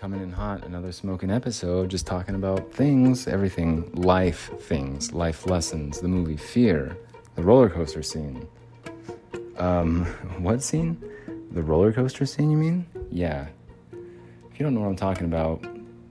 coming 0.00 0.22
in 0.22 0.32
hot, 0.32 0.64
another 0.64 0.92
smoking 0.92 1.30
episode, 1.30 1.90
just 1.90 2.06
talking 2.06 2.34
about 2.34 2.72
things, 2.72 3.28
everything, 3.28 3.92
life 3.92 4.50
things, 4.60 5.12
life 5.12 5.44
lessons, 5.44 6.00
the 6.00 6.08
movie 6.08 6.38
Fear, 6.38 6.96
the 7.34 7.42
roller 7.42 7.68
coaster 7.68 8.02
scene. 8.02 8.48
Um, 9.58 10.06
what 10.38 10.62
scene? 10.62 10.98
The 11.50 11.62
roller 11.62 11.92
coaster 11.92 12.24
scene, 12.24 12.50
you 12.50 12.56
mean? 12.56 12.86
Yeah. 13.10 13.48
If 13.92 14.58
you 14.58 14.64
don't 14.64 14.72
know 14.72 14.80
what 14.80 14.88
I'm 14.88 14.96
talking 14.96 15.26
about, 15.26 15.60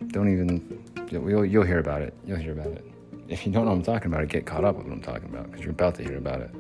don't 0.10 0.32
even, 0.32 0.84
you'll, 1.10 1.44
you'll 1.44 1.64
hear 1.64 1.80
about 1.80 2.04
it. 2.04 2.14
You'll 2.28 2.38
hear 2.38 2.52
about 2.52 2.68
it. 2.68 2.86
If 3.28 3.44
you 3.44 3.52
don't 3.52 3.66
know 3.66 3.72
what 3.72 3.78
I'm 3.78 3.84
talking 3.84 4.14
about, 4.14 4.28
get 4.28 4.46
caught 4.46 4.66
up 4.66 4.76
with 4.76 4.86
what 4.86 4.94
I'm 4.94 5.02
talking 5.02 5.30
about, 5.30 5.48
because 5.48 5.62
you're 5.62 5.72
about 5.72 5.96
to 5.96 6.04
hear 6.04 6.18
about 6.18 6.42
it. 6.42 6.52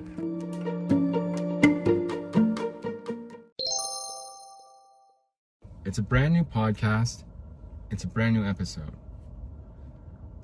It's 5.89 5.97
a 5.97 6.03
brand 6.03 6.35
new 6.35 6.43
podcast. 6.43 7.23
It's 7.89 8.03
a 8.03 8.07
brand 8.07 8.35
new 8.35 8.45
episode. 8.45 8.93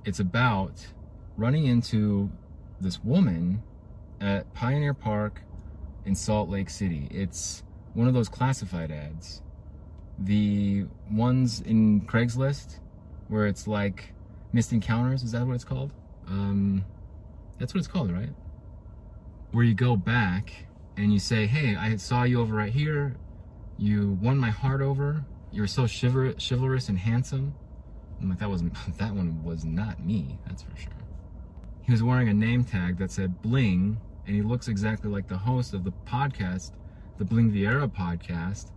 It's 0.04 0.20
about 0.20 0.84
running 1.38 1.68
into 1.68 2.32
this 2.82 3.04
woman 3.04 3.62
at 4.20 4.52
Pioneer 4.56 4.96
Park 4.96 5.44
in 6.04 6.16
Salt 6.16 6.50
Lake 6.50 6.68
City. 6.68 7.08
It's 7.12 7.62
one 7.94 8.08
of 8.08 8.16
those 8.16 8.28
classified 8.28 8.90
ads. 8.90 9.44
The 10.18 10.88
ones 11.12 11.62
in 11.62 12.02
Craigslist 12.08 12.80
where 13.28 13.46
it's 13.46 13.68
like 13.68 14.16
missed 14.52 14.74
encounters, 14.74 15.22
is 15.22 15.34
that 15.34 15.46
what 15.46 15.54
it's 15.54 15.64
called? 15.64 15.92
Um, 16.28 16.84
that's 17.60 17.72
what 17.72 17.78
it's 17.78 17.88
called, 17.88 18.12
right? 18.12 18.34
Where 19.52 19.64
you 19.64 19.76
go 19.76 19.96
back 19.96 20.66
and 20.98 21.14
you 21.14 21.20
say, 21.20 21.46
hey, 21.46 21.76
I 21.76 21.98
saw 21.98 22.24
you 22.24 22.42
over 22.42 22.56
right 22.56 22.74
here. 22.74 23.16
You 23.78 24.18
won 24.24 24.40
my 24.40 24.50
heart 24.50 24.82
over. 24.82 25.24
You're 25.56 25.68
so 25.68 25.88
chivalrous, 25.88 26.50
chivalrous 26.50 26.90
and 26.90 27.00
handsome. 27.00 27.56
I'm 28.22 28.30
like, 28.30 28.40
that 28.40 28.50
was 28.50 28.62
that 28.98 29.16
one 29.16 29.42
was 29.42 29.64
not 29.64 30.04
me. 30.04 30.38
That's 30.46 30.64
for 30.64 30.76
sure. 30.76 30.92
He 31.82 31.94
was 31.94 32.04
wearing 32.04 32.28
a 32.28 32.34
name 32.34 32.66
tag 32.66 32.98
that 32.98 33.10
said 33.10 33.42
Bling, 33.42 33.98
and 34.28 34.36
he 34.36 34.42
looks 34.42 34.68
exactly 34.68 35.10
like 35.10 35.30
the 35.30 35.38
host 35.38 35.74
of 35.74 35.86
the 35.86 35.94
podcast, 36.06 36.72
the 37.18 37.24
Bling 37.24 37.54
Viera 37.54 37.88
podcast. 37.88 38.72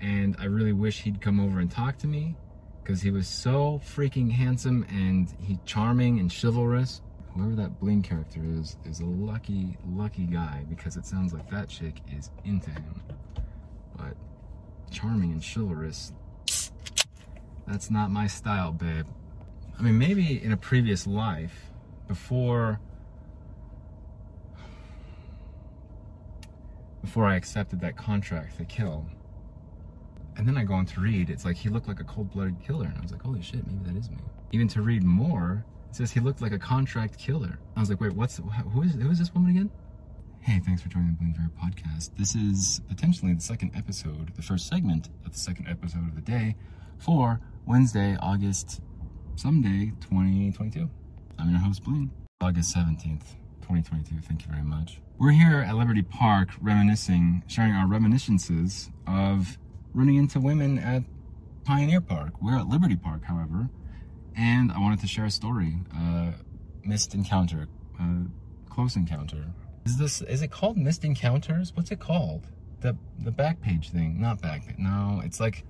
And 0.00 0.34
I 0.40 0.46
really 0.46 0.72
wish 0.72 1.02
he'd 1.02 1.20
come 1.20 1.38
over 1.38 1.60
and 1.60 1.70
talk 1.70 1.96
to 1.98 2.08
me 2.08 2.34
because 2.82 3.00
he 3.00 3.12
was 3.12 3.28
so 3.28 3.80
freaking 3.84 4.32
handsome 4.32 4.84
and 4.90 5.32
he 5.38 5.60
charming 5.64 6.18
and 6.18 6.32
chivalrous. 6.32 7.02
Whoever 7.36 7.54
that 7.54 7.78
Bling 7.78 8.02
character 8.02 8.40
is 8.44 8.76
is 8.84 8.98
a 8.98 9.06
lucky, 9.06 9.78
lucky 9.86 10.24
guy 10.24 10.64
because 10.68 10.96
it 10.96 11.06
sounds 11.06 11.32
like 11.32 11.48
that 11.50 11.68
chick 11.68 12.00
is 12.12 12.30
into 12.44 12.70
him. 12.70 13.00
Charming 14.90 15.32
and 15.32 15.42
chivalrous, 15.42 16.12
that's 17.66 17.90
not 17.90 18.10
my 18.10 18.26
style, 18.26 18.72
babe. 18.72 19.06
I 19.78 19.82
mean, 19.82 19.98
maybe 19.98 20.42
in 20.42 20.52
a 20.52 20.56
previous 20.56 21.06
life, 21.06 21.70
before 22.08 22.80
before 27.02 27.26
I 27.26 27.36
accepted 27.36 27.80
that 27.80 27.96
contract 27.96 28.58
to 28.58 28.64
kill. 28.64 29.06
And 30.36 30.46
then 30.46 30.56
I 30.56 30.64
go 30.64 30.74
on 30.74 30.86
to 30.86 31.00
read, 31.00 31.30
it's 31.30 31.44
like 31.44 31.56
he 31.56 31.68
looked 31.68 31.88
like 31.88 32.00
a 32.00 32.04
cold-blooded 32.04 32.60
killer. 32.60 32.86
And 32.86 32.98
I 32.98 33.00
was 33.00 33.12
like, 33.12 33.22
holy 33.22 33.42
shit, 33.42 33.66
maybe 33.66 33.84
that 33.90 33.96
is 33.98 34.10
me. 34.10 34.16
Even 34.52 34.68
to 34.68 34.82
read 34.82 35.02
more, 35.02 35.64
it 35.88 35.96
says 35.96 36.10
he 36.12 36.20
looked 36.20 36.40
like 36.40 36.52
a 36.52 36.58
contract 36.58 37.18
killer. 37.18 37.58
I 37.76 37.80
was 37.80 37.90
like, 37.90 38.00
wait, 38.00 38.12
what's, 38.12 38.40
who 38.72 38.82
is, 38.82 38.94
who 38.94 39.10
is 39.10 39.18
this 39.18 39.32
woman 39.34 39.50
again? 39.50 39.70
Hey, 40.42 40.58
thanks 40.64 40.82
for 40.82 40.88
joining 40.88 41.08
the 41.08 41.18
Bling 41.18 41.34
Viera 41.34 41.50
podcast. 41.50 42.10
This 42.16 42.34
is 42.34 42.80
potentially 42.88 43.34
the 43.34 43.40
second 43.40 43.72
episode, 43.76 44.34
the 44.36 44.42
first 44.42 44.68
segment 44.68 45.08
of 45.24 45.32
the 45.32 45.38
second 45.38 45.68
episode 45.68 46.08
of 46.08 46.14
the 46.14 46.22
day 46.22 46.56
for 46.98 47.40
Wednesday, 47.66 48.16
August 48.20 48.80
someday 49.36 49.92
2022. 50.00 50.88
I'm 51.38 51.50
your 51.50 51.60
host, 51.60 51.84
Bling. 51.84 52.10
August 52.40 52.74
17th, 52.74 53.34
2022. 53.60 54.16
Thank 54.22 54.42
you 54.46 54.50
very 54.50 54.64
much. 54.64 55.00
We're 55.18 55.32
here 55.32 55.60
at 55.60 55.74
Liberty 55.76 56.02
Park 56.02 56.48
reminiscing, 56.60 57.42
sharing 57.46 57.72
our 57.72 57.86
reminiscences 57.86 58.90
of 59.06 59.58
running 59.92 60.16
into 60.16 60.40
women 60.40 60.78
at 60.78 61.02
Pioneer 61.64 62.00
Park. 62.00 62.32
We're 62.40 62.58
at 62.58 62.66
Liberty 62.68 62.96
Park, 62.96 63.24
however, 63.24 63.68
and 64.36 64.72
I 64.72 64.78
wanted 64.80 65.00
to 65.00 65.06
share 65.06 65.26
a 65.26 65.30
story. 65.30 65.76
Uh, 65.94 66.32
missed 66.82 67.14
encounter, 67.14 67.68
uh, 68.00 68.22
close 68.70 68.96
encounter. 68.96 69.44
Is 69.84 69.98
this, 69.98 70.22
is 70.22 70.42
it 70.42 70.50
called 70.50 70.76
missed 70.76 71.04
encounters? 71.04 71.72
What's 71.74 71.90
it 71.90 72.00
called? 72.00 72.46
The, 72.80 72.96
the 73.18 73.30
back 73.30 73.60
page 73.60 73.90
thing, 73.90 74.20
not 74.20 74.40
back 74.40 74.66
page. 74.66 74.76
No, 74.78 75.20
it's 75.24 75.40
like, 75.40 75.64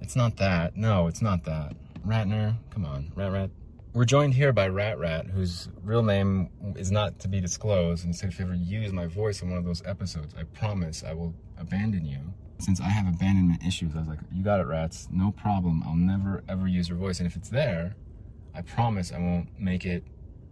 it's 0.00 0.16
not 0.16 0.36
that. 0.36 0.76
No, 0.76 1.06
it's 1.06 1.22
not 1.22 1.44
that. 1.44 1.74
Ratner, 2.06 2.56
come 2.70 2.84
on, 2.84 3.12
Rat 3.14 3.32
Rat. 3.32 3.50
We're 3.94 4.04
joined 4.04 4.34
here 4.34 4.52
by 4.52 4.68
Rat 4.68 4.98
Rat, 4.98 5.26
whose 5.26 5.68
real 5.82 6.02
name 6.02 6.50
is 6.76 6.90
not 6.90 7.18
to 7.20 7.28
be 7.28 7.40
disclosed. 7.40 8.04
And 8.04 8.14
said, 8.14 8.30
if 8.30 8.38
you 8.38 8.44
ever 8.44 8.54
use 8.54 8.92
my 8.92 9.06
voice 9.06 9.42
in 9.42 9.48
one 9.48 9.58
of 9.58 9.64
those 9.64 9.82
episodes, 9.84 10.34
I 10.38 10.44
promise 10.44 11.02
I 11.02 11.14
will 11.14 11.34
abandon 11.58 12.04
you. 12.04 12.20
Since 12.60 12.80
I 12.80 12.88
have 12.88 13.08
abandonment 13.08 13.64
issues, 13.64 13.94
I 13.96 14.00
was 14.00 14.08
like, 14.08 14.20
you 14.32 14.44
got 14.44 14.60
it, 14.60 14.66
Rats. 14.66 15.08
No 15.10 15.32
problem. 15.32 15.82
I'll 15.86 15.96
never, 15.96 16.44
ever 16.48 16.68
use 16.68 16.88
your 16.88 16.98
voice. 16.98 17.18
And 17.18 17.26
if 17.26 17.34
it's 17.34 17.48
there, 17.48 17.96
I 18.54 18.62
promise 18.62 19.12
I 19.12 19.18
won't 19.18 19.48
make 19.58 19.84
it 19.84 20.04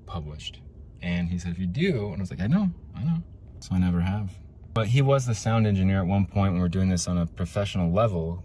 published. 0.07 0.61
And 1.03 1.29
he 1.29 1.39
said, 1.39 1.53
if 1.53 1.59
you 1.59 1.67
do, 1.67 2.07
and 2.07 2.17
I 2.17 2.21
was 2.21 2.31
like, 2.31 2.41
I 2.41 2.47
know, 2.47 2.71
I 2.97 3.05
know. 3.05 3.23
So 3.61 3.75
I 3.75 3.79
never 3.79 4.01
have. 4.01 4.33
But 4.75 4.89
he 4.89 5.03
was 5.03 5.27
the 5.27 5.35
sound 5.35 5.67
engineer 5.67 6.01
at 6.01 6.07
one 6.07 6.27
point 6.27 6.53
when 6.53 6.55
we 6.55 6.61
were 6.61 6.69
doing 6.69 6.89
this 6.89 7.09
on 7.09 7.19
a 7.19 7.27
professional 7.27 7.93
level 7.93 8.45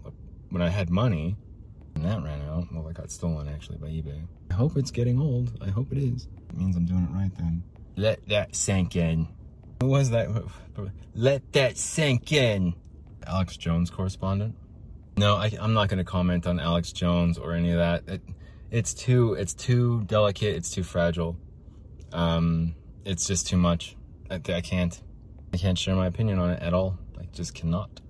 when 0.50 0.62
I 0.62 0.68
had 0.68 0.90
money. 0.90 1.36
And 1.94 2.04
that 2.04 2.22
ran 2.22 2.40
out. 2.42 2.72
Well, 2.72 2.88
it 2.88 2.94
got 2.94 3.10
stolen 3.10 3.48
actually 3.48 3.78
by 3.78 3.88
eBay. 3.88 4.26
I 4.50 4.54
hope 4.54 4.76
it's 4.76 4.90
getting 4.90 5.20
old. 5.20 5.52
I 5.60 5.68
hope 5.68 5.92
it 5.92 5.98
is. 5.98 6.28
It 6.50 6.56
means 6.56 6.76
I'm 6.76 6.86
doing 6.86 7.02
it 7.02 7.14
right 7.14 7.30
then. 7.36 7.62
Let 7.96 8.26
that 8.28 8.56
sink 8.56 8.96
in. 8.96 9.28
Who 9.80 9.88
was 9.88 10.10
that? 10.10 10.28
Let 11.14 11.52
that 11.52 11.76
sink 11.76 12.32
in. 12.32 12.74
Alex 13.26 13.56
Jones 13.56 13.90
correspondent. 13.90 14.54
No, 15.16 15.36
I, 15.36 15.52
am 15.60 15.74
not 15.74 15.88
going 15.88 15.98
to 15.98 16.04
comment 16.04 16.46
on 16.46 16.58
Alex 16.58 16.92
Jones 16.92 17.36
or 17.36 17.52
any 17.52 17.70
of 17.72 17.78
that. 17.78 18.08
It, 18.08 18.22
it's 18.70 18.94
too, 18.94 19.34
it's 19.34 19.52
too 19.52 20.02
delicate. 20.04 20.56
It's 20.56 20.70
too 20.70 20.82
fragile. 20.82 21.36
Um, 22.12 22.74
it's 23.04 23.26
just 23.26 23.46
too 23.46 23.58
much. 23.58 23.96
I, 24.32 24.40
I 24.52 24.60
can't, 24.62 25.00
I 25.52 25.58
can't 25.58 25.78
share 25.78 25.94
my 25.94 26.06
opinion 26.06 26.38
on 26.38 26.50
it 26.50 26.62
at 26.62 26.72
all. 26.72 26.98
I 27.18 27.24
just 27.32 27.54
cannot. 27.54 28.00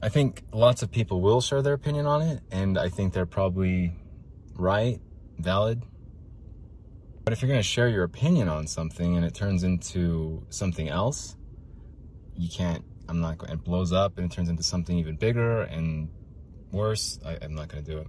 I 0.00 0.08
think 0.08 0.44
lots 0.52 0.82
of 0.82 0.90
people 0.90 1.20
will 1.20 1.40
share 1.40 1.62
their 1.62 1.72
opinion 1.72 2.06
on 2.06 2.22
it, 2.22 2.40
and 2.52 2.78
I 2.78 2.88
think 2.88 3.12
they're 3.12 3.26
probably 3.26 3.92
right, 4.54 5.00
valid. 5.38 5.82
But 7.24 7.32
if 7.32 7.40
you're 7.40 7.48
going 7.48 7.58
to 7.58 7.66
share 7.66 7.88
your 7.88 8.04
opinion 8.04 8.48
on 8.48 8.66
something 8.66 9.16
and 9.16 9.24
it 9.24 9.34
turns 9.34 9.64
into 9.64 10.46
something 10.50 10.88
else, 10.88 11.36
you 12.36 12.50
can't, 12.50 12.84
I'm 13.08 13.20
not 13.20 13.38
going, 13.38 13.52
it 13.52 13.64
blows 13.64 13.92
up 13.92 14.18
and 14.18 14.30
it 14.30 14.34
turns 14.34 14.50
into 14.50 14.62
something 14.62 14.98
even 14.98 15.16
bigger 15.16 15.62
and 15.62 16.10
worse, 16.70 17.18
I, 17.24 17.38
I'm 17.40 17.54
not 17.54 17.68
going 17.68 17.82
to 17.82 17.90
do 17.90 17.98
it. 17.98 18.06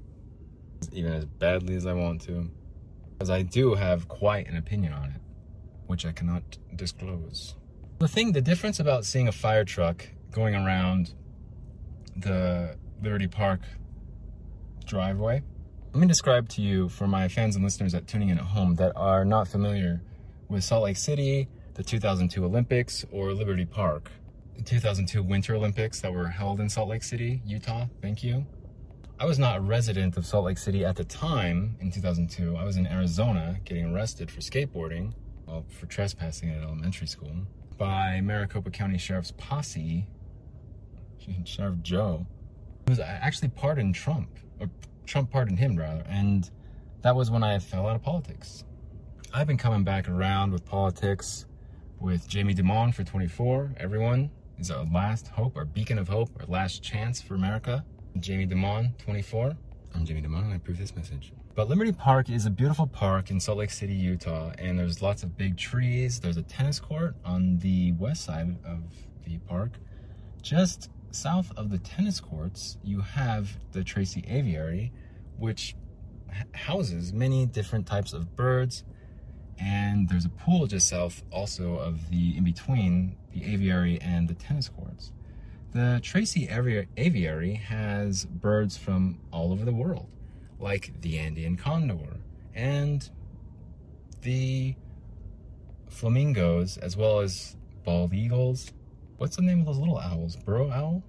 Even 0.91 1.13
as 1.13 1.25
badly 1.25 1.75
as 1.75 1.85
I 1.85 1.93
want 1.93 2.21
to. 2.23 2.49
Because 3.13 3.29
I 3.29 3.41
do 3.41 3.73
have 3.73 4.09
quite 4.09 4.49
an 4.49 4.57
opinion 4.57 4.91
on 4.91 5.11
it, 5.11 5.21
which 5.87 6.05
I 6.05 6.11
cannot 6.11 6.57
disclose. 6.75 7.55
The 7.99 8.07
thing, 8.07 8.33
the 8.33 8.41
difference 8.41 8.79
about 8.79 9.05
seeing 9.05 9.27
a 9.27 9.31
fire 9.31 9.63
truck 9.63 10.07
going 10.31 10.55
around 10.55 11.13
the 12.15 12.77
Liberty 13.01 13.27
Park 13.27 13.61
driveway. 14.85 15.41
Let 15.93 16.01
me 16.01 16.07
describe 16.07 16.49
to 16.49 16.61
you, 16.61 16.89
for 16.89 17.07
my 17.07 17.27
fans 17.27 17.55
and 17.55 17.63
listeners 17.63 17.93
that 17.93 18.07
tuning 18.07 18.29
in 18.29 18.37
at 18.37 18.43
home 18.43 18.75
that 18.75 18.91
are 18.95 19.23
not 19.23 19.47
familiar 19.47 20.01
with 20.49 20.63
Salt 20.63 20.83
Lake 20.83 20.97
City, 20.97 21.47
the 21.75 21.83
2002 21.83 22.43
Olympics, 22.43 23.05
or 23.11 23.33
Liberty 23.33 23.65
Park, 23.65 24.11
the 24.57 24.63
2002 24.63 25.23
Winter 25.23 25.55
Olympics 25.55 26.01
that 26.01 26.13
were 26.13 26.27
held 26.27 26.59
in 26.59 26.69
Salt 26.69 26.89
Lake 26.89 27.03
City, 27.03 27.41
Utah. 27.45 27.85
Thank 28.01 28.23
you. 28.23 28.45
I 29.17 29.25
was 29.25 29.39
not 29.39 29.57
a 29.57 29.61
resident 29.61 30.17
of 30.17 30.25
Salt 30.25 30.45
Lake 30.45 30.57
City 30.57 30.83
at 30.83 30.97
the 30.97 31.05
time 31.05 31.77
in 31.79 31.91
2002. 31.91 32.57
I 32.57 32.65
was 32.65 32.75
in 32.75 32.85
Arizona 32.85 33.59
getting 33.63 33.93
arrested 33.93 34.29
for 34.29 34.41
skateboarding, 34.41 35.13
well, 35.45 35.65
for 35.69 35.85
trespassing 35.85 36.49
at 36.49 36.63
elementary 36.63 37.07
school, 37.07 37.31
by 37.77 38.21
Maricopa 38.21 38.69
County 38.71 38.97
Sheriff's 38.97 39.33
posse 39.37 40.07
Sheriff 41.43 41.81
Joe, 41.81 42.25
who 42.85 42.91
was 42.91 42.99
actually 42.99 43.49
pardoned 43.49 43.95
Trump, 43.95 44.29
or 44.59 44.69
Trump 45.05 45.31
pardoned 45.31 45.59
him 45.59 45.75
rather, 45.75 46.03
and 46.07 46.49
that 47.01 47.15
was 47.15 47.31
when 47.31 47.43
I 47.43 47.59
fell 47.59 47.87
out 47.87 47.95
of 47.95 48.03
politics. 48.03 48.63
I've 49.33 49.47
been 49.47 49.57
coming 49.57 49.83
back 49.83 50.07
around 50.07 50.51
with 50.51 50.65
politics 50.65 51.45
with 51.99 52.27
Jamie 52.27 52.53
Dimon 52.53 52.93
for 52.93 53.03
24. 53.03 53.73
Everyone 53.77 54.29
is 54.59 54.71
our 54.71 54.85
last 54.85 55.27
hope, 55.27 55.57
our 55.57 55.65
beacon 55.65 55.97
of 55.97 56.07
hope, 56.07 56.29
our 56.39 56.45
last 56.47 56.83
chance 56.83 57.21
for 57.21 57.35
America. 57.35 57.83
Jamie 58.19 58.47
Dimon, 58.47 58.97
24. 58.99 59.53
I'm 59.93 60.05
Jamie 60.05 60.21
Dimon 60.21 60.43
and 60.43 60.53
I 60.53 60.55
approve 60.55 60.77
this 60.77 60.95
message. 60.95 61.33
But 61.55 61.69
Liberty 61.69 61.93
Park 61.93 62.29
is 62.29 62.45
a 62.45 62.49
beautiful 62.49 62.85
park 62.85 63.31
in 63.31 63.39
Salt 63.39 63.59
Lake 63.59 63.69
City, 63.69 63.93
Utah, 63.93 64.51
and 64.57 64.77
there's 64.77 65.01
lots 65.01 65.23
of 65.23 65.37
big 65.37 65.55
trees. 65.55 66.19
There's 66.19 66.35
a 66.35 66.41
tennis 66.41 66.81
court 66.81 67.15
on 67.23 67.59
the 67.59 67.93
west 67.93 68.25
side 68.25 68.57
of 68.65 68.83
the 69.23 69.37
park. 69.47 69.71
Just 70.41 70.89
south 71.11 71.53
of 71.55 71.69
the 71.69 71.77
tennis 71.77 72.19
courts, 72.19 72.77
you 72.83 72.99
have 72.99 73.55
the 73.71 73.85
Tracy 73.85 74.25
Aviary, 74.27 74.91
which 75.37 75.77
houses 76.53 77.13
many 77.13 77.45
different 77.45 77.87
types 77.87 78.11
of 78.11 78.35
birds. 78.35 78.83
And 79.57 80.09
there's 80.09 80.25
a 80.25 80.29
pool 80.29 80.67
just 80.67 80.89
south 80.89 81.23
also 81.31 81.77
of 81.77 82.09
the 82.09 82.35
in 82.35 82.43
between 82.43 83.15
the 83.31 83.45
aviary 83.45 83.97
and 84.01 84.27
the 84.27 84.33
tennis 84.33 84.67
courts. 84.67 85.13
The 85.71 86.01
Tracy 86.03 86.49
Aviary 86.49 87.53
has 87.53 88.25
birds 88.25 88.75
from 88.75 89.19
all 89.31 89.53
over 89.53 89.63
the 89.63 89.71
world, 89.71 90.09
like 90.59 91.01
the 91.01 91.19
Andean 91.19 91.57
condor 91.57 92.17
and 92.53 93.09
the 94.21 94.75
flamingos, 95.89 96.77
as 96.77 96.97
well 96.97 97.19
as 97.19 97.55
bald 97.83 98.13
eagles. 98.13 98.71
What's 99.17 99.35
the 99.35 99.41
name 99.41 99.61
of 99.61 99.65
those 99.65 99.77
little 99.77 99.97
owls? 99.97 100.35
Burrow 100.35 100.71
owl? 100.71 101.03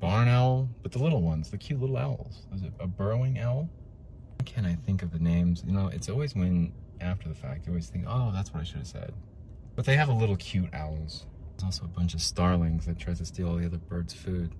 Barn 0.00 0.28
owl? 0.28 0.68
But 0.82 0.92
the 0.92 0.98
little 0.98 1.22
ones, 1.22 1.50
the 1.50 1.58
cute 1.58 1.80
little 1.80 1.96
owls. 1.96 2.46
Is 2.54 2.62
it 2.62 2.72
a 2.80 2.86
burrowing 2.86 3.38
owl? 3.38 3.68
Why 4.38 4.44
can't 4.44 4.66
I 4.66 4.74
think 4.74 5.02
of 5.02 5.12
the 5.12 5.18
names? 5.18 5.62
You 5.66 5.72
know, 5.72 5.88
it's 5.88 6.08
always 6.08 6.34
when 6.34 6.72
after 7.00 7.28
the 7.28 7.34
fact 7.34 7.66
you 7.66 7.72
always 7.72 7.88
think, 7.88 8.06
oh, 8.08 8.32
that's 8.34 8.52
what 8.52 8.60
I 8.60 8.64
should 8.64 8.78
have 8.78 8.86
said. 8.86 9.14
But 9.74 9.84
they 9.84 9.96
have 9.96 10.08
a 10.08 10.14
little 10.14 10.36
cute 10.36 10.72
owls. 10.74 11.26
There's 11.50 11.64
also 11.64 11.84
a 11.84 11.88
bunch 11.88 12.14
of 12.14 12.20
starlings 12.20 12.86
that 12.86 12.98
tries 12.98 13.18
to 13.18 13.24
steal 13.24 13.48
all 13.48 13.56
the 13.56 13.66
other 13.66 13.78
birds' 13.78 14.14
food. 14.14 14.54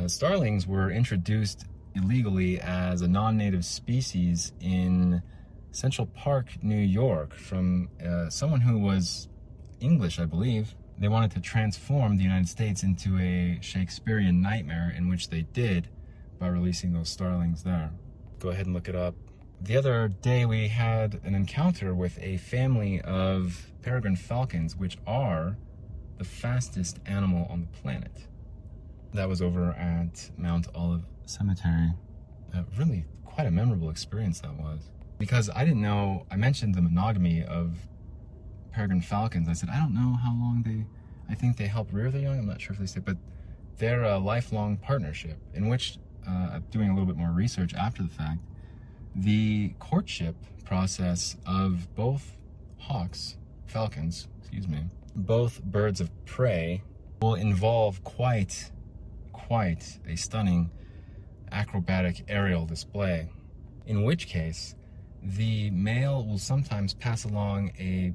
Uh, 0.00 0.08
starlings 0.08 0.66
were 0.66 0.90
introduced 0.90 1.66
illegally 1.94 2.60
as 2.60 3.02
a 3.02 3.08
non-native 3.08 3.64
species 3.64 4.52
in 4.60 5.22
Central 5.72 6.06
Park, 6.06 6.62
New 6.62 6.76
York, 6.76 7.34
from 7.34 7.88
uh, 8.04 8.28
someone 8.28 8.60
who 8.60 8.78
was 8.78 9.28
English, 9.80 10.18
I 10.18 10.26
believe. 10.26 10.74
They 10.98 11.08
wanted 11.08 11.30
to 11.32 11.40
transform 11.40 12.16
the 12.16 12.24
United 12.24 12.48
States 12.48 12.82
into 12.82 13.18
a 13.18 13.58
Shakespearean 13.62 14.42
nightmare, 14.42 14.92
in 14.96 15.08
which 15.08 15.30
they 15.30 15.42
did 15.42 15.88
by 16.38 16.48
releasing 16.48 16.92
those 16.92 17.08
starlings 17.08 17.62
there. 17.62 17.90
Go 18.38 18.50
ahead 18.50 18.66
and 18.66 18.74
look 18.74 18.88
it 18.88 18.96
up. 18.96 19.14
The 19.62 19.76
other 19.76 20.08
day, 20.08 20.46
we 20.46 20.68
had 20.68 21.20
an 21.24 21.34
encounter 21.34 21.94
with 21.94 22.18
a 22.22 22.38
family 22.38 23.00
of 23.02 23.70
peregrine 23.82 24.16
falcons, 24.16 24.76
which 24.76 24.96
are 25.06 25.56
the 26.18 26.24
fastest 26.24 26.98
animal 27.06 27.46
on 27.50 27.60
the 27.60 27.66
planet. 27.80 28.26
That 29.12 29.28
was 29.28 29.42
over 29.42 29.70
at 29.72 30.30
Mount 30.38 30.68
Olivet 30.74 31.04
Cemetery. 31.26 31.92
Uh, 32.54 32.62
really, 32.78 33.04
quite 33.24 33.46
a 33.46 33.50
memorable 33.50 33.90
experience 33.90 34.40
that 34.40 34.54
was 34.54 34.90
because 35.18 35.50
I 35.54 35.64
didn't 35.64 35.82
know, 35.82 36.26
I 36.30 36.36
mentioned 36.36 36.74
the 36.74 36.82
monogamy 36.82 37.44
of 37.44 37.76
peregrine 38.72 39.02
falcons. 39.02 39.48
I 39.48 39.52
said, 39.52 39.68
I 39.68 39.76
don't 39.76 39.94
know 39.94 40.16
how 40.16 40.30
long 40.30 40.62
they, 40.64 40.86
I 41.28 41.34
think 41.34 41.56
they 41.56 41.66
help 41.66 41.92
rear 41.92 42.10
their 42.10 42.22
young. 42.22 42.38
I'm 42.38 42.46
not 42.46 42.60
sure 42.60 42.72
if 42.72 42.78
they 42.78 42.86
say, 42.86 43.00
but 43.00 43.16
they're 43.78 44.02
a 44.02 44.18
lifelong 44.18 44.76
partnership 44.78 45.38
in 45.54 45.68
which, 45.68 45.98
uh, 46.26 46.60
doing 46.70 46.88
a 46.88 46.94
little 46.94 47.06
bit 47.06 47.16
more 47.16 47.32
research 47.32 47.74
after 47.74 48.02
the 48.02 48.08
fact, 48.08 48.40
the 49.14 49.74
courtship 49.78 50.36
process 50.64 51.36
of 51.46 51.94
both 51.94 52.36
hawks, 52.78 53.36
falcons, 53.66 54.28
excuse 54.40 54.68
me, 54.68 54.84
both 55.14 55.62
birds 55.62 56.00
of 56.00 56.10
prey 56.24 56.82
will 57.20 57.34
involve 57.34 58.02
quite, 58.04 58.70
quite 59.46 59.98
a 60.08 60.16
stunning 60.16 60.70
acrobatic 61.52 62.24
aerial 62.28 62.66
display. 62.66 63.28
In 63.86 64.04
which 64.04 64.26
case, 64.26 64.74
the 65.22 65.70
male 65.70 66.24
will 66.24 66.38
sometimes 66.38 66.94
pass 66.94 67.24
along 67.24 67.72
a 67.78 68.14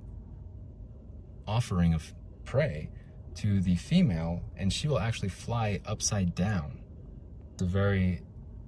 offering 1.48 1.94
of 1.94 2.14
prey 2.44 2.90
to 3.36 3.62
the 3.62 3.76
female 3.76 4.42
and 4.58 4.72
she 4.72 4.88
will 4.88 5.00
actually 5.00 5.30
fly 5.30 5.80
upside 5.86 6.34
down. 6.34 6.80
A 7.62 7.66
very, 7.66 8.22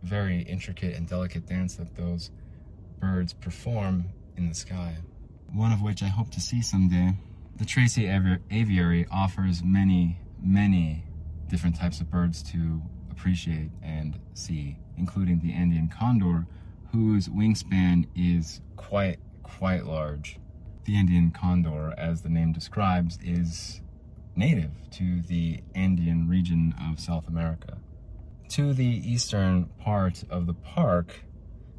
very 0.03 0.41
intricate 0.41 0.95
and 0.95 1.07
delicate 1.07 1.45
dance 1.45 1.75
that 1.75 1.95
those 1.95 2.31
birds 2.99 3.33
perform 3.33 4.05
in 4.35 4.47
the 4.47 4.55
sky. 4.55 4.97
One 5.53 5.71
of 5.71 5.81
which 5.81 6.03
I 6.03 6.07
hope 6.07 6.29
to 6.31 6.41
see 6.41 6.61
someday. 6.61 7.13
The 7.57 7.65
Tracy 7.65 8.07
Aviary 8.51 9.07
offers 9.11 9.63
many, 9.63 10.19
many 10.39 11.06
different 11.47 11.75
types 11.75 12.01
of 12.01 12.09
birds 12.09 12.43
to 12.43 12.81
appreciate 13.11 13.71
and 13.81 14.19
see, 14.33 14.77
including 14.97 15.39
the 15.39 15.53
Andean 15.53 15.89
condor, 15.89 16.45
whose 16.91 17.27
wingspan 17.27 18.07
is 18.15 18.61
quite, 18.75 19.19
quite 19.43 19.85
large. 19.85 20.39
The 20.85 20.95
Andean 20.95 21.31
condor, 21.31 21.93
as 21.97 22.21
the 22.21 22.29
name 22.29 22.53
describes, 22.53 23.17
is 23.23 23.81
native 24.35 24.71
to 24.91 25.21
the 25.21 25.61
Andean 25.73 26.29
region 26.29 26.75
of 26.89 26.99
South 26.99 27.27
America. 27.27 27.77
To 28.49 28.73
the 28.73 28.85
eastern 28.85 29.65
part 29.79 30.23
of 30.29 30.45
the 30.45 30.53
park, 30.53 31.21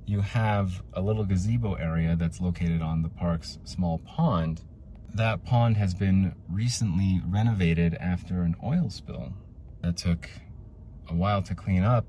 you 0.06 0.20
have 0.20 0.82
a 0.92 1.00
little 1.00 1.24
gazebo 1.24 1.74
area 1.74 2.16
that's 2.16 2.40
located 2.40 2.82
on 2.82 3.02
the 3.02 3.08
park's 3.08 3.58
small 3.64 3.98
pond. 3.98 4.62
That 5.14 5.44
pond 5.44 5.76
has 5.76 5.94
been 5.94 6.34
recently 6.48 7.22
renovated 7.26 7.94
after 7.94 8.42
an 8.42 8.56
oil 8.62 8.90
spill 8.90 9.32
that 9.82 9.96
took 9.96 10.28
a 11.08 11.14
while 11.14 11.42
to 11.42 11.54
clean 11.54 11.82
up 11.82 12.04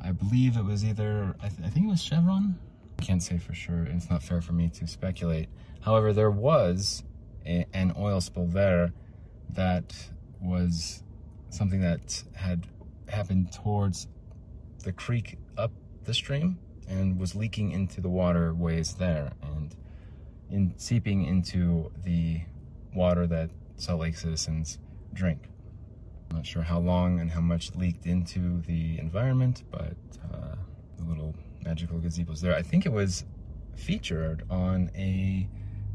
I 0.00 0.12
believe 0.12 0.56
it 0.56 0.64
was 0.64 0.84
either, 0.84 1.34
I, 1.42 1.48
th 1.48 1.60
I, 1.64 1.68
think 1.68 1.86
it 1.86 1.88
was 1.88 2.02
Chevron. 2.02 2.58
I 2.98 3.02
can't 3.02 3.22
say 3.22 3.38
for 3.38 3.54
sure, 3.54 3.84
it's 3.84 4.10
not 4.10 4.22
fair 4.22 4.40
for 4.40 4.52
me 4.52 4.68
to 4.70 4.86
speculate. 4.86 5.48
However, 5.80 6.12
there 6.12 6.30
was 6.30 7.02
a, 7.46 7.66
an 7.72 7.92
oil 7.98 8.20
spill 8.20 8.46
there 8.46 8.92
that 9.50 9.94
was 10.40 11.02
something 11.50 11.80
that 11.80 12.22
had 12.34 12.66
happened 13.08 13.52
towards 13.52 14.06
the 14.84 14.92
creek 14.92 15.38
up 15.56 15.72
the 16.04 16.14
stream 16.14 16.58
and 16.88 17.18
was 17.18 17.34
leaking 17.34 17.72
into 17.72 18.00
the 18.00 18.08
waterways 18.08 18.94
there 18.94 19.32
and 19.42 19.74
in 20.50 20.74
seeping 20.76 21.24
into 21.24 21.90
the 22.04 22.40
water 22.94 23.26
that 23.26 23.50
Salt 23.76 24.00
Lake 24.00 24.16
citizens 24.16 24.78
drink. 25.12 25.48
Not 26.32 26.46
sure 26.46 26.62
how 26.62 26.78
long 26.78 27.20
and 27.20 27.30
how 27.30 27.40
much 27.40 27.74
leaked 27.74 28.06
into 28.06 28.60
the 28.62 28.98
environment, 28.98 29.64
but 29.70 29.96
uh, 30.32 30.56
the 30.98 31.04
little 31.04 31.34
magical 31.62 31.98
gazebo's 31.98 32.40
there. 32.40 32.54
I 32.54 32.62
think 32.62 32.86
it 32.86 32.92
was 32.92 33.24
featured 33.76 34.44
on 34.50 34.90
a 34.94 35.48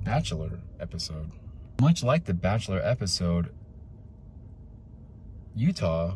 Bachelor 0.04 0.60
episode. 0.80 1.32
Much 1.82 2.04
like 2.04 2.26
the 2.26 2.34
Bachelor 2.34 2.82
episode, 2.84 3.54
Utah, 5.56 6.16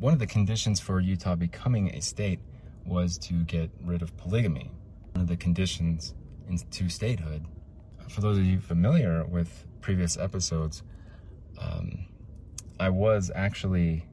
one 0.00 0.12
of 0.12 0.18
the 0.18 0.26
conditions 0.26 0.80
for 0.80 0.98
Utah 0.98 1.36
becoming 1.36 1.94
a 1.94 2.00
state 2.00 2.40
was 2.84 3.18
to 3.18 3.44
get 3.44 3.70
rid 3.84 4.02
of 4.02 4.16
polygamy. 4.16 4.72
One 5.12 5.22
of 5.22 5.28
the 5.28 5.36
conditions 5.36 6.14
into 6.48 6.88
statehood. 6.88 7.44
For 8.08 8.20
those 8.22 8.38
of 8.38 8.44
you 8.44 8.60
familiar 8.60 9.24
with 9.24 9.66
previous 9.80 10.16
episodes, 10.16 10.82
um, 11.60 12.06
I 12.80 12.90
was 12.90 13.30
actually 13.34 14.06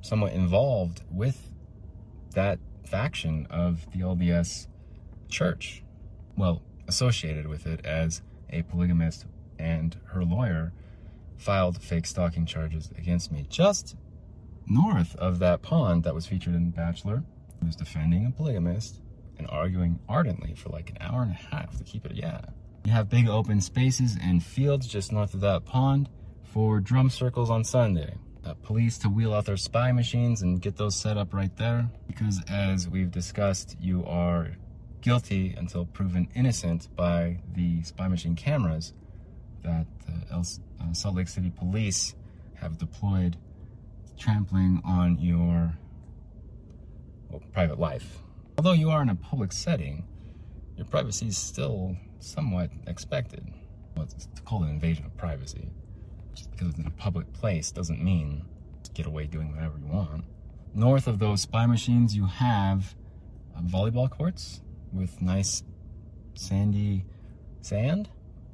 somewhat 0.00 0.32
involved 0.32 1.02
with 1.10 1.52
that 2.34 2.58
faction 2.84 3.46
of 3.50 3.90
the 3.92 4.00
LDS 4.00 4.68
church. 5.28 5.82
Well, 6.36 6.62
associated 6.86 7.46
with 7.46 7.66
it 7.66 7.84
as 7.84 8.22
a 8.50 8.62
polygamist, 8.62 9.26
and 9.58 9.96
her 10.06 10.24
lawyer 10.24 10.72
filed 11.36 11.82
fake 11.82 12.06
stalking 12.06 12.46
charges 12.46 12.90
against 12.96 13.30
me 13.30 13.46
just 13.48 13.96
north 14.66 15.14
of 15.16 15.38
that 15.38 15.62
pond 15.62 16.04
that 16.04 16.14
was 16.14 16.26
featured 16.26 16.54
in 16.54 16.70
Bachelor. 16.70 17.22
He 17.60 17.66
was 17.66 17.76
defending 17.76 18.26
a 18.26 18.30
polygamist 18.30 19.00
and 19.36 19.46
arguing 19.50 19.98
ardently 20.08 20.54
for 20.54 20.70
like 20.70 20.90
an 20.90 20.96
hour 21.00 21.22
and 21.22 21.32
a 21.32 21.34
half 21.34 21.76
to 21.76 21.84
keep 21.84 22.06
it, 22.06 22.14
yeah. 22.14 22.40
You 22.84 22.92
have 22.92 23.08
big 23.08 23.28
open 23.28 23.60
spaces 23.60 24.16
and 24.20 24.42
fields 24.42 24.86
just 24.86 25.12
north 25.12 25.34
of 25.34 25.40
that 25.40 25.64
pond 25.64 26.08
for 26.52 26.80
drum 26.80 27.10
circles 27.10 27.50
on 27.50 27.64
Sunday. 27.64 28.14
Police 28.62 28.96
to 28.98 29.10
wheel 29.10 29.34
out 29.34 29.44
their 29.44 29.58
spy 29.58 29.92
machines 29.92 30.40
and 30.40 30.60
get 30.62 30.76
those 30.76 30.96
set 30.96 31.18
up 31.18 31.34
right 31.34 31.54
there. 31.58 31.90
Because 32.06 32.42
as 32.48 32.88
we've 32.88 33.10
discussed, 33.10 33.76
you 33.78 34.04
are 34.06 34.56
guilty 35.02 35.54
until 35.58 35.84
proven 35.84 36.28
innocent 36.34 36.88
by 36.96 37.40
the 37.54 37.82
spy 37.82 38.08
machine 38.08 38.34
cameras 38.34 38.94
that 39.62 39.86
uh, 40.32 40.38
uh, 40.38 40.92
Salt 40.92 41.16
Lake 41.16 41.28
City 41.28 41.50
police 41.50 42.14
have 42.54 42.78
deployed, 42.78 43.36
trampling 44.18 44.80
on 44.82 45.18
your 45.18 45.74
well, 47.28 47.42
private 47.52 47.78
life. 47.78 48.18
Although 48.56 48.72
you 48.72 48.90
are 48.90 49.02
in 49.02 49.10
a 49.10 49.14
public 49.14 49.52
setting, 49.52 50.04
your 50.76 50.86
privacy 50.86 51.26
is 51.26 51.36
still 51.36 51.96
somewhat 52.18 52.70
expected. 52.86 53.46
Well, 53.94 54.06
it's 54.06 54.26
called 54.46 54.62
an 54.62 54.70
invasion 54.70 55.04
of 55.04 55.14
privacy 55.18 55.68
just 56.38 56.50
because 56.52 56.68
it's 56.68 56.78
in 56.78 56.86
a 56.86 56.90
public 56.90 57.32
place 57.32 57.70
doesn't 57.72 58.02
mean 58.02 58.44
get 58.94 59.06
away 59.06 59.26
doing 59.26 59.52
whatever 59.54 59.76
you 59.78 59.86
want. 59.86 60.24
North 60.74 61.06
of 61.08 61.18
those 61.18 61.42
spy 61.42 61.66
machines, 61.66 62.14
you 62.14 62.26
have 62.26 62.94
uh, 63.56 63.60
volleyball 63.62 64.08
courts 64.08 64.62
with 64.92 65.20
nice 65.20 65.62
sandy 66.34 67.04
sand 67.60 68.08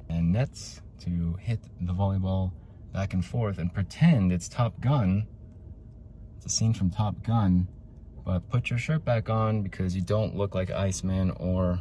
and 0.09 0.31
nets 0.33 0.81
to 0.99 1.35
hit 1.39 1.59
the 1.81 1.93
volleyball 1.93 2.51
back 2.91 3.13
and 3.13 3.23
forth 3.23 3.59
and 3.59 3.73
pretend 3.73 4.31
it's 4.31 4.49
Top 4.49 4.79
Gun. 4.81 5.27
It's 6.37 6.47
a 6.47 6.49
scene 6.49 6.73
from 6.73 6.89
Top 6.89 7.21
Gun 7.23 7.67
But 8.25 8.49
put 8.49 8.71
your 8.71 8.79
shirt 8.79 9.05
back 9.05 9.29
on 9.29 9.61
because 9.61 9.95
you 9.95 10.01
don't 10.01 10.35
look 10.35 10.55
like 10.55 10.71
Iceman 10.71 11.31
or 11.31 11.79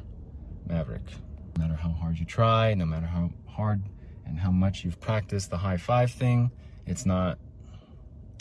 Maverick. 0.66 1.10
No 1.56 1.62
matter 1.62 1.74
how 1.74 1.90
hard 1.90 2.18
you 2.18 2.26
try, 2.26 2.74
no 2.74 2.84
matter 2.84 3.06
how 3.06 3.30
hard 3.46 3.82
and 4.26 4.38
how 4.38 4.50
much 4.50 4.84
you've 4.84 5.00
practiced 5.00 5.50
the 5.50 5.58
high 5.58 5.76
five 5.76 6.10
thing, 6.10 6.50
it's 6.86 7.06
not 7.06 7.38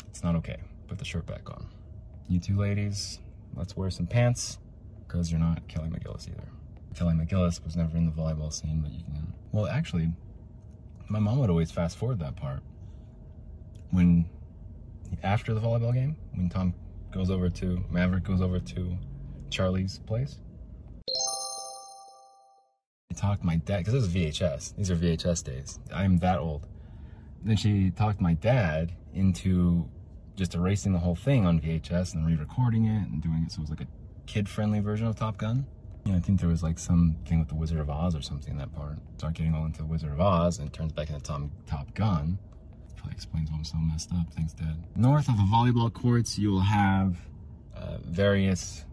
it's 0.10 0.24
not 0.24 0.36
okay. 0.36 0.58
Put 0.88 1.00
the 1.00 1.06
shirt 1.06 1.26
back 1.26 1.50
on. 1.50 1.68
You 2.28 2.40
two 2.40 2.58
ladies, 2.58 3.20
let's 3.56 3.76
wear 3.76 3.90
some 3.90 4.08
pants 4.08 4.60
because 5.08 5.32
you're 5.32 5.40
not 5.40 5.68
Kelly 5.68 5.90
McGillis 5.90 6.30
either. 6.30 6.48
Kelly 6.96 7.14
McGillis 7.14 7.64
was 7.64 7.76
never 7.76 7.98
in 7.98 8.06
the 8.06 8.12
volleyball 8.12 8.54
scene, 8.54 8.82
but 8.82 8.92
you 8.92 9.04
can. 9.04 9.34
Well, 9.52 9.68
actually, 9.68 10.12
my 11.10 11.20
mom 11.20 11.40
would 11.40 11.50
always 11.50 11.72
fast 11.72 11.98
forward 11.98 12.20
that 12.20 12.36
part 12.36 12.62
when 13.92 14.26
after 15.22 15.54
the 15.54 15.60
volleyball 15.60 15.94
game 15.94 16.16
when 16.34 16.50
Tom 16.50 16.74
goes 17.12 17.30
over 17.30 17.50
to 17.50 17.84
Maverick 17.92 18.24
goes 18.24 18.42
over 18.42 18.60
to 18.60 18.98
Charlie's 19.50 20.00
place. 20.00 20.40
Talked 23.14 23.44
my 23.44 23.58
dad 23.58 23.80
because 23.80 23.94
this 23.94 24.04
is 24.04 24.14
VHS. 24.14 24.76
These 24.76 24.92
are 24.92 24.96
VHS 24.96 25.44
days. 25.44 25.80
I 25.94 26.04
am 26.04 26.18
that 26.20 26.40
old. 26.40 26.68
Then 27.44 27.56
she 27.58 27.92
talked 27.92 28.22
my 28.22 28.34
dad 28.34 28.94
into 29.14 29.90
just 30.36 30.56
erasing 30.56 30.94
the 30.94 31.00
whole 31.00 31.16
thing 31.16 31.46
on 31.46 31.60
VHS 31.60 32.16
and 32.16 32.26
re-recording 32.26 32.86
it 32.86 33.08
and 33.10 33.22
doing 33.22 33.44
it 33.46 33.52
so 33.52 33.60
it 33.60 33.62
was 33.62 33.70
like 33.70 33.82
a 33.82 33.88
kid-friendly 34.26 34.80
version 34.80 35.06
of 35.08 35.16
Top 35.16 35.38
Gun. 35.38 35.66
Yeah, 36.06 36.16
I 36.16 36.20
think 36.20 36.40
there 36.40 36.50
was 36.50 36.64
like 36.64 36.80
something 36.80 37.40
with 37.40 37.48
the 37.48 37.56
Wizard 37.56 37.80
of 37.80 37.90
Oz 37.90 38.16
or 38.16 38.22
something 38.22 38.52
in 38.52 38.58
that 38.58 38.74
part. 38.74 38.98
Start 39.18 39.36
getting 39.36 39.54
all 39.54 39.66
into 39.66 39.80
the 39.80 39.86
Wizard 39.86 40.12
of 40.12 40.20
Oz 40.20 40.60
and 40.60 40.72
turns 40.74 40.92
back 40.92 41.10
into 41.10 41.22
Tom, 41.22 41.52
Top 41.66 41.94
Gun. 41.94 42.38
Probably 42.98 43.14
explains 43.14 43.50
why 43.52 43.58
I'm 43.58 43.64
so 43.64 43.78
messed 43.78 44.12
up. 44.14 44.34
Thanks, 44.34 44.54
Dad. 44.54 44.84
North 44.96 45.30
of 45.30 45.38
the 45.38 45.44
volleyball 45.44 45.94
courts, 45.94 46.38
you 46.38 46.52
will 46.52 46.62
have 46.62 47.18
uh, 47.76 47.98
various 48.04 48.86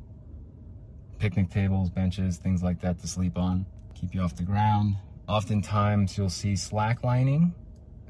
picnic 1.18 1.50
tables, 1.50 1.90
benches, 1.90 2.38
things 2.38 2.62
like 2.62 2.80
that 2.80 2.98
to 3.00 3.08
sleep 3.08 3.36
on. 3.36 3.66
Keep 4.00 4.14
you 4.14 4.22
off 4.22 4.34
the 4.34 4.42
ground. 4.42 4.96
Oftentimes, 5.28 6.16
you'll 6.16 6.30
see 6.30 6.56
slack 6.56 7.04
lining 7.04 7.54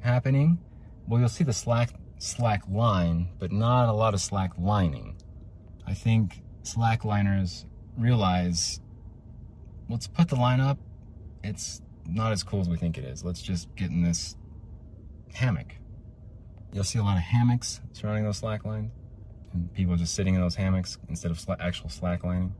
happening. 0.00 0.58
Well, 1.08 1.20
you'll 1.20 1.28
see 1.28 1.44
the 1.44 1.52
slack 1.52 1.90
slack 2.18 2.62
line, 2.70 3.28
but 3.38 3.50
not 3.50 3.88
a 3.88 3.92
lot 3.92 4.14
of 4.14 4.20
slack 4.20 4.52
lining. 4.56 5.16
I 5.86 5.94
think 5.94 6.42
slack 6.62 7.04
liners 7.04 7.66
realize 7.98 8.80
let's 9.88 10.06
put 10.06 10.28
the 10.28 10.36
line 10.36 10.60
up. 10.60 10.78
It's 11.42 11.82
not 12.06 12.32
as 12.32 12.42
cool 12.42 12.60
as 12.60 12.68
we 12.68 12.76
think 12.76 12.96
it 12.96 13.04
is. 13.04 13.24
Let's 13.24 13.42
just 13.42 13.74
get 13.74 13.90
in 13.90 14.02
this 14.02 14.36
hammock. 15.34 15.74
You'll 16.72 16.84
see 16.84 16.98
a 16.98 17.02
lot 17.02 17.16
of 17.16 17.22
hammocks 17.22 17.80
surrounding 17.92 18.24
those 18.24 18.38
slack 18.38 18.64
lines. 18.64 18.92
And 19.52 19.72
people 19.74 19.96
just 19.96 20.14
sitting 20.14 20.36
in 20.36 20.40
those 20.40 20.54
hammocks 20.54 20.98
instead 21.08 21.32
of 21.32 21.38
sla 21.38 21.56
actual 21.58 21.88
slack 21.88 22.22
lining. 22.22 22.54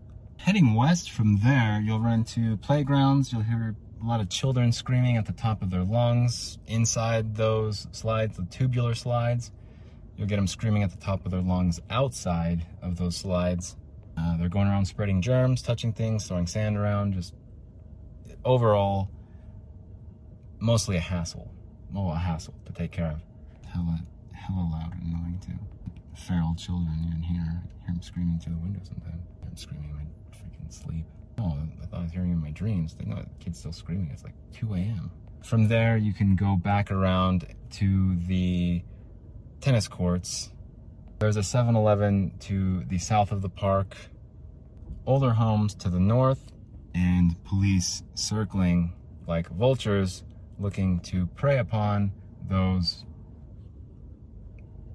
Heading 0.44 0.74
west 0.74 1.10
from 1.10 1.36
there, 1.40 1.82
you'll 1.84 2.00
run 2.00 2.24
to 2.24 2.56
playgrounds. 2.56 3.30
You'll 3.30 3.42
hear 3.42 3.76
a 4.02 4.06
lot 4.06 4.20
of 4.20 4.30
children 4.30 4.72
screaming 4.72 5.18
at 5.18 5.26
the 5.26 5.34
top 5.34 5.60
of 5.60 5.68
their 5.68 5.84
lungs. 5.84 6.58
Inside 6.66 7.36
those 7.36 7.86
slides, 7.92 8.38
the 8.38 8.46
tubular 8.46 8.94
slides, 8.94 9.52
you'll 10.16 10.26
get 10.26 10.36
them 10.36 10.46
screaming 10.46 10.82
at 10.82 10.92
the 10.92 10.96
top 10.96 11.26
of 11.26 11.30
their 11.30 11.42
lungs 11.42 11.78
outside 11.90 12.66
of 12.80 12.96
those 12.96 13.16
slides. 13.16 13.76
Uh, 14.16 14.38
they're 14.38 14.48
going 14.48 14.66
around 14.66 14.86
spreading 14.86 15.20
germs, 15.20 15.60
touching 15.60 15.92
things, 15.92 16.26
throwing 16.26 16.46
sand 16.46 16.74
around, 16.78 17.12
just 17.12 17.34
overall, 18.42 19.10
mostly 20.58 20.96
a 20.96 21.00
hassle. 21.00 21.52
Well, 21.92 22.12
a 22.12 22.18
hassle 22.18 22.54
to 22.64 22.72
take 22.72 22.92
care 22.92 23.10
of. 23.10 23.22
Hella, 23.70 24.00
hella 24.32 24.70
loud 24.72 24.94
and 24.94 25.02
annoying 25.02 25.42
too. 25.44 25.52
Feral 26.16 26.54
children, 26.54 26.96
you 27.04 27.10
can 27.10 27.22
hear, 27.22 27.62
hear 27.80 27.88
them 27.88 28.00
screaming 28.00 28.38
through 28.38 28.54
the 28.54 28.60
window 28.60 28.80
sometimes. 28.82 29.22
I 29.44 29.48
am 29.48 29.56
screaming 29.56 29.90
freaking 30.70 30.84
sleep. 30.84 31.04
Oh, 31.38 31.56
I 31.82 31.86
thought 31.86 32.00
I 32.00 32.02
was 32.02 32.12
hearing 32.12 32.32
in 32.32 32.40
my 32.40 32.50
dreams. 32.50 32.96
Know 33.04 33.24
kids 33.38 33.58
still 33.58 33.72
screaming. 33.72 34.10
It's 34.12 34.24
like 34.24 34.34
2 34.52 34.74
a.m. 34.74 35.10
From 35.42 35.68
there, 35.68 35.96
you 35.96 36.12
can 36.12 36.36
go 36.36 36.56
back 36.56 36.90
around 36.90 37.46
to 37.70 38.16
the 38.26 38.82
tennis 39.60 39.88
courts 39.88 40.50
there's 41.20 41.36
a 41.36 41.40
7-Eleven 41.40 42.32
to 42.40 42.82
the 42.84 42.96
south 42.96 43.30
of 43.30 43.42
the 43.42 43.50
park, 43.50 43.94
older 45.04 45.32
homes 45.32 45.74
to 45.74 45.90
the 45.90 46.00
north, 46.00 46.50
and 46.94 47.36
police 47.44 48.02
circling 48.14 48.94
like 49.26 49.46
vultures 49.50 50.24
looking 50.58 50.98
to 51.00 51.26
prey 51.26 51.58
upon 51.58 52.12
those 52.48 53.04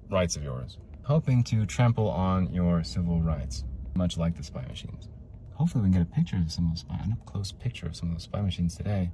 rights 0.09 0.35
of 0.35 0.43
yours, 0.43 0.79
hoping 1.03 1.43
to 1.43 1.63
trample 1.67 2.09
on 2.09 2.51
your 2.51 2.83
civil 2.83 3.21
rights, 3.21 3.63
much 3.93 4.17
like 4.17 4.35
the 4.35 4.43
spy 4.43 4.65
machines. 4.67 5.07
Hopefully 5.55 5.85
we 5.85 5.91
can 5.91 6.03
get 6.03 6.11
a 6.11 6.15
picture 6.15 6.37
of 6.37 6.51
some 6.51 6.65
of 6.65 6.73
the 6.73 6.79
spy, 6.79 6.99
an 7.03 7.13
up-close 7.13 7.51
picture 7.51 7.87
of 7.87 7.95
some 7.95 8.09
of 8.09 8.15
those 8.15 8.23
spy 8.23 8.41
machines 8.41 8.75
today. 8.75 9.09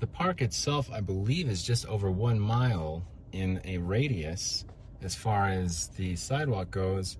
The 0.00 0.06
park 0.06 0.42
itself, 0.42 0.90
I 0.92 1.00
believe, 1.00 1.48
is 1.48 1.62
just 1.62 1.86
over 1.86 2.10
one 2.10 2.38
mile 2.38 3.06
in 3.32 3.60
a 3.64 3.78
radius 3.78 4.64
as 5.02 5.14
far 5.14 5.48
as 5.48 5.88
the 5.96 6.16
sidewalk 6.16 6.70
goes, 6.70 7.18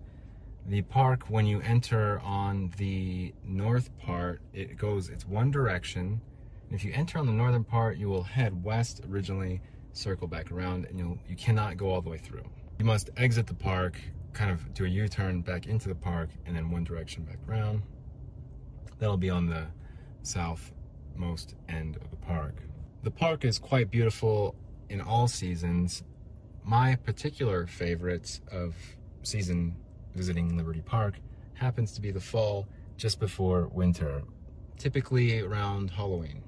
the 0.68 0.82
park, 0.82 1.30
when 1.30 1.46
you 1.46 1.60
enter 1.60 2.20
on 2.24 2.72
the 2.76 3.32
north 3.44 3.96
part, 3.98 4.40
it 4.52 4.76
goes, 4.76 5.08
it's 5.08 5.24
one 5.24 5.52
direction. 5.52 6.20
If 6.72 6.84
you 6.84 6.92
enter 6.92 7.18
on 7.18 7.26
the 7.26 7.32
northern 7.32 7.62
part, 7.62 7.98
you 7.98 8.08
will 8.08 8.24
head 8.24 8.64
west 8.64 9.02
originally, 9.08 9.60
circle 9.92 10.26
back 10.26 10.50
around, 10.50 10.86
and 10.86 10.98
you'll, 10.98 11.18
you 11.28 11.36
cannot 11.36 11.76
go 11.76 11.90
all 11.90 12.00
the 12.00 12.10
way 12.10 12.18
through. 12.18 12.42
You 12.80 12.84
must 12.84 13.10
exit 13.16 13.46
the 13.46 13.54
park, 13.54 14.00
kind 14.32 14.50
of 14.50 14.74
do 14.74 14.84
a 14.84 14.88
U-turn 14.88 15.42
back 15.42 15.66
into 15.66 15.88
the 15.88 15.94
park, 15.94 16.30
and 16.44 16.56
then 16.56 16.70
one 16.70 16.82
direction 16.82 17.22
back 17.22 17.38
around. 17.48 17.82
That'll 18.98 19.16
be 19.16 19.30
on 19.30 19.46
the 19.46 19.66
southmost 20.22 21.54
end 21.68 21.96
of 21.96 22.10
the 22.10 22.16
park. 22.16 22.56
The 23.02 23.10
park 23.10 23.44
is 23.44 23.58
quite 23.58 23.90
beautiful 23.90 24.54
in 24.88 25.00
all 25.00 25.28
seasons 25.28 26.02
my 26.66 26.96
particular 26.96 27.66
favorites 27.68 28.40
of 28.50 28.74
season 29.22 29.76
visiting 30.16 30.56
Liberty 30.56 30.80
Park 30.80 31.14
happens 31.54 31.92
to 31.92 32.00
be 32.00 32.10
the 32.10 32.20
fall 32.20 32.66
just 32.96 33.20
before 33.20 33.68
winter, 33.68 34.22
typically 34.76 35.40
around 35.40 35.90
Halloween. 35.90 36.42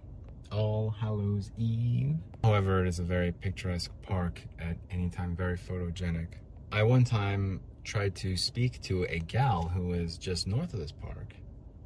All 0.50 0.90
Hallows 0.90 1.52
Eve. 1.56 2.16
However, 2.42 2.84
it 2.84 2.88
is 2.88 2.98
a 2.98 3.04
very 3.04 3.30
picturesque 3.30 3.92
park 4.02 4.42
at 4.58 4.76
any 4.90 5.08
time, 5.08 5.36
very 5.36 5.56
photogenic. 5.56 6.28
I 6.72 6.82
one 6.82 7.04
time 7.04 7.60
tried 7.84 8.16
to 8.16 8.36
speak 8.36 8.82
to 8.82 9.04
a 9.04 9.20
gal 9.20 9.68
who 9.68 9.86
was 9.86 10.18
just 10.18 10.48
north 10.48 10.74
of 10.74 10.80
this 10.80 10.92
park 10.92 11.34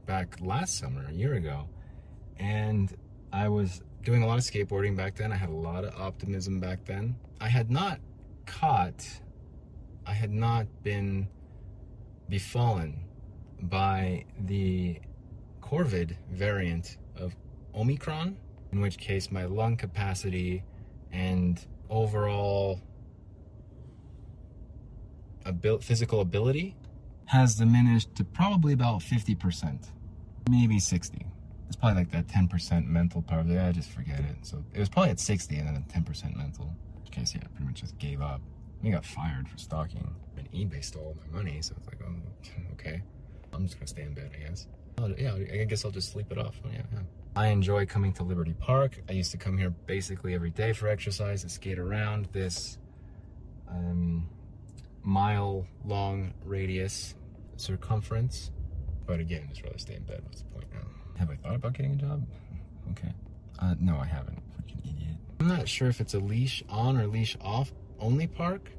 back 0.06 0.36
last 0.40 0.78
summer, 0.78 1.06
a 1.08 1.12
year 1.12 1.34
ago, 1.34 1.68
and 2.38 2.94
I 3.32 3.48
was 3.48 3.82
doing 4.02 4.22
a 4.22 4.26
lot 4.26 4.38
of 4.38 4.44
skateboarding 4.44 4.96
back 4.96 5.16
then. 5.16 5.32
I 5.32 5.36
had 5.36 5.48
a 5.48 5.54
lot 5.54 5.84
of 5.84 5.94
optimism 6.00 6.60
back 6.60 6.84
then. 6.84 7.16
I 7.40 7.48
had 7.48 7.70
not 7.70 8.00
caught, 8.46 9.06
I 10.06 10.12
had 10.12 10.30
not 10.30 10.66
been 10.82 11.28
befallen 12.28 13.04
by 13.62 14.24
the 14.40 14.98
Corvid 15.60 16.16
variant 16.30 16.98
of 17.16 17.36
Omicron, 17.74 18.36
in 18.72 18.80
which 18.80 18.98
case 18.98 19.30
my 19.30 19.44
lung 19.44 19.76
capacity 19.76 20.64
and 21.12 21.64
overall 21.88 22.80
abil 25.44 25.78
physical 25.78 26.20
ability 26.20 26.76
has 27.26 27.54
diminished 27.56 28.14
to 28.16 28.24
probably 28.24 28.72
about 28.72 29.00
50%, 29.00 29.86
maybe 30.50 30.78
60. 30.78 31.26
It's 31.66 31.76
probably 31.76 31.98
like 31.98 32.10
that 32.12 32.26
10% 32.26 32.86
mental 32.86 33.22
part 33.22 33.46
it. 33.46 33.58
I 33.58 33.72
just 33.72 33.90
forget 33.90 34.20
it. 34.20 34.36
So 34.42 34.62
it 34.74 34.78
was 34.78 34.88
probably 34.88 35.10
at 35.10 35.20
60 35.20 35.56
and 35.56 35.68
then 35.68 35.84
10% 35.88 36.36
mental 36.36 36.76
case, 37.12 37.34
yeah, 37.34 37.42
pretty 37.54 37.66
much 37.66 37.80
just 37.80 37.96
gave 37.98 38.20
up. 38.20 38.40
He 38.82 38.90
got 38.90 39.04
fired 39.04 39.48
for 39.48 39.58
stalking. 39.58 40.12
And 40.36 40.50
eBay 40.50 40.82
stole 40.82 41.16
my 41.20 41.38
money, 41.38 41.62
so 41.62 41.74
it's 41.76 41.86
like, 41.86 42.00
oh, 42.04 42.14
okay. 42.72 43.02
I'm 43.52 43.64
just 43.64 43.78
gonna 43.78 43.86
stay 43.86 44.02
in 44.02 44.14
bed, 44.14 44.32
I 44.34 44.48
guess. 44.48 44.66
Oh, 44.98 45.14
yeah, 45.16 45.34
I 45.34 45.64
guess 45.64 45.84
I'll 45.84 45.90
just 45.90 46.10
sleep 46.10 46.32
it 46.32 46.38
off. 46.38 46.56
Oh, 46.64 46.68
yeah, 46.72 46.82
yeah. 46.92 47.00
I 47.36 47.46
enjoy 47.48 47.86
coming 47.86 48.12
to 48.14 48.24
Liberty 48.24 48.54
Park. 48.54 49.00
I 49.08 49.12
used 49.12 49.30
to 49.30 49.38
come 49.38 49.56
here 49.56 49.70
basically 49.70 50.34
every 50.34 50.50
day 50.50 50.72
for 50.72 50.88
exercise 50.88 51.42
and 51.42 51.52
skate 51.52 51.78
around 51.78 52.28
this 52.32 52.78
um, 53.68 54.28
mile 55.02 55.66
long 55.84 56.32
radius 56.44 57.14
circumference. 57.56 58.50
But 59.06 59.20
again, 59.20 59.48
just 59.48 59.62
rather 59.62 59.78
stay 59.78 59.94
in 59.94 60.02
bed. 60.04 60.22
What's 60.24 60.42
the 60.42 60.48
point 60.48 60.66
now? 60.72 60.86
Have 61.18 61.30
I 61.30 61.36
thought 61.36 61.54
about 61.54 61.72
getting 61.74 61.92
a 61.92 61.96
job? 61.96 62.26
Okay. 62.92 63.12
Uh, 63.58 63.74
no, 63.80 63.96
I 63.96 64.06
haven't. 64.06 64.38
Freaking 64.50 64.80
idiot. 64.80 65.16
I'm 65.40 65.48
not 65.48 65.68
sure 65.68 65.88
if 65.88 66.00
it's 66.00 66.14
a 66.14 66.18
leash 66.18 66.62
on 66.68 66.96
or 66.96 67.06
leash 67.06 67.36
off 67.40 67.72
only 68.00 68.26
park, 68.26 68.70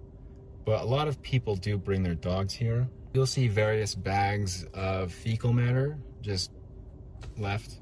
but 0.65 0.81
a 0.81 0.85
lot 0.85 1.07
of 1.07 1.21
people 1.21 1.55
do 1.55 1.77
bring 1.77 2.03
their 2.03 2.15
dogs 2.15 2.53
here. 2.53 2.87
You'll 3.13 3.25
see 3.25 3.47
various 3.47 3.95
bags 3.95 4.65
of 4.73 5.11
fecal 5.11 5.53
matter 5.53 5.97
just 6.21 6.51
left. 7.37 7.79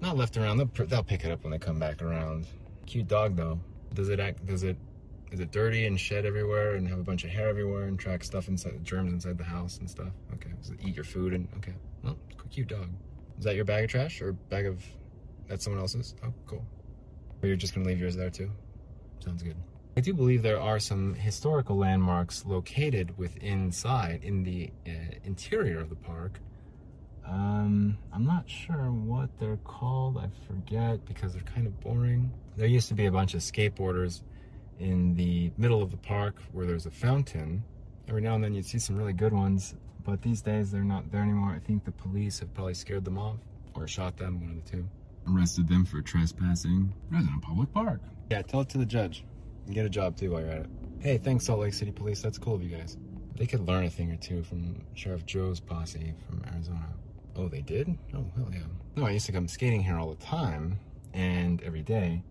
Not 0.00 0.16
left 0.16 0.36
around, 0.36 0.56
they'll, 0.56 0.86
they'll 0.86 1.04
pick 1.04 1.24
it 1.24 1.30
up 1.30 1.44
when 1.44 1.52
they 1.52 1.58
come 1.58 1.78
back 1.78 2.02
around. 2.02 2.46
Cute 2.86 3.06
dog 3.06 3.36
though. 3.36 3.60
Does 3.94 4.08
it 4.08 4.18
act, 4.18 4.44
does 4.46 4.64
it 4.64 4.76
Is 5.32 5.40
it 5.40 5.50
dirty 5.50 5.86
and 5.86 5.98
shed 5.98 6.26
everywhere 6.26 6.74
and 6.74 6.86
have 6.86 6.98
a 6.98 7.02
bunch 7.02 7.24
of 7.24 7.30
hair 7.30 7.48
everywhere 7.48 7.84
and 7.84 7.98
track 7.98 8.22
stuff 8.22 8.48
inside, 8.48 8.84
germs 8.84 9.14
inside 9.14 9.38
the 9.38 9.44
house 9.44 9.78
and 9.78 9.88
stuff? 9.88 10.10
Okay. 10.34 10.50
It 10.50 10.86
eat 10.86 10.94
your 10.94 11.06
food 11.06 11.32
and, 11.32 11.48
okay. 11.56 11.72
Well, 12.04 12.18
cute 12.50 12.68
dog. 12.68 12.90
Is 13.38 13.44
that 13.44 13.56
your 13.56 13.64
bag 13.64 13.84
of 13.84 13.90
trash 13.90 14.20
or 14.20 14.34
bag 14.34 14.66
of, 14.66 14.84
that's 15.48 15.64
someone 15.64 15.80
else's? 15.80 16.14
Oh, 16.22 16.34
cool. 16.46 16.66
Or 17.42 17.48
you're 17.48 17.56
just 17.56 17.74
gonna 17.74 17.86
leave 17.86 17.98
yours 17.98 18.14
there 18.14 18.28
too? 18.28 18.50
Sounds 19.24 19.42
good. 19.42 19.56
I 19.96 20.00
do 20.00 20.12
believe 20.12 20.42
there 20.42 20.60
are 20.60 20.78
some 20.78 21.14
historical 21.14 21.76
landmarks 21.76 22.44
located 22.44 23.16
within 23.16 23.62
inside 23.64 24.20
in 24.24 24.42
the 24.42 24.70
uh, 24.86 24.90
interior 25.24 25.80
of 25.80 25.88
the 25.88 25.96
park. 25.96 26.40
Um, 27.26 27.96
I'm 28.12 28.26
not 28.26 28.50
sure 28.50 28.90
what 28.90 29.30
they're 29.38 29.58
called. 29.58 30.18
I 30.18 30.28
forget 30.46 31.04
because 31.06 31.32
they're 31.32 31.42
kind 31.42 31.66
of 31.66 31.80
boring. 31.80 32.30
There 32.56 32.66
used 32.66 32.88
to 32.88 32.94
be 32.94 33.06
a 33.06 33.12
bunch 33.12 33.32
of 33.34 33.40
skateboarders 33.40 34.22
in 34.82 35.14
the 35.14 35.52
middle 35.56 35.80
of 35.80 35.90
the 35.90 35.96
park 35.96 36.34
where 36.52 36.66
there's 36.66 36.86
a 36.86 36.90
fountain. 36.90 37.62
Every 38.08 38.20
now 38.20 38.34
and 38.34 38.42
then 38.42 38.52
you'd 38.52 38.66
see 38.66 38.80
some 38.80 38.96
really 38.96 39.12
good 39.12 39.32
ones, 39.32 39.74
but 40.04 40.20
these 40.22 40.42
days 40.42 40.72
they're 40.72 40.82
not 40.82 41.10
there 41.12 41.22
anymore. 41.22 41.50
I 41.50 41.60
think 41.60 41.84
the 41.84 41.92
police 41.92 42.40
have 42.40 42.52
probably 42.52 42.74
scared 42.74 43.04
them 43.04 43.16
off 43.16 43.36
or 43.74 43.86
shot 43.86 44.16
them, 44.16 44.40
one 44.40 44.50
of 44.50 44.64
the 44.64 44.70
two. 44.70 44.88
Arrested 45.32 45.68
them 45.68 45.84
for 45.84 46.02
trespassing. 46.02 46.92
It 47.12 47.14
was 47.14 47.24
in 47.26 47.34
a 47.34 47.40
public 47.40 47.72
park. 47.72 48.00
Yeah, 48.28 48.42
tell 48.42 48.62
it 48.62 48.68
to 48.70 48.78
the 48.78 48.86
judge. 48.86 49.24
And 49.66 49.74
get 49.74 49.86
a 49.86 49.88
job 49.88 50.16
too 50.16 50.32
while 50.32 50.40
you're 50.40 50.50
at 50.50 50.62
it. 50.62 50.70
Hey, 50.98 51.18
thanks 51.18 51.46
Salt 51.46 51.60
Lake 51.60 51.74
City 51.74 51.92
Police. 51.92 52.20
That's 52.20 52.38
cool 52.38 52.56
of 52.56 52.62
you 52.62 52.76
guys. 52.76 52.96
They 53.36 53.46
could 53.46 53.66
learn 53.66 53.84
a 53.84 53.90
thing 53.90 54.10
or 54.10 54.16
two 54.16 54.42
from 54.42 54.84
Sheriff 54.94 55.24
Joe's 55.24 55.60
posse 55.60 56.14
from 56.28 56.42
Arizona. 56.52 56.88
Oh, 57.36 57.48
they 57.48 57.62
did? 57.62 57.96
Oh, 58.14 58.26
hell 58.36 58.48
yeah. 58.52 58.58
No, 58.96 59.06
I 59.06 59.10
used 59.12 59.26
to 59.26 59.32
come 59.32 59.46
skating 59.46 59.82
here 59.82 59.96
all 59.96 60.10
the 60.10 60.22
time 60.24 60.78
and 61.14 61.62
every 61.62 61.82
day. 61.82 62.22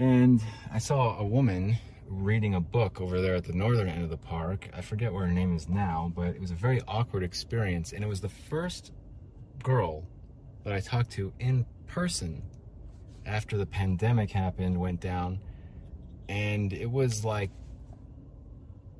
And 0.00 0.42
I 0.72 0.78
saw 0.78 1.18
a 1.18 1.26
woman 1.26 1.76
reading 2.06 2.54
a 2.54 2.60
book 2.60 3.02
over 3.02 3.20
there 3.20 3.34
at 3.34 3.44
the 3.44 3.52
northern 3.52 3.86
end 3.86 4.02
of 4.02 4.08
the 4.08 4.16
park. 4.16 4.70
I 4.72 4.80
forget 4.80 5.12
where 5.12 5.26
her 5.26 5.32
name 5.32 5.54
is 5.54 5.68
now, 5.68 6.10
but 6.16 6.28
it 6.28 6.40
was 6.40 6.50
a 6.50 6.54
very 6.54 6.80
awkward 6.88 7.22
experience. 7.22 7.92
And 7.92 8.02
it 8.02 8.06
was 8.06 8.22
the 8.22 8.30
first 8.30 8.92
girl 9.62 10.08
that 10.64 10.72
I 10.72 10.80
talked 10.80 11.10
to 11.12 11.34
in 11.38 11.66
person 11.86 12.42
after 13.26 13.58
the 13.58 13.66
pandemic 13.66 14.30
happened, 14.30 14.80
went 14.80 15.00
down. 15.00 15.38
And 16.30 16.72
it 16.72 16.90
was 16.90 17.22
like, 17.22 17.50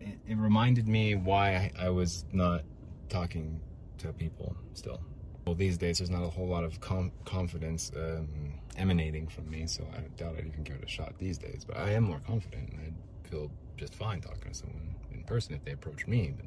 it, 0.00 0.18
it 0.28 0.36
reminded 0.36 0.86
me 0.86 1.14
why 1.14 1.72
I, 1.78 1.86
I 1.86 1.88
was 1.88 2.26
not 2.30 2.60
talking 3.08 3.58
to 3.96 4.12
people 4.12 4.54
still. 4.74 5.00
Well, 5.46 5.54
these 5.54 5.78
days 5.78 5.98
there's 5.98 6.10
not 6.10 6.22
a 6.22 6.28
whole 6.28 6.46
lot 6.46 6.64
of 6.64 6.80
com 6.80 7.12
confidence 7.24 7.90
um, 7.96 8.28
emanating 8.76 9.26
from 9.26 9.50
me, 9.50 9.66
so 9.66 9.84
I 9.94 10.00
doubt 10.16 10.36
I'd 10.36 10.46
even 10.46 10.62
give 10.62 10.76
it 10.76 10.84
a 10.84 10.88
shot 10.88 11.14
these 11.18 11.38
days. 11.38 11.64
But 11.66 11.78
I 11.78 11.90
am 11.92 12.04
more 12.04 12.20
confident, 12.26 12.70
and 12.70 12.80
I'd 12.80 13.30
feel 13.30 13.50
just 13.76 13.94
fine 13.94 14.20
talking 14.20 14.52
to 14.52 14.54
someone 14.54 14.94
in 15.12 15.24
person 15.24 15.54
if 15.54 15.64
they 15.64 15.72
approached 15.72 16.06
me. 16.06 16.34
But 16.36 16.46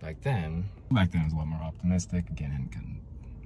back 0.00 0.22
then, 0.22 0.68
back 0.90 1.10
then 1.12 1.22
I 1.22 1.24
was 1.24 1.32
a 1.32 1.36
lot 1.36 1.48
more 1.48 1.62
optimistic. 1.62 2.30
Again, 2.30 2.50
hadn't 2.50 3.00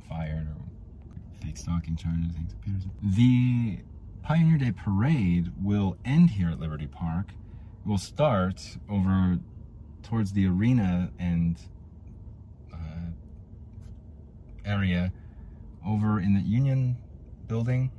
fired 0.09 0.47
or 0.47 1.43
fake 1.43 1.57
stalking 1.57 1.97
charges, 1.97 2.33
things 2.33 2.53
at 2.53 2.61
Peterson. 2.61 2.91
The 3.03 3.79
Pioneer 4.23 4.59
Day 4.59 4.73
Parade 4.73 5.53
will 5.63 5.97
end 6.05 6.31
here 6.31 6.51
at 6.51 6.61
Liberty 6.61 6.87
Park. 6.87 7.29
It 7.31 7.89
will 7.89 7.99
start 7.99 8.77
over 8.89 9.39
towards 10.03 10.33
the 10.33 10.47
arena 10.47 11.11
and 11.19 11.59
area 14.69 15.13
over 15.87 16.21
in 16.21 16.35
the 16.35 16.41
Union 16.41 16.97
building 17.47 17.91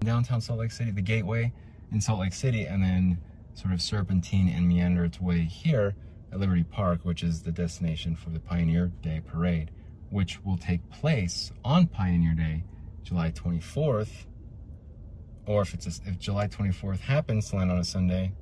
downtown 0.00 0.40
Salt 0.40 0.60
Lake 0.60 0.70
City, 0.70 0.90
the 0.90 1.02
gateway 1.02 1.52
in 1.92 2.00
Salt 2.00 2.20
Lake 2.20 2.32
City, 2.32 2.64
and 2.64 2.82
then 2.82 3.18
sort 3.54 3.74
of 3.74 3.82
serpentine 3.82 4.48
and 4.48 4.68
meander 4.68 5.04
its 5.04 5.20
way 5.20 5.40
here 5.40 5.94
at 6.32 6.40
Liberty 6.40 6.64
Park, 6.64 7.00
which 7.02 7.22
is 7.22 7.42
the 7.42 7.52
destination 7.52 8.16
for 8.16 8.30
the 8.30 8.40
Pioneer 8.40 8.90
Day 9.02 9.20
Parade, 9.24 9.70
which 10.10 10.42
will 10.44 10.56
take 10.56 10.88
place 10.90 11.52
on 11.64 11.86
Pioneer 11.86 12.34
Day 12.34 12.64
July 13.02 13.30
24th, 13.30 14.26
or 15.46 15.62
if 15.62 15.74
it's 15.74 15.86
a, 15.86 16.08
if 16.08 16.18
July 16.18 16.46
24th 16.46 17.00
happens 17.00 17.50
to 17.50 17.56
land 17.56 17.70
on 17.70 17.78
a 17.78 17.84
Sunday, 17.84 18.32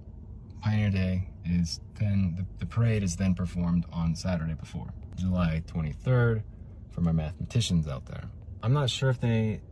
Pioneer 0.63 0.91
Day 0.91 1.29
is 1.45 1.81
then 1.99 2.35
the, 2.37 2.47
the 2.59 2.67
parade 2.67 3.03
is 3.03 3.17
then 3.17 3.35
performed 3.35 3.87
on 3.93 4.15
Saturday 4.15 4.55
before 4.55 4.93
July 5.17 5.63
23rd 5.67 6.43
for 7.01 7.05
my 7.05 7.13
mathematicians 7.13 7.89
out 7.89 8.05
there. 8.05 8.25
I'm 8.63 8.75
not 8.75 8.91
sure 8.91 9.09
if 9.09 9.21
they 9.21 9.63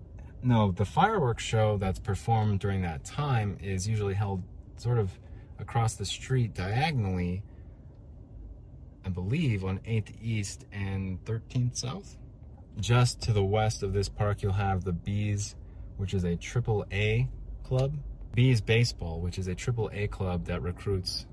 no 0.42 0.72
the 0.72 0.86
fireworks 0.86 1.42
show 1.44 1.76
that's 1.76 1.98
performed 1.98 2.60
during 2.60 2.80
that 2.82 3.04
time 3.04 3.58
is 3.62 3.86
usually 3.86 4.14
held 4.14 4.42
sort 4.76 4.98
of 4.98 5.10
across 5.58 5.94
the 5.96 6.06
street 6.06 6.54
diagonally 6.54 7.42
I 9.04 9.10
believe 9.10 9.62
on 9.64 9.78
8th 9.80 10.14
East 10.22 10.64
and 10.72 11.22
13th 11.24 11.76
South 11.76 12.16
just 12.80 13.20
to 13.22 13.32
the 13.32 13.44
west 13.44 13.82
of 13.82 13.92
this 13.92 14.08
park, 14.08 14.42
you'll 14.42 14.52
have 14.52 14.84
the 14.84 14.92
Bees, 14.92 15.56
which 15.96 16.14
is 16.14 16.24
a 16.24 16.36
triple 16.36 16.86
A 16.92 17.28
club. 17.64 17.96
Bees 18.34 18.60
Baseball, 18.60 19.20
which 19.20 19.38
is 19.38 19.48
a 19.48 19.54
triple 19.54 19.90
A 19.92 20.06
club 20.06 20.46
that 20.46 20.62
recruits 20.62 21.26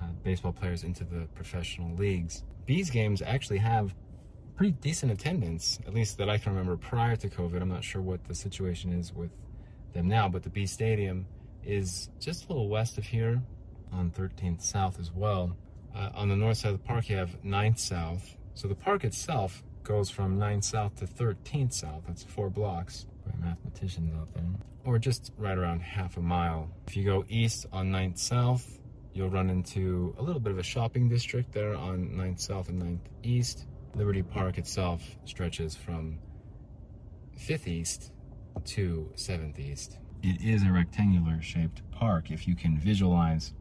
uh, 0.00 0.06
baseball 0.22 0.52
players 0.52 0.84
into 0.84 1.04
the 1.04 1.26
professional 1.34 1.94
leagues. 1.96 2.44
Bees 2.64 2.90
games 2.90 3.22
actually 3.22 3.58
have 3.58 3.94
pretty 4.56 4.72
decent 4.72 5.12
attendance, 5.12 5.78
at 5.86 5.94
least 5.94 6.18
that 6.18 6.30
I 6.30 6.38
can 6.38 6.52
remember 6.52 6.76
prior 6.76 7.14
to 7.16 7.28
COVID. 7.28 7.60
I'm 7.60 7.68
not 7.68 7.84
sure 7.84 8.00
what 8.00 8.24
the 8.24 8.34
situation 8.34 8.92
is 8.92 9.12
with 9.12 9.30
them 9.92 10.08
now, 10.08 10.28
but 10.28 10.42
the 10.42 10.50
B 10.50 10.66
Stadium 10.66 11.26
is 11.62 12.08
just 12.20 12.46
a 12.46 12.48
little 12.48 12.68
west 12.68 12.96
of 12.96 13.04
here 13.04 13.42
on 13.92 14.10
13th 14.10 14.62
South 14.62 14.98
as 14.98 15.12
well. 15.12 15.56
Uh, 15.94 16.10
on 16.14 16.28
the 16.28 16.36
north 16.36 16.58
side 16.58 16.72
of 16.72 16.82
the 16.82 16.86
park, 16.86 17.08
you 17.08 17.16
have 17.16 17.42
9th 17.42 17.78
South. 17.78 18.36
So 18.54 18.68
the 18.68 18.74
park 18.74 19.04
itself 19.04 19.62
goes 19.82 20.10
from 20.10 20.38
9 20.38 20.62
South 20.62 20.96
to 20.96 21.06
13th 21.06 21.72
South. 21.72 22.02
That's 22.06 22.24
four 22.24 22.50
blocks 22.50 23.06
by 23.24 23.32
mathematicians 23.46 24.12
out 24.18 24.32
there. 24.34 24.44
Or 24.84 24.98
just 24.98 25.32
right 25.36 25.56
around 25.56 25.80
half 25.80 26.16
a 26.16 26.20
mile. 26.20 26.70
If 26.86 26.96
you 26.96 27.04
go 27.04 27.24
east 27.28 27.66
on 27.72 27.90
9th 27.90 28.18
South, 28.18 28.78
you'll 29.12 29.30
run 29.30 29.50
into 29.50 30.14
a 30.18 30.22
little 30.22 30.40
bit 30.40 30.52
of 30.52 30.58
a 30.58 30.62
shopping 30.62 31.08
district 31.08 31.52
there 31.52 31.74
on 31.74 32.10
9th 32.10 32.40
South 32.40 32.68
and 32.68 32.82
9th 32.82 33.08
East. 33.22 33.66
Liberty 33.96 34.22
Park 34.22 34.58
itself 34.58 35.02
stretches 35.24 35.74
from 35.74 36.18
5th 37.38 37.66
East 37.66 38.12
to 38.64 39.10
7th 39.16 39.58
East. 39.58 39.98
It 40.22 40.42
is 40.42 40.62
a 40.64 40.70
rectangular 40.70 41.40
shaped 41.40 41.80
park 41.92 42.30
if 42.30 42.46
you 42.46 42.54
can 42.54 42.78
visualize 42.78 43.54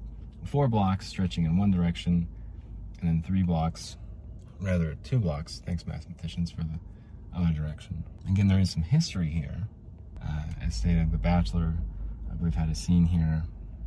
four 0.43 0.67
blocks 0.67 1.07
stretching 1.07 1.45
in 1.45 1.57
one 1.57 1.71
direction 1.71 2.27
and 2.99 3.09
then 3.09 3.23
three 3.25 3.43
blocks 3.43 3.95
rather 4.59 4.95
two 5.03 5.19
blocks, 5.19 5.61
thanks 5.65 5.87
mathematicians 5.87 6.51
for 6.51 6.61
the 6.63 6.79
other 7.33 7.53
direction. 7.53 8.03
Again, 8.29 8.47
there 8.49 8.59
is 8.59 8.71
some 8.71 8.83
history 8.83 9.29
here. 9.29 9.67
Uh, 10.21 10.43
as 10.61 10.75
stated, 10.75 11.11
The 11.11 11.17
Bachelor, 11.17 11.73
I 12.29 12.35
believe, 12.35 12.55
had 12.55 12.69
a 12.69 12.75
scene 12.75 13.05
here. 13.05 13.43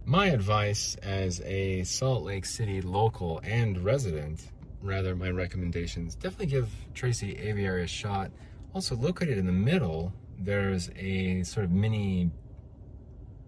My 0.07 0.29
advice 0.29 0.95
as 1.03 1.43
a 1.43 1.85
Salt 1.85 2.23
Lake 2.23 2.47
City 2.47 2.81
local 2.81 3.41
and 3.45 3.79
resident, 3.85 4.49
rather 4.83 5.17
my 5.17 5.31
recommendations, 5.31 6.15
definitely 6.15 6.47
give 6.47 6.71
Tracy 6.95 7.37
Aviary 7.37 7.85
a 7.85 7.87
shot. 7.87 8.31
Also 8.75 8.97
located 8.97 9.39
in 9.39 9.47
the 9.47 9.53
middle, 9.53 10.13
there's 10.39 10.91
a 10.97 11.43
sort 11.43 11.65
of 11.65 11.73
mini 11.73 12.31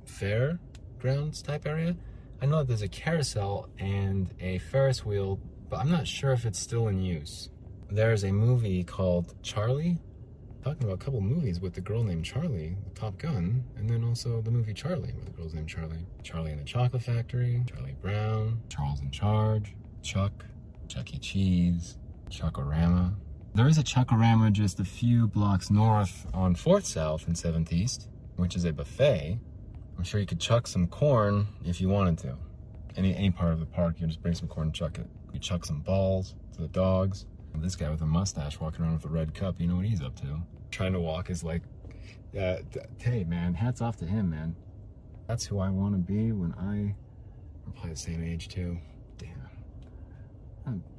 fair 0.05 0.59
grounds 0.99 1.43
type 1.43 1.66
area. 1.66 1.97
I 2.43 2.47
know 2.47 2.59
that 2.59 2.69
there's 2.69 2.83
a 2.83 2.88
carousel 2.88 3.69
and 3.79 4.33
a 4.40 4.59
Ferris 4.59 5.05
wheel 5.05 5.38
but 5.71 5.79
I'm 5.79 5.90
not 5.90 6.07
sure 6.07 6.33
if 6.33 6.45
it's 6.45 6.59
still 6.59 6.88
in 6.88 7.01
use. 7.01 7.49
There's 7.90 8.25
a 8.25 8.33
movie 8.33 8.83
called 8.83 9.35
Charlie, 9.43 9.99
talking 10.64 10.83
about 10.83 10.95
a 10.95 11.05
couple 11.05 11.21
movies 11.21 11.61
with 11.61 11.75
the 11.75 11.81
girl 11.81 12.03
named 12.03 12.25
Charlie, 12.25 12.77
Top 12.97 13.16
Gun, 13.19 13.64
and 13.77 13.88
then 13.88 14.03
also 14.05 14.40
the 14.43 14.51
movie 14.51 14.75
Charlie 14.75 15.12
with 15.14 15.27
the 15.27 15.31
girl's 15.31 15.55
named 15.55 15.69
Charlie. 15.69 16.05
Charlie 16.25 16.51
and 16.51 16.61
the 16.61 16.64
Chocolate 16.64 17.03
Factory, 17.03 17.62
Charlie 17.73 17.95
Brown, 18.03 18.61
Charles 18.69 19.01
in 19.01 19.12
Charge, 19.12 19.77
Chuck, 20.03 20.45
Chuck 20.90 21.14
E. 21.14 21.18
Cheese, 21.18 21.98
Chuck-A-Rama. 22.31 23.14
There 23.55 23.68
is 23.68 23.79
a 23.79 23.83
Chuck-A-Rama 23.85 24.50
just 24.50 24.81
a 24.81 24.85
few 24.85 25.29
blocks 25.29 25.70
north 25.70 26.26
on 26.35 26.57
4th 26.57 26.85
South 26.85 27.29
and 27.29 27.37
7th 27.37 27.72
East, 27.72 28.09
which 28.35 28.57
is 28.57 28.64
a 28.64 28.72
buffet. 28.72 29.38
I'm 29.96 30.03
sure 30.03 30.18
you 30.18 30.26
could 30.26 30.40
chuck 30.40 30.66
some 30.66 30.88
corn 30.88 31.46
if 31.64 31.81
you 31.81 31.88
wanted 31.88 32.18
to. 32.18 32.37
Any, 32.96 33.14
any 33.14 33.31
part 33.31 33.53
of 33.53 33.61
the 33.61 33.66
park, 33.66 34.00
you 34.00 34.09
just 34.09 34.20
bring 34.20 34.35
some 34.35 34.48
corn 34.48 34.66
and 34.66 34.74
chuck 34.74 34.98
it. 34.98 35.07
You 35.33 35.38
chuck 35.38 35.64
some 35.64 35.79
balls 35.79 36.35
to 36.55 36.61
the 36.61 36.68
dogs. 36.68 37.24
And 37.55 37.62
this 37.62 37.76
guy 37.76 37.88
with 37.88 38.03
a 38.03 38.07
mustache 38.07 38.59
walking 38.59 38.85
around 38.85 38.94
with 38.94 39.05
a 39.05 39.09
red 39.11 39.33
cup, 39.33 39.61
you 39.61 39.68
know 39.68 39.76
what 39.76 39.85
he's 39.85 40.03
up 40.03 40.16
to. 40.22 40.40
Trying 40.72 40.94
to 40.94 41.00
walk 41.00 41.31
is 41.31 41.44
like, 41.44 41.62
uh, 42.37 42.57
hey 42.98 43.22
man, 43.22 43.55
hats 43.55 43.81
off 43.81 43.96
to 43.98 44.07
him, 44.07 44.31
man. 44.31 44.57
That's 45.29 45.46
who 45.46 45.61
I 45.61 45.70
want 45.70 45.94
to 45.94 45.98
be 45.98 46.33
when 46.33 46.53
I, 46.55 46.96
we're 47.64 47.72
probably 47.74 47.92
the 47.92 47.96
same 47.96 48.24
age 48.24 48.48
too. 48.48 48.79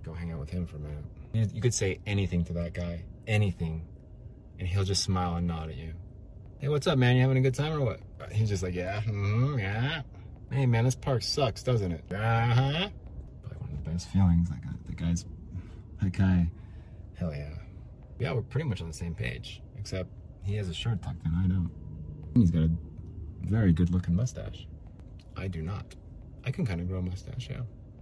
Go 0.03 0.13
hang 0.13 0.31
out 0.31 0.39
with 0.39 0.49
him 0.49 0.65
for 0.65 0.77
a 0.77 0.79
minute. 0.79 1.05
You, 1.33 1.47
you 1.53 1.61
could 1.61 1.73
say 1.73 1.99
anything 2.05 2.43
to 2.45 2.53
that 2.53 2.73
guy, 2.73 3.03
anything, 3.27 3.85
and 4.59 4.67
he'll 4.67 4.83
just 4.83 5.03
smile 5.03 5.35
and 5.35 5.47
nod 5.47 5.69
at 5.69 5.77
you. 5.77 5.93
Hey, 6.59 6.69
what's 6.69 6.87
up, 6.87 6.97
man? 6.97 7.15
You 7.15 7.21
having 7.21 7.37
a 7.37 7.41
good 7.41 7.55
time 7.55 7.73
or 7.73 7.81
what? 7.81 7.99
He's 8.31 8.49
just 8.49 8.63
like, 8.63 8.75
yeah, 8.75 9.01
mm 9.01 9.11
-hmm, 9.11 9.59
yeah. 9.59 10.01
Hey 10.51 10.65
man, 10.65 10.83
this 10.83 10.95
park 10.95 11.23
sucks, 11.23 11.63
doesn't 11.63 11.91
it? 11.91 12.03
Uh-huh. 12.11 12.89
Probably 13.41 13.57
one 13.59 13.71
of 13.71 13.83
the 13.83 13.89
best 13.89 14.09
feelings. 14.09 14.49
Like 14.49 14.65
uh, 14.67 14.73
the 14.85 14.95
guy's 14.95 15.25
that 16.01 16.11
guy. 16.11 16.51
Hell 17.15 17.33
yeah. 17.33 17.55
Yeah, 18.19 18.33
we're 18.33 18.41
pretty 18.41 18.67
much 18.67 18.81
on 18.81 18.87
the 18.87 18.93
same 18.93 19.15
page. 19.15 19.61
Except 19.77 20.09
he 20.43 20.55
has 20.55 20.69
a 20.69 20.73
shirt 20.73 21.01
tucked 21.01 21.25
in, 21.25 21.33
I 21.33 21.47
don't. 21.47 21.71
He's 22.35 22.51
got 22.51 22.63
a 22.63 22.71
very 23.41 23.73
good 23.73 23.91
looking 23.91 24.15
mustache. 24.15 24.67
I 25.37 25.47
do 25.47 25.61
not. 25.61 25.95
I 26.43 26.51
can 26.51 26.65
kind 26.65 26.81
of 26.81 26.87
grow 26.87 26.99
a 26.99 27.01
mustache, 27.01 27.49
yeah. 27.49 27.61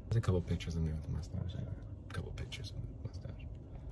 There's 0.10 0.18
a 0.18 0.22
couple 0.22 0.42
pictures 0.42 0.76
in 0.76 0.86
there 0.86 0.96
with 0.96 1.06
the 1.06 1.38
mustache. 1.38 1.62
A 2.10 2.14
couple 2.14 2.32
pictures 2.32 2.74
with 2.76 2.84
the 2.84 3.08
mustache. 3.08 3.46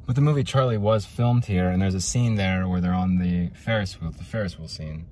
But 0.08 0.16
the 0.16 0.22
movie 0.22 0.44
Charlie 0.44 0.80
was 0.80 1.06
filmed 1.06 1.46
here, 1.46 1.70
and 1.70 1.80
there's 1.80 1.94
a 1.94 2.02
scene 2.02 2.36
there 2.36 2.68
where 2.68 2.82
they're 2.82 2.94
on 2.94 3.20
the 3.20 3.52
Ferris 3.54 4.02
wheel, 4.02 4.10
the 4.10 4.24
Ferris 4.24 4.58
wheel 4.58 4.68
scene. 4.68 5.06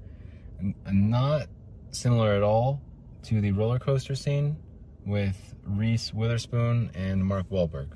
And, 0.60 0.74
not 1.12 1.48
similar 1.92 2.34
at 2.34 2.42
all 2.42 2.82
to 3.24 3.40
the 3.40 3.52
roller 3.52 3.78
coaster 3.78 4.16
scene 4.16 4.58
with 5.06 5.54
Reese 5.64 6.12
Witherspoon 6.12 6.90
and 6.96 7.24
Mark 7.24 7.50
Wahlberg. 7.50 7.90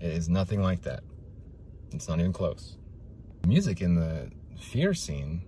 It 0.00 0.12
is 0.12 0.30
nothing 0.30 0.62
like 0.62 0.82
that. 0.82 1.02
It's 1.92 2.08
not 2.08 2.18
even 2.18 2.32
close. 2.32 2.78
Music 3.46 3.82
in 3.82 3.94
the 3.94 4.30
fear 4.58 4.94
scene. 4.94 5.42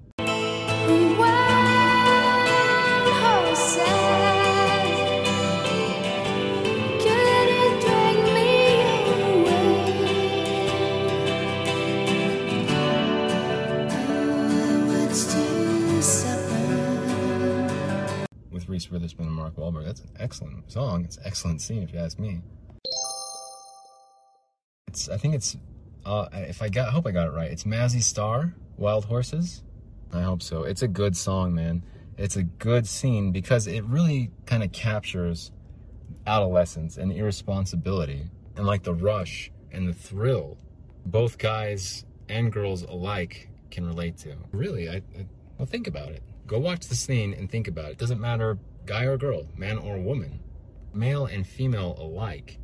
Reese 18.80 18.90
Witherspoon 18.90 19.26
and 19.26 19.36
Mark 19.36 19.56
Wahlberg. 19.56 19.84
That's 19.84 20.00
an 20.00 20.08
excellent 20.18 20.72
song. 20.72 21.04
It's 21.04 21.18
an 21.18 21.24
excellent 21.26 21.60
scene, 21.60 21.82
if 21.82 21.92
you 21.92 21.98
ask 21.98 22.18
me. 22.18 22.40
It's. 24.88 25.10
I 25.10 25.18
think 25.18 25.34
it's. 25.34 25.58
Uh, 26.06 26.28
if 26.32 26.62
I 26.62 26.70
got, 26.70 26.88
I 26.88 26.90
hope 26.90 27.06
I 27.06 27.10
got 27.10 27.26
it 27.26 27.32
right. 27.32 27.50
It's 27.50 27.64
Mazzy 27.64 28.02
Star, 28.02 28.54
Wild 28.78 29.04
Horses. 29.04 29.62
I 30.14 30.22
hope 30.22 30.40
so. 30.40 30.62
It's 30.62 30.80
a 30.80 30.88
good 30.88 31.14
song, 31.14 31.54
man. 31.54 31.82
It's 32.16 32.36
a 32.36 32.42
good 32.42 32.86
scene 32.86 33.32
because 33.32 33.66
it 33.66 33.84
really 33.84 34.30
kind 34.46 34.62
of 34.62 34.72
captures 34.72 35.52
adolescence 36.26 36.96
and 36.96 37.12
irresponsibility 37.12 38.30
and 38.56 38.66
like 38.66 38.84
the 38.84 38.94
rush 38.94 39.52
and 39.72 39.86
the 39.86 39.92
thrill 39.92 40.56
both 41.04 41.36
guys 41.36 42.06
and 42.30 42.50
girls 42.50 42.82
alike 42.82 43.50
can 43.70 43.86
relate 43.86 44.16
to. 44.18 44.36
Really, 44.52 44.88
I, 44.88 44.96
I 44.96 45.26
well 45.58 45.66
think 45.66 45.86
about 45.86 46.08
it. 46.08 46.22
Go 46.50 46.58
watch 46.58 46.88
the 46.88 46.96
scene 46.96 47.32
and 47.32 47.50
think 47.50 47.68
about 47.68 47.86
it. 47.86 47.90
it. 47.92 47.98
Doesn't 47.98 48.20
matter 48.20 48.58
guy 48.84 49.04
or 49.04 49.16
girl, 49.16 49.46
man 49.56 49.78
or 49.78 49.98
woman, 49.98 50.40
male 50.92 51.26
and 51.26 51.46
female 51.46 51.94
alike. 51.98 52.58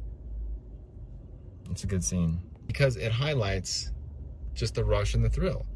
It's 1.71 1.85
a 1.85 1.87
good 1.87 2.05
scene 2.05 2.41
because 2.67 2.97
it 2.97 3.13
highlights 3.13 3.93
just 4.55 4.75
the 4.75 4.85
rush 4.85 5.15
and 5.15 5.25
the 5.25 5.31
thrill 5.31 5.67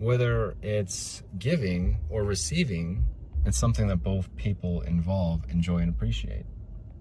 whether 0.00 0.56
it's 0.62 1.22
giving 1.38 1.98
or 2.08 2.24
receiving, 2.24 3.04
it's 3.44 3.58
something 3.58 3.86
that 3.88 3.96
both 3.96 4.34
people 4.34 4.80
involved 4.80 5.50
enjoy 5.50 5.78
and 5.78 5.90
appreciate. 5.90 6.46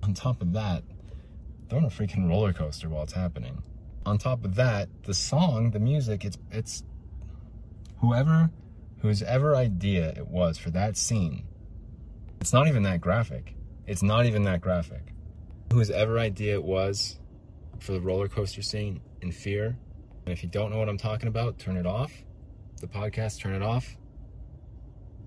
On 0.04 0.14
top 0.14 0.42
of 0.42 0.54
that, 0.54 0.84
they're 1.68 1.80
on 1.80 1.86
a 1.86 1.90
freaking 1.90 2.28
roller 2.28 2.52
coaster 2.52 2.90
while 2.90 3.04
it's 3.04 3.14
happening. 3.14 3.64
On 4.06 4.18
top 4.18 4.44
of 4.44 4.56
that, 4.56 4.90
the 5.04 5.14
song, 5.14 5.72
the 5.72 5.80
music, 5.80 6.26
it's 6.26 6.38
it's 6.52 6.84
whoever 8.00 8.50
whose 9.02 9.22
ever 9.24 9.56
idea 9.56 10.10
it 10.10 10.28
was 10.28 10.58
for 10.58 10.70
that 10.72 10.98
scene. 10.98 11.46
It's 12.42 12.54
not 12.54 12.68
even 12.68 12.84
that 12.84 13.02
graphic. 13.02 13.56
It's 13.88 14.04
not 14.04 14.26
even 14.26 14.44
that 14.44 14.62
graphic. 14.62 15.14
Whose 15.74 15.90
ever 15.90 16.20
idea 16.20 16.54
it 16.54 16.64
was 16.64 17.20
for 17.80 17.94
the 17.94 18.02
roller 18.02 18.28
coaster 18.28 18.62
scene 18.62 19.02
in 19.22 19.32
Fear. 19.32 19.78
And 20.26 20.34
if 20.34 20.44
you 20.44 20.50
don't 20.50 20.72
know 20.72 20.78
what 20.78 20.90
I'm 20.90 20.98
talking 20.98 21.28
about, 21.28 21.60
turn 21.60 21.78
it 21.78 21.86
off 21.86 22.12
the 22.82 22.88
podcast, 22.88 23.40
turn 23.40 23.54
it 23.54 23.62
off, 23.62 23.98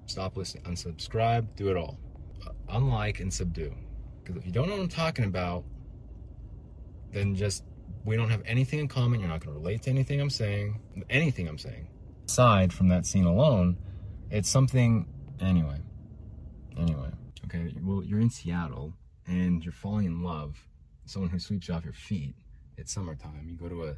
stop 0.06 0.36
listening, 0.36 0.64
unsubscribe, 0.64 1.46
do 1.56 1.68
it 1.68 1.76
all. 1.76 1.98
Uh, 2.46 2.50
unlike 2.70 3.20
and 3.20 3.32
subdue. 3.32 3.74
Because 4.22 4.36
if 4.36 4.46
you 4.46 4.52
don't 4.52 4.68
know 4.68 4.76
what 4.76 4.82
I'm 4.82 4.88
talking 4.88 5.24
about, 5.24 5.64
then 7.12 7.34
just 7.34 7.64
we 8.04 8.16
don't 8.16 8.30
have 8.30 8.42
anything 8.46 8.78
in 8.78 8.88
common. 8.88 9.20
You're 9.20 9.28
not 9.28 9.40
going 9.40 9.54
to 9.54 9.60
relate 9.60 9.82
to 9.82 9.90
anything 9.90 10.20
I'm 10.20 10.30
saying, 10.30 10.80
anything 11.10 11.48
I'm 11.48 11.58
saying. 11.58 11.88
Aside 12.26 12.72
from 12.72 12.88
that 12.88 13.06
scene 13.06 13.24
alone, 13.24 13.78
it's 14.30 14.48
something. 14.48 15.06
Anyway, 15.40 15.80
anyway. 16.78 17.10
Okay, 17.44 17.74
well, 17.82 18.02
you're 18.02 18.20
in 18.20 18.30
Seattle 18.30 18.94
and 19.26 19.64
you're 19.64 19.72
falling 19.72 20.06
in 20.06 20.22
love. 20.22 20.66
Someone 21.04 21.30
who 21.30 21.38
sweeps 21.38 21.68
you 21.68 21.74
off 21.74 21.84
your 21.84 21.92
feet. 21.92 22.34
It's 22.76 22.92
summertime. 22.92 23.46
You 23.48 23.56
go 23.56 23.68
to 23.68 23.84
a 23.84 23.96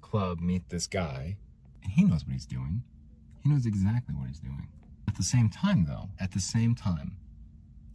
club, 0.00 0.40
meet 0.40 0.68
this 0.68 0.86
guy, 0.86 1.36
and 1.82 1.92
he 1.92 2.04
knows 2.04 2.24
what 2.24 2.32
he's 2.32 2.46
doing. 2.46 2.82
He 3.42 3.50
knows 3.50 3.66
exactly 3.66 4.14
what 4.14 4.28
he's 4.28 4.40
doing. 4.40 4.68
At 5.08 5.16
the 5.16 5.22
same 5.22 5.50
time, 5.50 5.84
though, 5.86 6.08
at 6.18 6.32
the 6.32 6.40
same 6.40 6.74
time, 6.74 7.18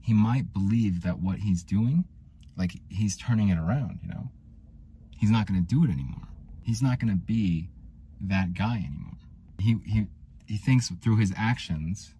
he 0.01 0.13
might 0.13 0.53
believe 0.53 1.01
that 1.03 1.19
what 1.19 1.39
he's 1.39 1.63
doing, 1.63 2.05
like 2.55 2.73
he's 2.89 3.17
turning 3.17 3.49
it 3.49 3.57
around, 3.57 3.99
you 4.03 4.09
know? 4.09 4.29
He's 5.17 5.31
not 5.31 5.47
going 5.47 5.59
to 5.59 5.67
do 5.67 5.83
it 5.83 5.89
anymore. 5.91 6.27
He's 6.61 6.81
not 6.81 6.99
going 6.99 7.11
to 7.11 7.19
be 7.19 7.69
that 8.21 8.53
guy 8.53 8.77
anymore. 8.77 9.18
He, 9.59 9.77
he, 9.85 10.07
he 10.45 10.57
thinks 10.57 10.89
through 10.89 11.17
his 11.17 11.33
actions, 11.35 12.13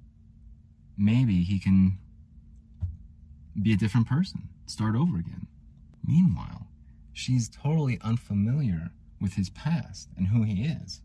maybe 0.98 1.44
he 1.44 1.60
can 1.60 1.98
be 3.62 3.74
a 3.74 3.78
different 3.78 4.08
person, 4.08 4.50
start 4.66 4.96
over 4.96 5.18
again. 5.18 5.48
Meanwhile, 6.06 6.68
she's 7.14 7.50
totally 7.50 8.00
unfamiliar 8.02 8.92
with 9.22 9.34
his 9.34 9.50
past 9.50 10.10
and 10.18 10.28
who 10.28 10.44
he 10.44 10.64
is. 10.64 11.02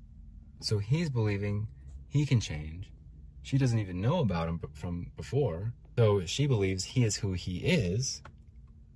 So 0.61 0.79
he's 0.79 1.11
believing 1.11 1.67
he 2.09 2.25
can 2.25 2.41
change. 2.41 2.91
She 3.43 3.59
doesn't 3.59 3.79
even 3.79 4.01
know 4.01 4.21
about 4.21 4.49
him 4.49 4.61
from 4.73 5.11
before. 5.17 5.73
So 5.99 6.25
she 6.25 6.47
believes 6.47 6.85
he 6.85 7.05
is 7.05 7.17
who 7.17 7.33
he 7.33 7.59
is, 7.59 8.23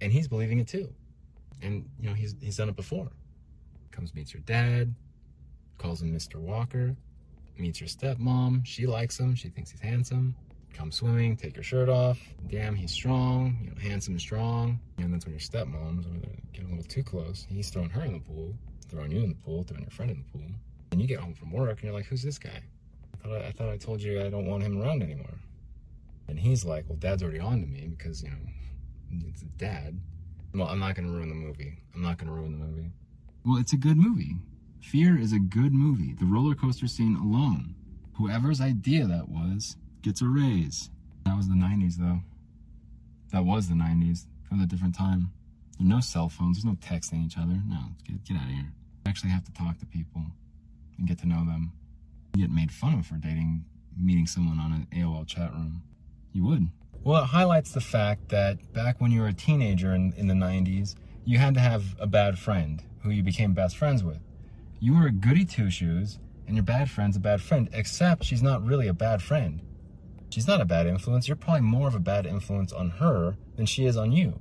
and 0.01 0.13
he's 0.13 0.29
believing 0.29 0.59
it 0.59 0.69
too. 0.69 0.93
And 1.61 1.89
you 2.01 2.09
know, 2.09 2.15
he's 2.15 2.35
he's 2.41 2.57
done 2.57 2.69
it 2.69 2.77
before. 2.77 3.11
Comes 3.91 4.15
meets 4.15 4.31
her 4.33 4.39
dad, 4.39 4.95
calls 5.77 6.01
him 6.03 6.15
Mr. 6.15 6.37
Walker, 6.37 6.97
meets 7.59 7.81
your 7.81 7.89
stepmom, 7.89 8.65
she 8.65 8.87
likes 8.87 9.19
him, 9.19 9.35
she 9.35 9.49
thinks 9.49 9.71
he's 9.71 9.81
handsome. 9.81 10.35
Come 10.75 10.93
swimming, 10.93 11.37
take 11.37 11.57
your 11.57 11.65
shirt 11.65 11.89
off. 11.89 12.19
Damn, 12.49 12.77
he's 12.77 12.93
strong, 12.93 13.59
you 13.63 13.71
know, 13.71 13.77
handsome 13.81 14.15
and 14.15 14.21
strong. 14.21 14.79
And 14.99 15.13
that's 15.13 15.25
when 15.25 15.33
your 15.33 15.41
stepmom's 15.41 16.07
getting 16.53 16.71
a 16.71 16.77
little 16.77 16.85
too 16.89 17.03
close. 17.03 17.47
He's 17.49 17.71
throwing 17.71 17.91
her 17.91 18.03
in 18.03 18.13
the 18.13 18.21
pool, 18.21 18.55
throwing 18.89 19.11
you 19.11 19.23
in 19.23 19.31
the 19.31 19.35
pool, 19.35 19.65
throwing 19.65 19.83
your 19.83 19.91
friend 19.91 20.11
in 20.11 20.19
the 20.19 20.39
pool. 20.39 20.49
And 20.93 21.01
you 21.01 21.09
get 21.09 21.21
home 21.21 21.35
from 21.35 21.51
work 21.51 21.71
and 21.71 21.83
you're 21.83 21.93
like, 21.93 22.07
who's 22.07 22.23
this 22.23 22.39
guy? 22.39 22.63
thought 23.29 23.43
I, 23.43 23.47
I 23.49 23.53
thought 23.53 23.69
I 23.71 23.77
told 23.77 24.03
you 24.03 24.21
I 24.21 24.31
don't 24.31 24.47
want 24.47 24.63
him 24.63 24.81
around 24.81 25.03
anymore. 25.03 25.39
And 26.29 26.39
he's 26.39 26.65
like, 26.65 26.85
well, 26.89 26.99
dad's 26.99 27.23
already 27.23 27.41
on 27.41 27.61
to 27.61 27.67
me 27.67 27.89
because, 27.89 28.23
you 28.23 28.31
know, 28.31 29.23
it's 29.29 29.43
dad. 29.57 29.99
Well, 30.55 30.69
I'm 30.69 30.79
not 30.79 30.95
going 30.95 31.07
to 31.09 31.15
ruin 31.15 31.29
the 31.29 31.35
movie. 31.35 31.79
I'm 31.95 32.03
not 32.03 32.19
going 32.19 32.29
to 32.29 32.35
ruin 32.35 32.59
the 32.59 32.65
movie. 32.65 32.91
Well, 33.45 33.59
it's 33.59 33.73
a 33.73 33.77
good 33.77 33.97
movie. 33.97 34.37
Fear 34.81 35.19
is 35.19 35.33
a 35.33 35.39
good 35.39 35.73
movie. 35.73 36.15
The 36.15 36.25
roller 36.25 36.55
coaster 36.55 36.87
scene 36.87 37.17
alone. 37.17 37.75
Whoever's 38.15 38.61
idea 38.61 39.07
that 39.07 39.29
was 39.29 39.77
gets 40.03 40.23
a 40.23 40.27
raise. 40.27 40.91
That 41.25 41.37
was 41.37 41.49
the 41.49 41.55
90s, 41.55 41.97
though. 41.97 42.21
That 43.33 43.45
was 43.45 43.69
the 43.69 43.75
90s. 43.75 44.27
It 44.51 44.55
was 44.55 44.63
a 44.63 44.67
different 44.67 44.97
time. 44.97 45.31
There's 45.79 45.89
no 45.89 46.01
cell 46.01 46.29
phones. 46.29 46.57
There's 46.57 46.65
no 46.65 46.79
texting 46.81 47.25
each 47.25 47.37
other. 47.37 47.61
No, 47.67 47.81
get, 48.07 48.25
get 48.25 48.37
out 48.37 48.45
of 48.45 48.51
here. 48.51 48.73
You 49.05 49.09
actually 49.11 49.31
have 49.31 49.45
to 49.45 49.53
talk 49.53 49.79
to 49.79 49.87
people 49.87 50.23
and 50.97 51.07
get 51.07 51.19
to 51.19 51.29
know 51.29 51.45
them 51.45 51.73
get 52.39 52.51
made 52.51 52.71
fun 52.71 52.95
of 52.95 53.07
for 53.07 53.17
dating, 53.17 53.65
meeting 54.01 54.27
someone 54.27 54.59
on 54.59 54.73
an 54.73 54.87
AOL 54.95 55.27
chat 55.27 55.53
room. 55.53 55.83
You 56.33 56.45
would. 56.45 56.69
Well, 57.03 57.23
it 57.23 57.27
highlights 57.27 57.73
the 57.73 57.81
fact 57.81 58.29
that 58.29 58.73
back 58.73 59.01
when 59.01 59.11
you 59.11 59.21
were 59.21 59.29
a 59.29 59.33
teenager 59.33 59.95
in, 59.95 60.13
in 60.17 60.29
the 60.29 60.35
90s, 60.35 60.95
you 61.25 61.39
had 61.39 61.55
to 61.55 61.61
have 61.61 61.97
a 61.99 62.07
bad 62.07 62.39
friend 62.39 62.83
who 63.03 63.11
you 63.11 63.23
became 63.23 63.53
best 63.53 63.77
friends 63.77 64.03
with. 64.05 64.19
You 64.81 64.97
were 64.99 65.07
a 65.07 65.13
goody 65.13 65.45
two 65.45 65.71
shoes, 65.71 66.19
and 66.47 66.57
your 66.57 66.65
bad 66.65 66.91
friend's 66.91 67.17
a 67.17 67.21
bad 67.21 67.41
friend, 67.41 67.69
except 67.73 68.25
she's 68.25 68.43
not 68.43 68.65
really 68.65 68.89
a 68.89 68.95
bad 68.95 69.23
friend. 69.23 69.61
She's 70.31 70.47
not 70.47 70.61
a 70.61 70.65
bad 70.65 70.87
influence. 70.87 71.27
You're 71.27 71.37
probably 71.37 71.63
more 71.63 71.89
of 71.89 71.95
a 71.95 72.01
bad 72.01 72.27
influence 72.27 72.73
on 72.73 72.91
her 72.91 73.37
than 73.57 73.67
she 73.67 73.87
is 73.87 73.97
on 73.97 74.13
you. 74.13 74.39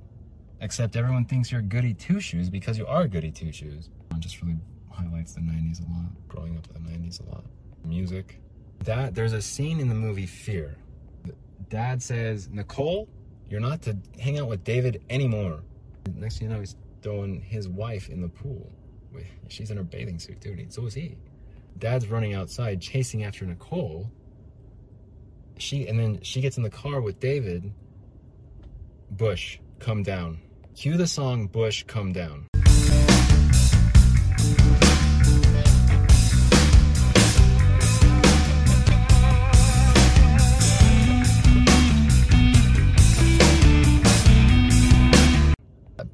Except 0.60 0.96
everyone 0.96 1.24
thinks 1.24 1.50
you're 1.50 1.60
a 1.60 1.64
goody 1.64 1.94
two 1.94 2.20
shoes 2.20 2.50
because 2.50 2.78
you 2.78 2.86
are 2.86 3.02
a 3.02 3.08
goody 3.08 3.30
two 3.30 3.52
shoes. 3.52 3.90
It 4.12 4.20
just 4.20 4.42
really 4.42 4.58
highlights 4.90 5.34
the 5.34 5.40
90s 5.40 5.80
a 5.80 5.90
lot, 5.90 6.28
growing 6.28 6.56
up 6.56 6.66
in 6.74 6.84
the 6.84 6.90
90s 6.90 7.26
a 7.26 7.30
lot 7.30 7.44
music. 7.84 8.40
Dad, 8.82 9.14
there's 9.14 9.32
a 9.32 9.42
scene 9.42 9.80
in 9.80 9.88
the 9.88 9.94
movie 9.94 10.26
Fear. 10.26 10.76
Dad 11.68 12.02
says, 12.02 12.48
Nicole, 12.50 13.08
you're 13.48 13.60
not 13.60 13.82
to 13.82 13.96
hang 14.20 14.38
out 14.38 14.48
with 14.48 14.62
David 14.64 15.02
anymore. 15.10 15.62
Next 16.14 16.38
thing 16.38 16.48
you 16.48 16.54
know, 16.54 16.60
he's 16.60 16.76
throwing 17.02 17.40
his 17.40 17.68
wife 17.68 18.08
in 18.08 18.20
the 18.20 18.28
pool. 18.28 18.70
She's 19.48 19.70
in 19.70 19.76
her 19.76 19.82
bathing 19.82 20.18
suit, 20.18 20.40
dude. 20.40 20.58
And 20.58 20.72
so 20.72 20.86
is 20.86 20.94
he. 20.94 21.16
Dad's 21.78 22.08
running 22.08 22.34
outside, 22.34 22.80
chasing 22.80 23.24
after 23.24 23.44
Nicole. 23.46 24.10
She 25.56 25.88
and 25.88 25.98
then 25.98 26.20
she 26.22 26.40
gets 26.40 26.56
in 26.56 26.62
the 26.62 26.70
car 26.70 27.00
with 27.00 27.18
David, 27.18 27.72
Bush, 29.10 29.58
Come 29.78 30.02
Down. 30.02 30.38
Cue 30.74 30.96
the 30.96 31.06
song 31.06 31.46
Bush, 31.46 31.84
Come 31.86 32.12
Down. 32.12 32.46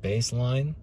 Bass 0.01 0.35
line, 0.35 0.77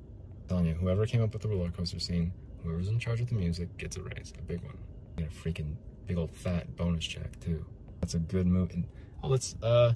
telling 0.52 0.66
you, 0.66 0.74
whoever 0.74 1.06
came 1.06 1.24
up 1.24 1.32
with 1.32 1.42
the 1.42 1.48
roller 1.48 1.72
coaster 1.72 1.98
scene, 1.98 2.34
whoever's 2.62 2.90
in 2.90 3.00
charge 3.00 3.22
of 3.22 3.30
the 3.30 3.36
music 3.36 3.78
gets 3.78 3.96
a 3.96 4.02
raise, 4.02 4.34
a 4.38 4.42
big 4.42 4.62
one. 4.64 4.78
Get 5.16 5.28
a 5.28 5.30
freaking 5.30 5.76
big 6.08 6.18
old 6.18 6.30
fat 6.30 6.76
bonus 6.76 7.06
check 7.06 7.40
too. 7.40 7.66
That's 8.02 8.16
a 8.16 8.20
good 8.20 8.46
move. 8.48 8.72
And, 8.72 8.86
oh, 9.24 9.30
let's 9.30 9.56
uh, 9.64 9.94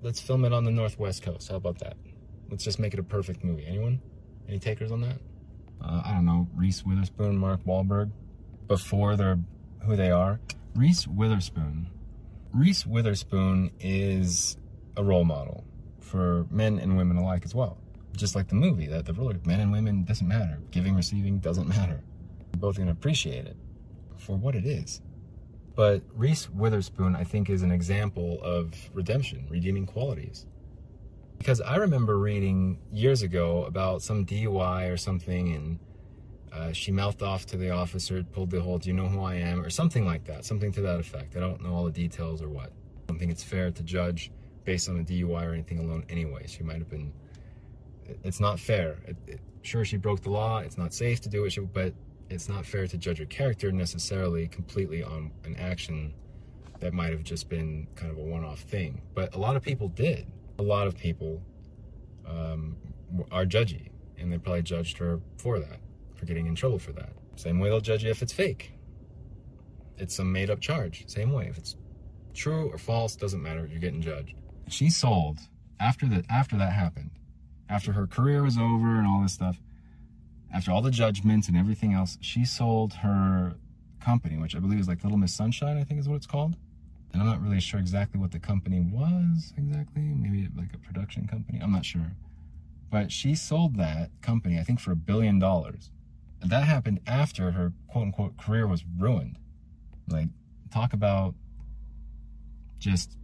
let's 0.00 0.18
film 0.18 0.46
it 0.46 0.54
on 0.54 0.64
the 0.64 0.70
northwest 0.70 1.22
coast. 1.22 1.50
How 1.50 1.56
about 1.56 1.78
that? 1.80 1.98
Let's 2.48 2.64
just 2.64 2.78
make 2.78 2.94
it 2.94 2.98
a 2.98 3.02
perfect 3.02 3.44
movie. 3.44 3.66
Anyone? 3.66 4.00
Any 4.48 4.58
takers 4.58 4.90
on 4.90 5.02
that? 5.02 5.18
Uh, 5.78 6.00
I 6.02 6.12
don't 6.12 6.24
know. 6.24 6.48
Reese 6.54 6.82
Witherspoon, 6.82 7.36
Mark 7.36 7.62
Wahlberg, 7.64 8.12
before 8.66 9.14
they're 9.14 9.38
who 9.82 9.94
they 9.94 10.10
are. 10.10 10.40
Reese 10.74 11.06
Witherspoon. 11.06 11.90
Reese 12.50 12.86
Witherspoon 12.86 13.72
is 13.78 14.56
a 14.96 15.04
role 15.04 15.24
model 15.24 15.64
for 16.00 16.46
men 16.50 16.78
and 16.78 16.96
women 16.96 17.18
alike 17.18 17.44
as 17.44 17.54
well. 17.54 17.76
Just 18.16 18.34
like 18.34 18.48
the 18.48 18.54
movie, 18.54 18.86
that 18.86 19.06
the 19.06 19.12
roller 19.12 19.36
men 19.44 19.60
and 19.60 19.72
women 19.72 20.04
doesn't 20.04 20.26
matter. 20.28 20.58
Giving, 20.70 20.94
receiving 20.94 21.38
doesn't 21.38 21.68
matter. 21.68 22.00
We're 22.54 22.60
both 22.60 22.78
gonna 22.78 22.92
appreciate 22.92 23.46
it 23.46 23.56
for 24.16 24.36
what 24.36 24.54
it 24.54 24.64
is. 24.64 25.00
But 25.74 26.02
Reese 26.14 26.48
Witherspoon, 26.50 27.16
I 27.16 27.24
think, 27.24 27.50
is 27.50 27.62
an 27.62 27.72
example 27.72 28.40
of 28.42 28.72
redemption, 28.92 29.46
redeeming 29.50 29.86
qualities. 29.86 30.46
Because 31.38 31.60
I 31.60 31.76
remember 31.76 32.16
reading 32.18 32.78
years 32.92 33.22
ago 33.22 33.64
about 33.64 34.00
some 34.00 34.24
DUI 34.24 34.90
or 34.92 34.96
something, 34.96 35.52
and 35.52 35.78
uh, 36.52 36.72
she 36.72 36.92
mouthed 36.92 37.22
off 37.24 37.44
to 37.46 37.56
the 37.56 37.70
officer, 37.70 38.22
pulled 38.22 38.50
the 38.50 38.60
whole, 38.60 38.78
Do 38.78 38.88
you 38.88 38.94
know 38.94 39.08
who 39.08 39.20
I 39.22 39.34
am? 39.34 39.60
or 39.64 39.68
something 39.70 40.06
like 40.06 40.24
that, 40.26 40.44
something 40.44 40.70
to 40.72 40.80
that 40.82 41.00
effect. 41.00 41.36
I 41.36 41.40
don't 41.40 41.60
know 41.60 41.74
all 41.74 41.84
the 41.84 41.90
details 41.90 42.40
or 42.40 42.48
what. 42.48 42.66
I 42.68 43.06
don't 43.08 43.18
think 43.18 43.32
it's 43.32 43.42
fair 43.42 43.72
to 43.72 43.82
judge 43.82 44.30
based 44.64 44.88
on 44.88 45.00
a 45.00 45.02
DUI 45.02 45.44
or 45.44 45.52
anything 45.52 45.80
alone 45.80 46.04
anyway. 46.08 46.46
She 46.46 46.62
might 46.62 46.78
have 46.78 46.88
been, 46.88 47.12
it's 48.22 48.40
not 48.40 48.60
fair. 48.60 48.98
It, 49.06 49.16
it, 49.26 49.40
sure, 49.62 49.84
she 49.84 49.96
broke 49.96 50.22
the 50.22 50.30
law, 50.30 50.58
it's 50.58 50.78
not 50.78 50.92
safe 50.92 51.20
to 51.22 51.28
do 51.28 51.44
it, 51.44 51.56
but 51.72 51.92
it's 52.30 52.48
not 52.48 52.64
fair 52.64 52.86
to 52.86 52.96
judge 52.96 53.18
her 53.18 53.26
character 53.26 53.70
necessarily 53.70 54.48
completely 54.48 55.02
on 55.02 55.30
an 55.44 55.56
action 55.56 56.14
that 56.80 56.92
might 56.92 57.10
have 57.10 57.22
just 57.22 57.48
been 57.48 57.86
kind 57.94 58.10
of 58.10 58.18
a 58.18 58.22
one-off 58.22 58.60
thing. 58.60 59.02
But 59.14 59.34
a 59.34 59.38
lot 59.38 59.56
of 59.56 59.62
people 59.62 59.88
did. 59.88 60.26
A 60.58 60.62
lot 60.62 60.86
of 60.86 60.96
people 60.96 61.42
um, 62.26 62.76
are 63.30 63.44
judgy, 63.44 63.90
and 64.18 64.32
they 64.32 64.38
probably 64.38 64.62
judged 64.62 64.98
her 64.98 65.20
for 65.36 65.58
that, 65.58 65.80
for 66.14 66.26
getting 66.26 66.46
in 66.46 66.54
trouble 66.54 66.78
for 66.78 66.92
that. 66.92 67.12
Same 67.36 67.58
way 67.58 67.68
they'll 67.68 67.80
judge 67.80 68.04
you 68.04 68.10
if 68.10 68.22
it's 68.22 68.32
fake. 68.32 68.72
It's 69.96 70.14
some 70.16 70.32
made-up 70.32 70.60
charge. 70.60 71.04
Same 71.06 71.32
way. 71.32 71.46
If 71.48 71.58
it's 71.58 71.76
true 72.34 72.70
or 72.72 72.78
false, 72.78 73.16
doesn't 73.16 73.42
matter. 73.42 73.66
You're 73.66 73.80
getting 73.80 74.02
judged. 74.02 74.34
She 74.68 74.90
sold 74.90 75.38
after 75.80 76.06
that. 76.06 76.24
After 76.30 76.56
that 76.56 76.72
happened, 76.72 77.10
after 77.68 77.92
her 77.92 78.06
career 78.06 78.42
was 78.42 78.56
over 78.56 78.96
and 78.98 79.06
all 79.06 79.22
this 79.22 79.32
stuff 79.32 79.58
after 80.54 80.70
all 80.70 80.80
the 80.80 80.90
judgments 80.90 81.48
and 81.48 81.56
everything 81.56 81.92
else, 81.92 82.16
she 82.20 82.44
sold 82.44 82.94
her 82.94 83.54
company, 84.00 84.38
which 84.38 84.54
I 84.54 84.60
believe 84.60 84.78
is 84.78 84.86
like 84.86 85.02
Little 85.02 85.18
Miss 85.18 85.34
Sunshine, 85.34 85.76
I 85.76 85.82
think 85.82 85.98
is 85.98 86.08
what 86.08 86.14
it's 86.14 86.26
called. 86.26 86.56
And 87.12 87.20
I'm 87.20 87.26
not 87.26 87.42
really 87.42 87.60
sure 87.60 87.80
exactly 87.80 88.20
what 88.20 88.30
the 88.30 88.38
company 88.38 88.80
was 88.80 89.52
exactly. 89.56 90.02
Maybe 90.02 90.48
like 90.56 90.72
a 90.72 90.78
production 90.78 91.26
company. 91.26 91.58
I'm 91.60 91.72
not 91.72 91.84
sure. 91.84 92.12
But 92.88 93.10
she 93.10 93.34
sold 93.34 93.76
that 93.78 94.10
company, 94.22 94.58
I 94.60 94.62
think, 94.62 94.78
for 94.78 94.92
a 94.92 94.96
billion 94.96 95.40
dollars. 95.40 95.90
That 96.40 96.64
happened 96.64 97.00
after 97.06 97.52
her 97.52 97.72
quote 97.88 98.06
unquote 98.06 98.36
career 98.36 98.66
was 98.68 98.84
ruined. 98.96 99.38
Like, 100.08 100.28
talk 100.72 100.92
about 100.92 101.34
just, 102.78 103.16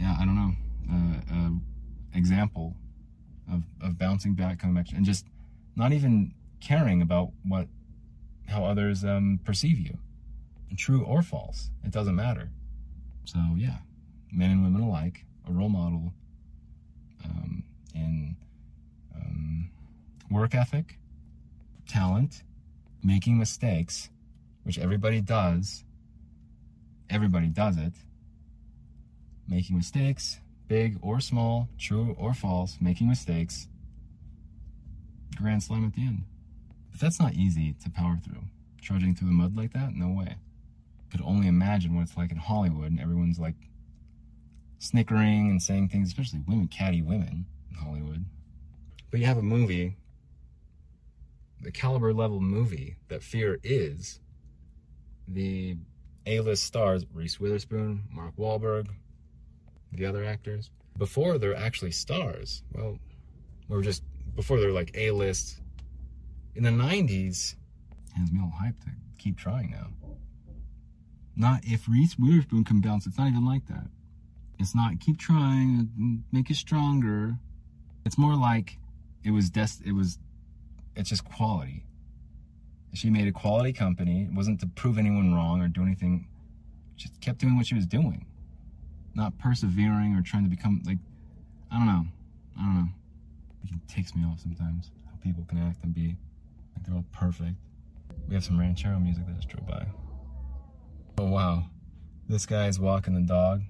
yeah, 0.00 0.16
I 0.18 0.24
don't 0.24 0.36
know, 0.36 0.52
uh, 0.90 1.34
uh, 1.34 1.50
example 2.14 2.76
of, 3.52 3.62
of 3.82 3.98
bouncing 3.98 4.34
back, 4.34 4.58
coming 4.58 4.74
back, 4.74 4.92
and 4.92 5.04
just 5.04 5.26
not 5.76 5.92
even 5.92 6.32
caring 6.60 7.02
about 7.02 7.30
what 7.46 7.68
how 8.46 8.64
others 8.64 9.04
um, 9.04 9.40
perceive 9.44 9.78
you, 9.78 9.96
true 10.76 11.02
or 11.04 11.22
false. 11.22 11.70
It 11.84 11.90
doesn't 11.90 12.14
matter. 12.14 12.50
So 13.24 13.38
yeah, 13.56 13.78
men 14.32 14.50
and 14.50 14.64
women 14.64 14.82
alike, 14.82 15.24
a 15.48 15.52
role 15.52 15.68
model 15.68 16.12
um, 17.24 17.62
in 17.94 18.36
um, 19.14 19.70
work 20.30 20.54
ethic, 20.54 20.98
talent, 21.88 22.42
making 23.02 23.38
mistakes, 23.38 24.10
which 24.64 24.78
everybody 24.78 25.20
does. 25.20 25.84
Everybody 27.10 27.48
does 27.48 27.76
it. 27.76 27.92
Making 29.46 29.76
mistakes, 29.76 30.40
big 30.68 30.98
or 31.02 31.20
small, 31.20 31.68
true 31.78 32.14
or 32.18 32.34
false, 32.34 32.78
making 32.80 33.08
mistakes 33.08 33.68
grand 35.36 35.62
slam 35.62 35.84
at 35.84 35.94
the 35.94 36.02
end. 36.02 36.24
But 36.90 37.00
that's 37.00 37.20
not 37.20 37.34
easy 37.34 37.74
to 37.82 37.90
power 37.90 38.18
through. 38.24 38.42
Trudging 38.80 39.14
through 39.14 39.28
the 39.28 39.34
mud 39.34 39.56
like 39.56 39.72
that? 39.72 39.94
No 39.94 40.08
way. 40.08 40.36
Could 41.10 41.22
only 41.22 41.48
imagine 41.48 41.94
what 41.94 42.02
it's 42.02 42.16
like 42.16 42.30
in 42.30 42.36
Hollywood 42.36 42.90
and 42.90 43.00
everyone's 43.00 43.38
like 43.38 43.54
snickering 44.78 45.50
and 45.50 45.62
saying 45.62 45.88
things, 45.88 46.08
especially 46.08 46.40
women, 46.46 46.68
catty 46.68 47.02
women 47.02 47.46
in 47.70 47.76
Hollywood. 47.76 48.24
But 49.10 49.20
you 49.20 49.26
have 49.26 49.38
a 49.38 49.42
movie, 49.42 49.96
the 51.60 51.72
caliber 51.72 52.12
level 52.12 52.40
movie 52.40 52.96
that 53.08 53.22
Fear 53.22 53.60
is, 53.62 54.20
the 55.26 55.76
A-list 56.26 56.64
stars, 56.64 57.06
Reese 57.12 57.40
Witherspoon, 57.40 58.04
Mark 58.10 58.36
Wahlberg, 58.36 58.88
the 59.96 60.06
other 60.06 60.24
actors, 60.24 60.70
before 60.98 61.38
they're 61.38 61.56
actually 61.56 61.90
stars. 61.90 62.62
Well, 62.72 62.98
we're 63.68 63.82
just 63.82 64.02
before 64.34 64.60
they're 64.60 64.72
like 64.72 64.90
A 64.94 65.10
list. 65.10 65.60
In 66.54 66.62
the 66.62 66.70
90s, 66.70 67.56
has 68.16 68.30
me 68.30 68.40
all 68.40 68.52
hyped 68.62 68.84
to 68.84 68.90
keep 69.18 69.36
trying 69.36 69.70
now. 69.72 69.88
Not 71.36 71.60
if 71.64 71.88
Reese 71.88 72.16
Witherspoon 72.16 72.64
can 72.64 72.80
bounce, 72.80 73.06
it's 73.06 73.18
not 73.18 73.28
even 73.28 73.44
like 73.44 73.66
that. 73.66 73.88
It's 74.60 74.74
not 74.74 75.00
keep 75.00 75.18
trying, 75.18 76.22
make 76.30 76.48
it 76.50 76.56
stronger. 76.56 77.36
It's 78.06 78.16
more 78.16 78.36
like 78.36 78.78
it 79.24 79.32
was 79.32 79.50
des- 79.50 79.82
it 79.84 79.92
was 79.92 80.18
it's 80.94 81.10
just 81.10 81.24
quality. 81.24 81.84
She 82.92 83.10
made 83.10 83.26
a 83.26 83.32
quality 83.32 83.72
company. 83.72 84.28
It 84.30 84.34
wasn't 84.34 84.60
to 84.60 84.68
prove 84.68 84.98
anyone 84.98 85.34
wrong 85.34 85.60
or 85.60 85.66
do 85.66 85.82
anything. 85.82 86.28
She 86.96 87.08
just 87.08 87.20
kept 87.20 87.40
doing 87.40 87.56
what 87.56 87.66
she 87.66 87.74
was 87.74 87.86
doing. 87.86 88.26
Not 89.14 89.38
persevering 89.38 90.14
or 90.14 90.22
trying 90.22 90.44
to 90.44 90.50
become 90.50 90.82
like 90.84 90.98
I 91.70 91.76
don't 91.76 91.86
know. 91.86 92.06
I 92.58 92.62
don't 92.62 92.74
know 92.76 92.88
it 93.72 93.88
takes 93.88 94.14
me 94.14 94.24
off 94.24 94.40
sometimes 94.40 94.90
how 95.06 95.16
people 95.22 95.44
can 95.48 95.58
act 95.58 95.82
and 95.84 95.94
be 95.94 96.16
like 96.74 96.86
they're 96.86 96.94
all 96.94 97.04
perfect. 97.12 97.54
We 98.28 98.34
have 98.34 98.44
some 98.44 98.58
ranchero 98.58 98.98
music 98.98 99.26
that 99.26 99.36
just 99.36 99.48
drove 99.48 99.66
by. 99.66 99.86
Oh 101.18 101.26
wow, 101.26 101.66
this 102.28 102.46
guy 102.46 102.68
is 102.68 102.78
walking 102.78 103.14
the 103.14 103.20
dog, 103.20 103.62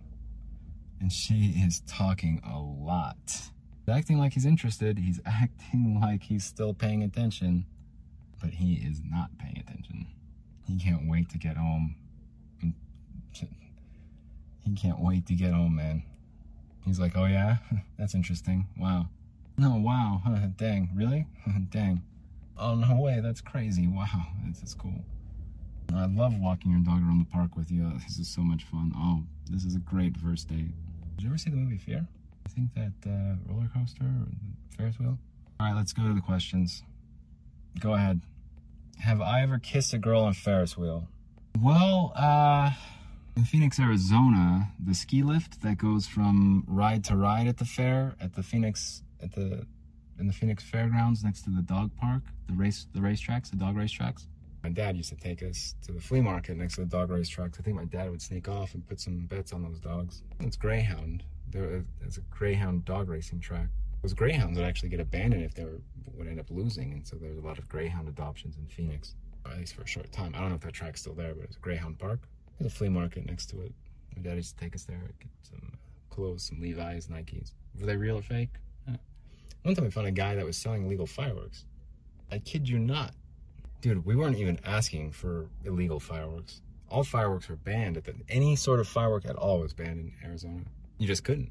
and 1.00 1.12
she 1.12 1.54
is 1.64 1.82
talking 1.86 2.40
a 2.44 2.58
lot. 2.58 3.16
He's 3.26 3.94
acting 3.94 4.18
like 4.18 4.32
he's 4.32 4.46
interested. 4.46 4.98
He's 4.98 5.20
acting 5.26 5.98
like 6.00 6.22
he's 6.24 6.44
still 6.44 6.74
paying 6.74 7.02
attention, 7.02 7.66
but 8.40 8.50
he 8.50 8.74
is 8.74 9.00
not 9.04 9.36
paying 9.38 9.58
attention. 9.58 10.06
He 10.66 10.78
can't 10.78 11.08
wait 11.08 11.28
to 11.30 11.38
get 11.38 11.56
home. 11.56 11.96
He 14.64 14.74
can't 14.74 15.00
wait 15.00 15.26
to 15.26 15.34
get 15.34 15.52
home, 15.52 15.76
man. 15.76 16.02
He's 16.84 17.00
like, 17.00 17.16
oh 17.16 17.26
yeah, 17.26 17.56
that's 17.98 18.14
interesting. 18.14 18.66
Wow. 18.78 19.08
No, 19.56 19.76
wow. 19.76 20.20
Dang. 20.56 20.90
Really? 20.94 21.26
Dang. 21.70 22.02
Oh, 22.58 22.74
no 22.74 23.00
way. 23.00 23.20
That's 23.20 23.40
crazy. 23.40 23.86
Wow. 23.86 24.26
This 24.48 24.62
is 24.62 24.74
cool. 24.74 25.04
I 25.94 26.06
love 26.06 26.34
walking 26.38 26.72
your 26.72 26.80
dog 26.80 27.02
around 27.02 27.18
the 27.18 27.30
park 27.32 27.56
with 27.56 27.70
you. 27.70 27.90
This 28.04 28.18
is 28.18 28.28
so 28.28 28.40
much 28.40 28.64
fun. 28.64 28.92
Oh, 28.96 29.22
this 29.50 29.64
is 29.64 29.76
a 29.76 29.80
great 29.80 30.16
first 30.16 30.48
date. 30.48 30.72
Did 31.16 31.22
you 31.24 31.28
ever 31.28 31.38
see 31.38 31.50
the 31.50 31.56
movie 31.56 31.78
Fear? 31.78 32.06
I 32.46 32.48
think 32.48 32.74
that 32.74 32.92
uh, 33.08 33.36
roller 33.48 33.70
coaster 33.74 34.04
or 34.04 34.26
Ferris 34.76 34.98
wheel? 34.98 35.18
All 35.60 35.66
right, 35.66 35.76
let's 35.76 35.92
go 35.92 36.02
to 36.08 36.14
the 36.14 36.20
questions. 36.20 36.82
Go 37.78 37.94
ahead. 37.94 38.20
Have 39.00 39.20
I 39.20 39.42
ever 39.42 39.58
kissed 39.58 39.92
a 39.94 39.98
girl 39.98 40.22
on 40.22 40.34
Ferris 40.34 40.76
wheel? 40.76 41.08
Well, 41.60 42.12
uh, 42.16 42.72
in 43.36 43.44
Phoenix, 43.44 43.78
Arizona, 43.80 44.68
the 44.84 44.94
ski 44.94 45.22
lift 45.22 45.60
that 45.62 45.78
goes 45.78 46.06
from 46.06 46.64
ride 46.66 47.04
to 47.04 47.16
ride 47.16 47.46
at 47.46 47.56
the 47.56 47.64
fair 47.64 48.14
at 48.20 48.34
the 48.34 48.42
Phoenix 48.42 49.02
at 49.22 49.32
the 49.32 49.66
in 50.18 50.28
the 50.28 50.32
Phoenix 50.32 50.62
Fairgrounds 50.62 51.24
next 51.24 51.42
to 51.42 51.50
the 51.50 51.62
dog 51.62 51.90
park, 51.96 52.22
the 52.46 52.54
race 52.54 52.86
the 52.94 53.00
racetracks, 53.00 53.50
the 53.50 53.56
dog 53.56 53.74
racetracks. 53.74 54.26
My 54.62 54.70
dad 54.70 54.96
used 54.96 55.10
to 55.10 55.16
take 55.16 55.42
us 55.42 55.74
to 55.82 55.92
the 55.92 56.00
flea 56.00 56.20
market 56.20 56.56
next 56.56 56.76
to 56.76 56.82
the 56.82 56.86
dog 56.86 57.10
racetracks. 57.10 57.58
I 57.58 57.62
think 57.62 57.76
my 57.76 57.84
dad 57.84 58.10
would 58.10 58.22
sneak 58.22 58.48
off 58.48 58.74
and 58.74 58.86
put 58.86 59.00
some 59.00 59.26
bets 59.26 59.52
on 59.52 59.62
those 59.62 59.78
dogs. 59.78 60.22
It's 60.40 60.56
Greyhound. 60.56 61.24
There, 61.50 61.84
it's 62.00 62.16
a 62.16 62.22
Greyhound 62.30 62.84
dog 62.84 63.08
racing 63.08 63.40
track. 63.40 63.66
Those 64.02 64.14
Greyhounds 64.14 64.58
would 64.58 64.66
actually 64.66 64.88
get 64.90 65.00
abandoned 65.00 65.44
if 65.44 65.54
they 65.54 65.64
were, 65.64 65.80
would 66.16 66.28
end 66.28 66.40
up 66.40 66.50
losing, 66.50 66.92
and 66.92 67.06
so 67.06 67.16
there's 67.16 67.36
a 67.36 67.40
lot 67.40 67.58
of 67.58 67.68
Greyhound 67.68 68.08
adoptions 68.08 68.56
in 68.56 68.66
Phoenix, 68.66 69.14
at 69.46 69.58
least 69.58 69.74
for 69.74 69.82
a 69.82 69.86
short 69.86 70.10
time. 70.12 70.32
I 70.34 70.40
don't 70.40 70.50
know 70.50 70.54
if 70.56 70.60
that 70.62 70.72
track's 70.72 71.00
still 71.00 71.14
there, 71.14 71.34
but 71.34 71.44
it's 71.44 71.56
a 71.56 71.60
Greyhound 71.60 71.98
Park. 71.98 72.20
There's 72.58 72.72
a 72.72 72.74
flea 72.74 72.88
market 72.88 73.26
next 73.26 73.46
to 73.50 73.60
it. 73.62 73.72
My 74.16 74.22
dad 74.22 74.36
used 74.36 74.56
to 74.56 74.64
take 74.64 74.74
us 74.74 74.84
there, 74.84 75.00
get 75.18 75.30
some 75.42 75.72
clothes, 76.10 76.44
some 76.44 76.60
Levi's, 76.60 77.08
Nikes. 77.08 77.52
Were 77.78 77.86
they 77.86 77.96
real 77.96 78.18
or 78.18 78.22
fake? 78.22 78.50
Yeah. 78.86 78.96
One 79.62 79.74
time 79.74 79.86
I 79.86 79.90
found 79.90 80.06
a 80.06 80.12
guy 80.12 80.34
that 80.36 80.44
was 80.44 80.56
selling 80.56 80.84
illegal 80.84 81.06
fireworks. 81.06 81.64
I 82.30 82.38
kid 82.38 82.68
you 82.68 82.78
not. 82.78 83.12
Dude, 83.80 84.04
we 84.04 84.16
weren't 84.16 84.36
even 84.36 84.58
asking 84.64 85.12
for 85.12 85.48
illegal 85.64 86.00
fireworks. 86.00 86.62
All 86.88 87.04
fireworks 87.04 87.48
were 87.48 87.56
banned. 87.56 87.96
At 87.96 88.04
the, 88.04 88.14
any 88.28 88.56
sort 88.56 88.80
of 88.80 88.88
firework 88.88 89.26
at 89.26 89.36
all 89.36 89.60
was 89.60 89.72
banned 89.72 90.00
in 90.00 90.12
Arizona. 90.24 90.62
You 90.98 91.06
just 91.06 91.24
couldn't. 91.24 91.50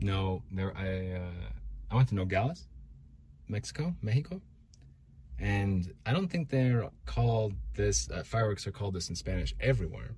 No, 0.00 0.42
there. 0.50 0.76
I 0.76 1.18
uh, 1.18 1.50
I 1.90 1.96
went 1.96 2.08
to 2.08 2.14
Nogales, 2.14 2.66
Mexico, 3.48 3.94
Mexico, 4.00 4.40
and 5.38 5.92
I 6.06 6.12
don't 6.12 6.28
think 6.28 6.48
they're 6.48 6.88
called 7.04 7.52
this. 7.74 8.10
Uh, 8.10 8.22
fireworks 8.24 8.66
are 8.66 8.72
called 8.72 8.94
this 8.94 9.10
in 9.10 9.16
Spanish 9.16 9.54
everywhere. 9.60 10.14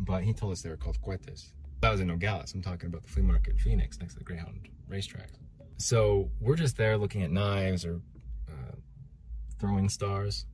But 0.00 0.22
he 0.22 0.32
told 0.32 0.52
us 0.52 0.62
they 0.62 0.70
were 0.70 0.76
called 0.76 1.00
cohetes. 1.02 1.52
That 1.80 1.90
was 1.90 2.00
in 2.00 2.08
Nogales. 2.08 2.54
I'm 2.54 2.62
talking 2.62 2.86
about 2.88 3.02
the 3.02 3.08
flea 3.08 3.22
market 3.22 3.52
in 3.52 3.58
Phoenix, 3.58 3.98
next 4.00 4.14
to 4.14 4.18
the 4.18 4.24
Greyhound 4.24 4.68
racetrack. 4.88 5.30
So 5.76 6.30
we're 6.40 6.56
just 6.56 6.76
there 6.76 6.96
looking 6.96 7.22
at 7.22 7.30
knives 7.30 7.84
or 7.84 8.00
uh, 8.48 8.74
throwing 9.60 9.88
stars, 9.88 10.46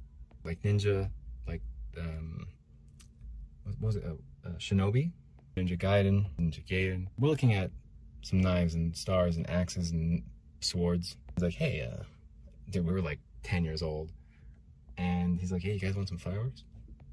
like 0.45 0.61
Ninja, 0.63 1.11
like 1.47 1.63
um, 1.99 2.47
what 3.65 3.81
was 3.81 3.97
it? 3.97 4.05
Uh, 4.05 4.49
uh, 4.49 4.53
Shinobi, 4.59 5.13
Ninja 5.57 5.79
Gaiden, 5.79 6.27
Ninja 6.39 6.65
Gaiden. 6.67 7.07
We're 7.19 7.29
looking 7.29 7.55
at 7.55 7.71
some 8.23 8.41
knives 8.41 8.75
and 8.75 8.97
stars 8.97 9.37
and 9.37 9.49
axes 9.49 9.91
and 9.91 10.23
swords. 10.61 11.17
He's 11.35 11.43
like, 11.43 11.55
hey, 11.55 11.89
uh, 11.91 12.03
dude, 12.71 12.87
we 12.87 12.93
were 12.93 13.03
like 13.03 13.21
10 13.43 13.65
years 13.65 13.83
old. 13.83 14.11
And 14.97 15.39
he's 15.39 15.53
like, 15.53 15.63
hey, 15.63 15.73
you 15.73 15.81
guys 15.81 15.95
want 15.97 16.09
some 16.09 16.19
fireworks? 16.19 16.65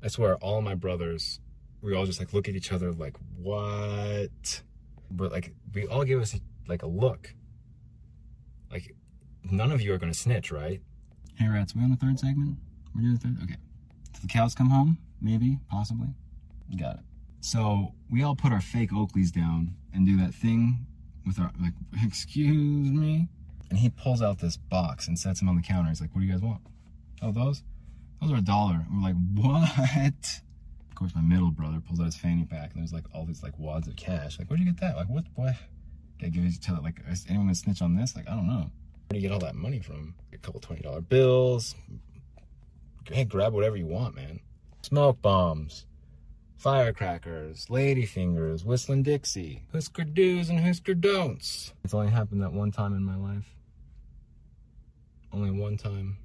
I 0.03 0.07
swear, 0.07 0.35
all 0.37 0.61
my 0.61 0.75
brothers, 0.75 1.39
we 1.81 1.95
all 1.95 2.05
just 2.05 2.19
like 2.19 2.33
look 2.33 2.47
at 2.47 2.55
each 2.55 2.71
other 2.71 2.91
like, 2.91 3.17
what? 3.37 4.61
But 5.09 5.31
like, 5.31 5.53
we 5.73 5.87
all 5.87 6.03
give 6.03 6.21
us 6.21 6.39
like 6.67 6.83
a 6.83 6.87
look. 6.87 7.33
Like, 8.71 8.95
none 9.43 9.71
of 9.71 9.81
you 9.81 9.93
are 9.93 9.97
gonna 9.97 10.13
snitch, 10.13 10.51
right? 10.51 10.81
Hey, 11.35 11.47
rats, 11.47 11.75
we 11.75 11.83
on 11.83 11.89
the 11.89 11.97
third 11.97 12.19
segment? 12.19 12.57
We're 12.95 13.01
doing 13.01 13.13
the 13.15 13.19
third? 13.19 13.37
Okay. 13.43 13.57
Till 14.13 14.21
the 14.21 14.27
cows 14.27 14.53
come 14.53 14.69
home? 14.69 14.97
Maybe, 15.21 15.59
possibly. 15.69 16.07
Got 16.79 16.95
it. 16.95 17.01
So 17.41 17.93
we 18.09 18.23
all 18.23 18.35
put 18.35 18.51
our 18.51 18.61
fake 18.61 18.91
Oakleys 18.91 19.31
down 19.31 19.75
and 19.93 20.05
do 20.05 20.17
that 20.17 20.33
thing 20.33 20.85
with 21.25 21.39
our 21.39 21.51
like, 21.61 21.73
excuse 22.03 22.91
me. 22.91 23.27
And 23.69 23.79
he 23.79 23.89
pulls 23.89 24.21
out 24.21 24.39
this 24.39 24.57
box 24.57 25.07
and 25.07 25.17
sets 25.17 25.39
them 25.39 25.49
on 25.49 25.55
the 25.55 25.61
counter. 25.61 25.89
He's 25.89 26.01
like, 26.01 26.13
what 26.13 26.21
do 26.21 26.27
you 26.27 26.31
guys 26.33 26.41
want? 26.41 26.61
Oh, 27.21 27.31
those? 27.31 27.63
Those 28.21 28.31
are 28.31 28.37
a 28.37 28.41
dollar. 28.41 28.85
We're 28.91 29.01
like, 29.01 29.15
what? 29.33 30.41
Of 31.01 31.07
course, 31.07 31.15
my 31.15 31.27
middle 31.27 31.49
brother 31.49 31.79
pulls 31.79 31.99
out 31.99 32.05
his 32.05 32.15
fanny 32.15 32.45
pack 32.45 32.73
and 32.73 32.79
there's 32.79 32.93
like 32.93 33.05
all 33.11 33.25
these 33.25 33.41
like 33.41 33.57
wads 33.57 33.87
of 33.87 33.95
cash. 33.95 34.37
Like, 34.37 34.47
where'd 34.47 34.59
you 34.59 34.67
get 34.67 34.79
that? 34.81 34.95
Like, 34.97 35.09
what? 35.09 35.23
What? 35.33 35.55
Gotta 36.19 36.29
give 36.29 36.45
each 36.45 36.69
other 36.69 36.79
like, 36.79 37.01
is 37.09 37.25
anyone 37.27 37.47
gonna 37.47 37.55
snitch 37.55 37.81
on 37.81 37.95
this? 37.95 38.15
Like, 38.15 38.29
I 38.29 38.35
don't 38.35 38.45
know. 38.45 38.69
Where 38.69 38.69
do 39.09 39.15
you 39.15 39.21
get 39.23 39.31
all 39.31 39.39
that 39.39 39.55
money 39.55 39.79
from? 39.79 40.13
A 40.31 40.37
couple 40.37 40.59
twenty 40.59 40.83
dollar 40.83 41.01
bills. 41.01 41.73
Hey, 43.11 43.23
grab 43.23 43.51
whatever 43.51 43.77
you 43.77 43.87
want, 43.87 44.15
man. 44.15 44.41
Smoke 44.83 45.19
bombs 45.23 45.87
firecrackers, 46.59 47.65
ladyfingers, 47.65 48.63
whistling 48.63 49.01
Dixie, 49.01 49.63
Husker 49.73 50.03
do's 50.03 50.49
and 50.49 50.59
Husker 50.59 50.93
don'ts. 50.93 51.73
It's 51.83 51.95
only 51.95 52.11
happened 52.11 52.43
that 52.43 52.53
one 52.53 52.71
time 52.71 52.93
in 52.93 53.03
my 53.03 53.15
life. 53.15 53.55
Only 55.33 55.49
one 55.49 55.77
time. 55.77 56.17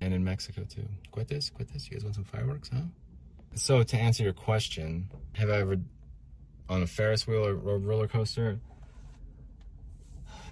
And 0.00 0.14
in 0.14 0.22
Mexico 0.22 0.62
too. 0.62 0.86
Quit 1.10 1.26
this, 1.26 1.50
quit 1.50 1.72
this. 1.72 1.90
You 1.90 1.96
guys 1.96 2.04
want 2.04 2.14
some 2.14 2.22
fireworks, 2.22 2.70
huh? 2.72 2.82
So 3.54 3.82
to 3.82 3.96
answer 3.96 4.24
your 4.24 4.32
question, 4.32 5.10
have 5.34 5.48
I 5.48 5.58
ever 5.58 5.76
on 6.68 6.82
a 6.82 6.86
Ferris 6.86 7.26
wheel 7.26 7.46
or, 7.46 7.54
roller 7.54 8.08
coaster? 8.08 8.58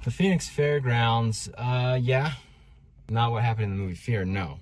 The 0.04 0.10
Phoenix 0.10 0.48
Fairgrounds, 0.48 1.48
uh, 1.56 1.98
yeah. 2.00 2.32
Not 3.08 3.32
what 3.32 3.42
happened 3.42 3.72
in 3.72 3.76
the 3.76 3.82
movie 3.82 3.94
Fear, 3.94 4.24
no. 4.24 4.60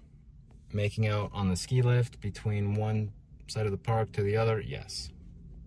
Making 0.73 1.07
out 1.07 1.31
on 1.35 1.49
the 1.49 1.57
ski 1.57 1.83
lift 1.83 2.21
between 2.21 2.75
one 2.75 3.13
side 3.47 3.67
of 3.67 3.73
the 3.73 3.79
park 3.79 4.13
to 4.13 4.23
the 4.23 4.37
other? 4.37 4.61
Yes. 4.61 5.11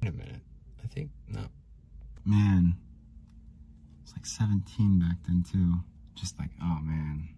Wait 0.01 0.09
a 0.09 0.11
minute. 0.11 0.41
I 0.83 0.87
think, 0.87 1.11
no. 1.27 1.45
Man. 2.25 2.75
It's 4.03 4.13
like 4.13 4.25
17 4.25 4.99
back 4.99 5.17
then, 5.27 5.43
too. 5.49 5.75
Just 6.15 6.39
like, 6.39 6.49
oh, 6.61 6.79
man. 6.81 7.29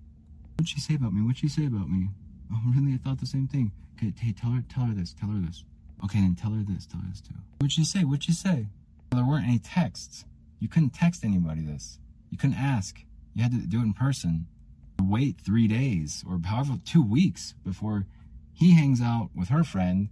What'd 0.55 0.69
she 0.69 0.79
say 0.79 0.95
about 0.95 1.13
me? 1.13 1.21
What'd 1.21 1.37
she 1.37 1.49
say 1.49 1.65
about 1.65 1.89
me? 1.89 2.09
Oh, 2.51 2.61
really? 2.75 2.93
I 2.93 2.97
thought 2.97 3.19
the 3.19 3.25
same 3.25 3.47
thing. 3.47 3.71
Okay, 3.97 4.13
hey, 4.17 4.33
tell 4.33 4.51
her, 4.51 4.63
tell 4.69 4.85
her 4.85 4.93
this, 4.93 5.13
tell 5.13 5.29
her 5.29 5.39
this. 5.39 5.63
Okay, 6.03 6.19
then 6.19 6.35
tell 6.35 6.51
her 6.51 6.63
this, 6.63 6.85
tell 6.85 7.01
her 7.01 7.07
this, 7.09 7.21
too. 7.21 7.35
What'd 7.59 7.71
she 7.71 7.83
say? 7.83 8.03
What'd 8.03 8.23
she 8.23 8.33
say? 8.33 8.67
There 9.11 9.25
weren't 9.25 9.47
any 9.47 9.59
texts. 9.59 10.25
You 10.59 10.67
couldn't 10.67 10.91
text 10.91 11.23
anybody 11.23 11.61
this. 11.61 11.99
You 12.29 12.37
couldn't 12.37 12.57
ask. 12.57 12.99
You 13.33 13.43
had 13.43 13.51
to 13.51 13.57
do 13.59 13.79
it 13.79 13.83
in 13.83 13.93
person. 13.93 14.47
Wait 15.01 15.39
three 15.45 15.67
days 15.67 16.23
or 16.27 16.39
however, 16.43 16.79
two 16.85 17.03
weeks 17.03 17.53
before 17.63 18.05
he 18.53 18.75
hangs 18.75 19.01
out 19.01 19.29
with 19.35 19.49
her 19.49 19.63
friend 19.63 20.09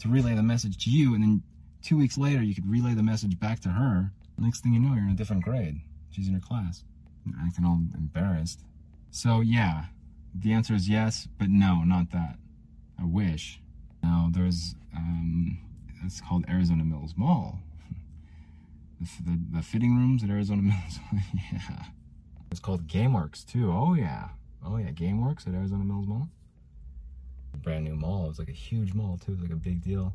to 0.00 0.08
relay 0.08 0.34
the 0.34 0.42
message 0.42 0.84
to 0.84 0.90
you, 0.90 1.14
and 1.14 1.22
then 1.22 1.42
two 1.82 1.96
weeks 1.96 2.18
later 2.18 2.42
you 2.42 2.54
could 2.54 2.68
relay 2.68 2.94
the 2.94 3.02
message 3.02 3.38
back 3.38 3.60
to 3.60 3.70
her. 3.70 4.10
Next 4.36 4.60
thing 4.60 4.74
you 4.74 4.80
know, 4.80 4.94
you're 4.94 5.04
in 5.04 5.10
a 5.10 5.16
different 5.16 5.44
grade. 5.44 5.80
She's 6.10 6.26
in 6.26 6.32
your 6.32 6.40
class. 6.40 6.84
Acting 7.42 7.64
all 7.64 7.80
embarrassed. 7.94 8.60
So 9.10 9.40
yeah, 9.40 9.84
the 10.34 10.52
answer 10.52 10.74
is 10.74 10.88
yes, 10.88 11.28
but 11.38 11.48
no, 11.48 11.82
not 11.84 12.10
that. 12.12 12.36
I 13.00 13.04
wish. 13.04 13.60
Now 14.02 14.28
there's 14.30 14.74
um, 14.94 15.58
it's 16.04 16.20
called 16.20 16.44
Arizona 16.48 16.84
Mills 16.84 17.14
Mall. 17.16 17.58
The, 19.00 19.32
the, 19.32 19.40
the 19.56 19.62
fitting 19.62 19.96
rooms 19.96 20.22
at 20.22 20.30
Arizona 20.30 20.62
Mills. 20.70 20.98
yeah. 21.52 21.86
It's 22.50 22.60
called 22.60 22.86
GameWorks 22.86 23.44
too. 23.44 23.70
Oh 23.70 23.94
yeah. 23.94 24.28
Oh 24.64 24.78
yeah, 24.78 24.92
GameWorks 24.92 25.46
at 25.46 25.52
Arizona 25.54 25.84
Mills 25.84 26.06
Mall 26.06 26.28
brand 27.64 27.84
new 27.84 27.96
mall. 27.96 28.28
it's 28.28 28.38
like 28.38 28.48
a 28.48 28.52
huge 28.52 28.94
mall 28.94 29.18
too. 29.18 29.32
It 29.32 29.40
was 29.40 29.42
like 29.42 29.52
a 29.52 29.56
big 29.56 29.82
deal. 29.82 30.14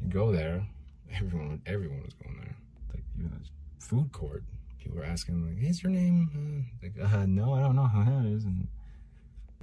You 0.00 0.08
go 0.08 0.32
there, 0.32 0.66
everyone 1.14 1.62
everyone 1.64 2.02
was 2.02 2.14
going 2.14 2.36
there. 2.38 2.56
Like 2.92 3.04
even 3.18 3.32
a 3.32 3.82
food 3.82 4.12
court. 4.12 4.42
People 4.78 4.98
were 4.98 5.04
asking 5.04 5.46
like, 5.46 5.62
"Is 5.64 5.82
your 5.82 5.92
name?" 5.92 6.28
Uh, 6.34 6.86
like, 6.86 7.14
uh, 7.14 7.24
no, 7.26 7.54
I 7.54 7.60
don't 7.60 7.76
know 7.76 7.86
who 7.86 8.04
that 8.04 8.28
is. 8.28 8.44
And 8.44 8.68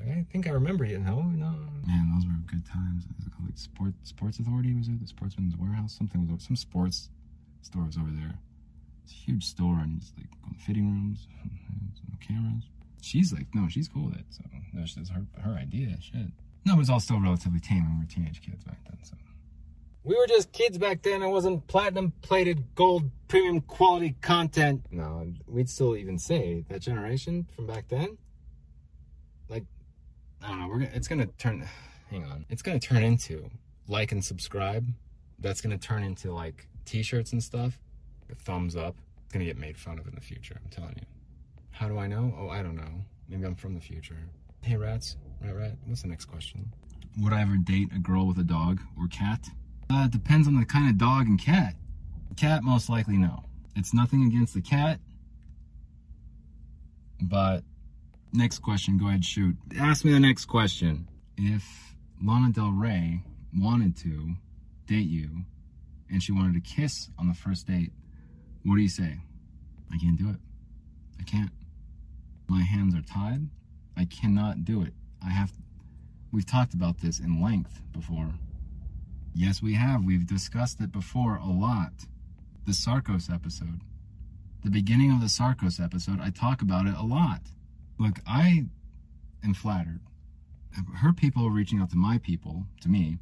like, 0.05 0.17
I 0.17 0.25
think 0.31 0.47
I 0.47 0.51
remember 0.51 0.85
you. 0.85 0.99
No, 0.99 1.21
no. 1.21 1.53
Man, 1.87 2.11
those 2.13 2.25
were 2.25 2.33
good 2.45 2.65
times. 2.65 3.05
It 3.05 3.15
was 3.17 3.27
called 3.33 3.49
like 3.49 3.57
Sport 3.57 3.93
Sports 4.03 4.39
Authority. 4.39 4.73
Was 4.73 4.87
it 4.87 4.99
the 4.99 5.07
Sportsman's 5.07 5.55
Warehouse? 5.57 5.93
Something 5.97 6.27
was 6.27 6.43
some 6.43 6.55
sports 6.55 7.09
store 7.61 7.85
was 7.85 7.97
over 7.97 8.11
there. 8.11 8.35
It's 9.03 9.13
a 9.13 9.15
huge 9.15 9.45
store 9.45 9.79
and 9.79 10.01
it's 10.01 10.11
like 10.17 10.27
fitting 10.59 10.85
rooms, 10.89 11.27
cameras. 12.27 12.63
She's 13.01 13.33
like, 13.33 13.47
no, 13.53 13.67
she's 13.67 13.87
cool 13.87 14.05
with 14.05 14.15
it. 14.15 14.25
So 14.29 14.43
that's 14.73 15.09
her 15.09 15.25
her 15.41 15.51
idea. 15.53 15.97
Shit. 15.99 16.27
No, 16.65 16.73
it 16.73 16.77
was 16.77 16.89
all 16.89 16.99
still 16.99 17.19
relatively 17.19 17.59
tame 17.59 17.83
when 17.83 17.95
we 17.95 18.05
were 18.05 18.09
teenage 18.09 18.41
kids 18.41 18.63
back 18.63 18.77
then. 18.85 18.97
So 19.03 19.15
we 20.03 20.15
were 20.15 20.27
just 20.27 20.51
kids 20.51 20.77
back 20.77 21.01
then. 21.03 21.21
It 21.21 21.29
wasn't 21.29 21.67
platinum 21.67 22.13
plated 22.21 22.75
gold 22.75 23.09
premium 23.27 23.61
quality 23.61 24.15
content. 24.21 24.85
No, 24.91 25.31
we'd 25.47 25.69
still 25.69 25.95
even 25.95 26.17
say 26.17 26.65
that 26.69 26.81
generation 26.81 27.47
from 27.55 27.67
back 27.67 27.87
then. 27.87 28.17
Like, 29.47 29.65
I 30.43 30.49
don't 30.49 30.59
know. 30.59 30.67
We're 30.67 30.79
gonna, 30.79 30.91
it's 30.93 31.07
gonna 31.07 31.27
turn. 31.37 31.67
Hang 32.09 32.25
on. 32.25 32.45
It's 32.49 32.61
gonna 32.61 32.79
turn 32.79 33.03
into 33.03 33.49
like 33.87 34.11
and 34.11 34.23
subscribe. 34.23 34.87
That's 35.39 35.61
gonna 35.61 35.77
turn 35.77 36.03
into 36.03 36.33
like 36.33 36.67
T-shirts 36.85 37.31
and 37.31 37.43
stuff. 37.43 37.79
Thumbs 38.39 38.75
up. 38.75 38.95
It's 39.23 39.33
gonna 39.33 39.45
get 39.45 39.57
made 39.57 39.77
fun 39.77 39.99
of 39.99 40.07
in 40.07 40.15
the 40.15 40.21
future. 40.21 40.59
I'm 40.63 40.69
telling 40.69 40.95
you. 40.97 41.05
How 41.71 41.87
do 41.87 41.97
I 41.97 42.07
know? 42.07 42.33
Oh, 42.37 42.49
I 42.49 42.61
don't 42.61 42.75
know. 42.75 43.05
Maybe 43.27 43.45
I'm 43.45 43.55
from 43.55 43.73
the 43.73 43.81
future. 43.81 44.17
Hey, 44.61 44.75
rats. 44.75 45.17
Right, 45.43 45.55
right. 45.55 45.73
What's 45.85 46.03
the 46.03 46.07
next 46.07 46.25
question? 46.25 46.71
Would 47.19 47.33
I 47.33 47.41
ever 47.41 47.57
date 47.57 47.89
a 47.95 47.99
girl 47.99 48.27
with 48.27 48.37
a 48.37 48.43
dog 48.43 48.79
or 48.97 49.07
cat? 49.07 49.47
Uh, 49.89 50.05
it 50.05 50.11
depends 50.11 50.47
on 50.47 50.59
the 50.59 50.65
kind 50.65 50.89
of 50.89 50.97
dog 50.97 51.27
and 51.27 51.39
cat. 51.39 51.75
Cat, 52.37 52.63
most 52.63 52.89
likely 52.89 53.17
no. 53.17 53.43
It's 53.75 53.93
nothing 53.93 54.25
against 54.25 54.53
the 54.53 54.61
cat. 54.61 54.99
But 57.21 57.63
next 58.33 58.59
question, 58.59 58.97
go 58.97 59.07
ahead, 59.07 59.25
shoot. 59.25 59.55
Ask 59.79 60.05
me 60.05 60.11
the 60.11 60.19
next 60.19 60.45
question. 60.45 61.07
If 61.37 61.95
Lana 62.23 62.51
Del 62.51 62.71
Rey 62.71 63.23
wanted 63.57 63.95
to 63.97 64.33
date 64.87 65.07
you 65.07 65.43
and 66.09 66.21
she 66.21 66.31
wanted 66.31 66.53
to 66.53 66.61
kiss 66.61 67.09
on 67.17 67.27
the 67.27 67.33
first 67.33 67.67
date, 67.67 67.91
what 68.63 68.75
do 68.75 68.81
you 68.81 68.89
say? 68.89 69.17
I 69.91 69.97
can't 69.97 70.17
do 70.17 70.29
it. 70.29 70.37
I 71.19 71.23
can't. 71.23 71.51
My 72.47 72.61
hands 72.61 72.95
are 72.95 73.01
tied. 73.01 73.47
I 73.97 74.05
cannot 74.05 74.65
do 74.65 74.81
it. 74.81 74.93
I 75.23 75.29
have, 75.29 75.51
we've 76.31 76.45
talked 76.45 76.73
about 76.73 76.99
this 76.99 77.19
in 77.19 77.41
length 77.41 77.81
before. 77.91 78.29
Yes, 79.33 79.61
we 79.61 79.75
have. 79.75 80.03
We've 80.03 80.25
discussed 80.27 80.81
it 80.81 80.91
before 80.91 81.37
a 81.37 81.47
lot. 81.47 81.93
The 82.65 82.73
Sarcos 82.73 83.33
episode. 83.33 83.81
the 84.63 84.69
beginning 84.69 85.11
of 85.11 85.21
the 85.21 85.27
Sarcos 85.27 85.83
episode, 85.83 86.19
I 86.21 86.29
talk 86.29 86.61
about 86.61 86.85
it 86.85 86.93
a 86.95 87.03
lot. 87.03 87.41
Look, 88.01 88.19
I 88.25 88.65
am 89.43 89.53
flattered. 89.53 89.99
Her 90.97 91.13
people 91.13 91.51
reaching 91.51 91.79
out 91.79 91.91
to 91.91 91.95
my 91.97 92.17
people, 92.17 92.65
to 92.81 92.89
me, 92.89 93.19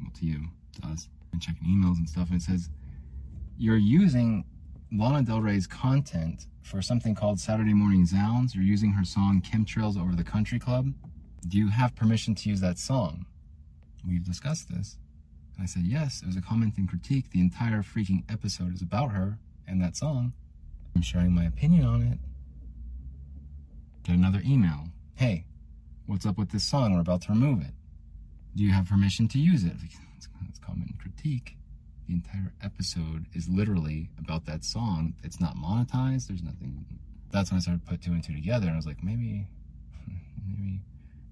well, 0.00 0.10
to 0.18 0.24
you, 0.24 0.48
to 0.80 0.88
us, 0.88 1.10
and 1.30 1.42
checking 1.42 1.68
emails 1.68 1.98
and 1.98 2.08
stuff, 2.08 2.30
and 2.30 2.40
it 2.40 2.42
says, 2.42 2.70
You're 3.58 3.76
using 3.76 4.46
Lana 4.90 5.24
Del 5.24 5.42
Rey's 5.42 5.66
content 5.66 6.46
for 6.62 6.80
something 6.80 7.14
called 7.14 7.38
Saturday 7.38 7.74
Morning 7.74 8.06
Zounds. 8.06 8.54
You're 8.54 8.64
using 8.64 8.92
her 8.92 9.04
song 9.04 9.42
Chemtrails 9.42 10.00
Over 10.00 10.14
the 10.14 10.24
Country 10.24 10.58
Club. 10.58 10.94
Do 11.46 11.58
you 11.58 11.68
have 11.68 11.94
permission 11.94 12.34
to 12.36 12.48
use 12.48 12.62
that 12.62 12.78
song? 12.78 13.26
We've 14.08 14.24
discussed 14.24 14.70
this. 14.70 14.96
And 15.54 15.64
I 15.64 15.66
said, 15.66 15.82
Yes, 15.84 16.22
it 16.22 16.26
was 16.26 16.36
a 16.36 16.40
comment 16.40 16.78
and 16.78 16.88
critique. 16.88 17.30
The 17.30 17.40
entire 17.40 17.82
freaking 17.82 18.24
episode 18.30 18.72
is 18.72 18.80
about 18.80 19.12
her 19.12 19.38
and 19.66 19.82
that 19.82 19.96
song. 19.96 20.32
I'm 20.96 21.02
sharing 21.02 21.34
my 21.34 21.44
opinion 21.44 21.84
on 21.84 22.00
it. 22.00 22.18
Get 24.08 24.16
another 24.16 24.40
email. 24.46 24.84
Hey, 25.16 25.44
what's 26.06 26.24
up 26.24 26.38
with 26.38 26.48
this 26.48 26.64
song? 26.64 26.94
We're 26.94 27.00
about 27.00 27.20
to 27.22 27.32
remove 27.32 27.60
it. 27.60 27.74
Do 28.56 28.64
you 28.64 28.72
have 28.72 28.88
permission 28.88 29.28
to 29.28 29.38
use 29.38 29.64
it? 29.64 29.74
It's, 30.16 30.28
and 30.66 30.98
critique. 30.98 31.58
The 32.06 32.14
entire 32.14 32.54
episode 32.62 33.26
is 33.34 33.50
literally 33.50 34.08
about 34.18 34.46
that 34.46 34.64
song. 34.64 35.12
It's 35.22 35.42
not 35.42 35.56
monetized. 35.56 36.28
There's 36.28 36.42
nothing. 36.42 36.86
That's 37.32 37.50
when 37.50 37.58
I 37.58 37.60
started 37.60 37.84
to 37.84 37.90
put 37.90 38.00
two 38.00 38.12
and 38.12 38.24
two 38.24 38.32
together, 38.32 38.68
and 38.68 38.72
I 38.72 38.76
was 38.76 38.86
like, 38.86 39.04
maybe, 39.04 39.46
maybe 40.48 40.80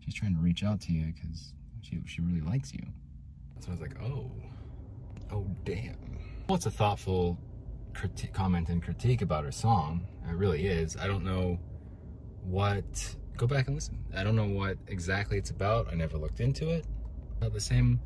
she's 0.04 0.12
trying 0.12 0.34
to 0.34 0.40
reach 0.42 0.62
out 0.62 0.82
to 0.82 0.92
you 0.92 1.14
because 1.14 1.54
she 1.80 2.02
she 2.04 2.20
really 2.20 2.42
likes 2.42 2.74
you. 2.74 2.84
So 3.60 3.68
I 3.68 3.70
was 3.70 3.80
like, 3.80 3.96
oh, 4.02 4.30
oh 5.32 5.46
damn. 5.64 5.96
Well, 6.46 6.60
a 6.66 6.70
thoughtful 6.70 7.38
comment 8.34 8.68
and 8.68 8.82
critique 8.82 9.22
about 9.22 9.44
her 9.44 9.52
song. 9.52 10.06
It 10.28 10.34
really 10.34 10.66
is. 10.66 10.98
I 10.98 11.06
don't 11.06 11.24
know 11.24 11.58
what. 12.46 13.16
Go 13.36 13.46
back 13.46 13.66
and 13.66 13.74
listen. 13.74 13.98
I 14.16 14.24
don't 14.24 14.34
know 14.34 14.48
what 14.48 14.78
exactly 14.86 15.36
it's 15.36 15.50
about. 15.50 15.88
I 15.92 15.94
never 15.94 16.16
looked 16.16 16.40
into 16.40 16.70
it. 16.70 16.86
Uh, 17.42 17.50
the 17.50 17.60
same, 17.60 18.00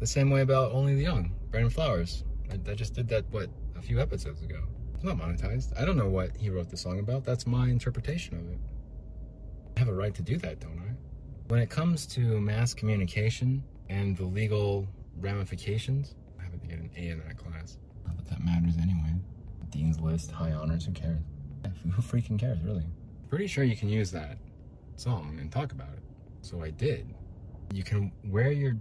the 0.00 0.06
same 0.06 0.28
way 0.28 0.40
about 0.40 0.72
Only 0.72 0.96
the 0.96 1.02
Young, 1.02 1.32
Brandon 1.50 1.70
Flowers. 1.70 2.24
I, 2.50 2.54
I 2.68 2.74
just 2.74 2.94
did 2.94 3.08
that 3.10 3.24
what 3.30 3.48
a 3.78 3.82
few 3.82 4.00
episodes 4.00 4.42
ago. 4.42 4.60
It's 4.94 5.04
not 5.04 5.16
monetized. 5.16 5.80
I 5.80 5.84
don't 5.84 5.96
know 5.96 6.08
what 6.08 6.36
he 6.36 6.50
wrote 6.50 6.68
the 6.68 6.76
song 6.76 6.98
about. 6.98 7.24
That's 7.24 7.46
my 7.46 7.68
interpretation 7.68 8.38
of 8.38 8.50
it. 8.50 8.58
I 9.76 9.78
have 9.78 9.88
a 9.88 9.94
right 9.94 10.14
to 10.14 10.22
do 10.22 10.36
that, 10.38 10.58
don't 10.58 10.78
I? 10.78 10.92
When 11.46 11.60
it 11.60 11.70
comes 11.70 12.06
to 12.08 12.40
mass 12.40 12.74
communication 12.74 13.62
and 13.88 14.16
the 14.16 14.24
legal 14.24 14.88
ramifications, 15.18 16.16
I 16.38 16.42
happen 16.42 16.60
to 16.60 16.66
get 16.66 16.78
an 16.78 16.90
A 16.96 17.08
in 17.08 17.18
that 17.20 17.38
class. 17.38 17.78
Not 18.04 18.16
that 18.16 18.26
that 18.28 18.44
matters 18.44 18.74
anyway. 18.76 19.14
Dean's 19.70 20.00
List, 20.00 20.32
high 20.32 20.52
honors, 20.52 20.86
who 20.86 20.92
cares? 20.92 21.20
Who 21.94 22.02
freaking 22.02 22.38
cares, 22.38 22.58
really? 22.62 22.84
Pretty 23.30 23.46
sure 23.46 23.62
you 23.62 23.76
can 23.76 23.88
use 23.88 24.10
that 24.10 24.38
song 24.96 25.38
and 25.40 25.52
talk 25.52 25.70
about 25.70 25.92
it. 25.92 26.02
So 26.42 26.64
I 26.64 26.70
did. 26.70 27.14
You 27.72 27.84
can 27.84 28.10
wear 28.24 28.50
your 28.50 28.76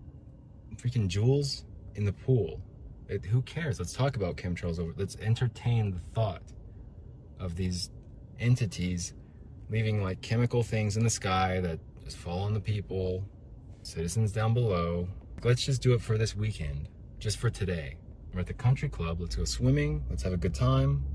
freaking 0.75 1.07
jewels 1.07 1.65
in 1.93 2.03
the 2.03 2.13
pool. 2.13 2.59
It, 3.07 3.23
who 3.23 3.43
cares? 3.43 3.77
Let's 3.77 3.93
talk 3.93 4.15
about 4.15 4.37
chemtrails 4.37 4.79
over. 4.79 4.91
Let's 4.97 5.15
entertain 5.17 5.91
the 5.91 5.99
thought 6.15 6.41
of 7.39 7.55
these 7.55 7.91
entities 8.39 9.13
leaving 9.69 10.01
like 10.01 10.19
chemical 10.21 10.63
things 10.63 10.97
in 10.97 11.03
the 11.03 11.11
sky 11.11 11.61
that 11.61 11.79
just 12.03 12.17
fall 12.17 12.39
on 12.39 12.55
the 12.55 12.59
people, 12.59 13.23
citizens 13.83 14.31
down 14.31 14.55
below. 14.55 15.07
Let's 15.43 15.63
just 15.63 15.83
do 15.83 15.93
it 15.93 16.01
for 16.01 16.17
this 16.17 16.35
weekend, 16.35 16.89
just 17.19 17.37
for 17.37 17.51
today. 17.51 17.97
We're 18.33 18.39
at 18.39 18.47
the 18.47 18.53
country 18.53 18.89
club. 18.89 19.21
Let's 19.21 19.35
go 19.35 19.43
swimming. 19.43 20.03
Let's 20.09 20.23
have 20.23 20.33
a 20.33 20.37
good 20.37 20.55
time. 20.55 21.05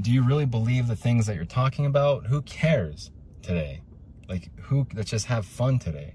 Do 0.00 0.10
you 0.10 0.22
really 0.22 0.46
believe 0.46 0.86
the 0.86 0.96
things 0.96 1.26
that 1.26 1.36
you're 1.36 1.44
talking 1.44 1.84
about? 1.84 2.26
Who 2.26 2.42
cares 2.42 3.10
today? 3.42 3.82
Like, 4.28 4.50
who? 4.60 4.86
Let's 4.94 5.10
just 5.10 5.26
have 5.26 5.44
fun 5.44 5.78
today. 5.78 6.14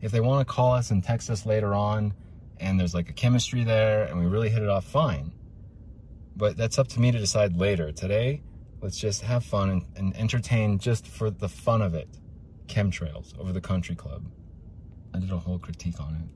If 0.00 0.12
they 0.12 0.20
want 0.20 0.46
to 0.46 0.52
call 0.52 0.72
us 0.72 0.90
and 0.90 1.02
text 1.02 1.30
us 1.30 1.46
later 1.46 1.74
on, 1.74 2.12
and 2.58 2.78
there's 2.78 2.94
like 2.94 3.08
a 3.08 3.12
chemistry 3.12 3.64
there, 3.64 4.04
and 4.04 4.18
we 4.18 4.26
really 4.26 4.50
hit 4.50 4.62
it 4.62 4.68
off, 4.68 4.84
fine. 4.84 5.32
But 6.36 6.56
that's 6.56 6.78
up 6.78 6.88
to 6.88 7.00
me 7.00 7.10
to 7.12 7.18
decide 7.18 7.56
later. 7.56 7.92
Today, 7.92 8.42
let's 8.82 8.98
just 8.98 9.22
have 9.22 9.44
fun 9.44 9.70
and, 9.70 9.84
and 9.96 10.16
entertain 10.16 10.78
just 10.78 11.06
for 11.06 11.30
the 11.30 11.48
fun 11.48 11.82
of 11.82 11.94
it. 11.94 12.08
Chemtrails 12.66 13.38
over 13.38 13.52
the 13.52 13.60
country 13.60 13.94
club. 13.94 14.26
I 15.14 15.20
did 15.20 15.30
a 15.30 15.38
whole 15.38 15.58
critique 15.58 16.00
on 16.00 16.14
it. 16.14 16.28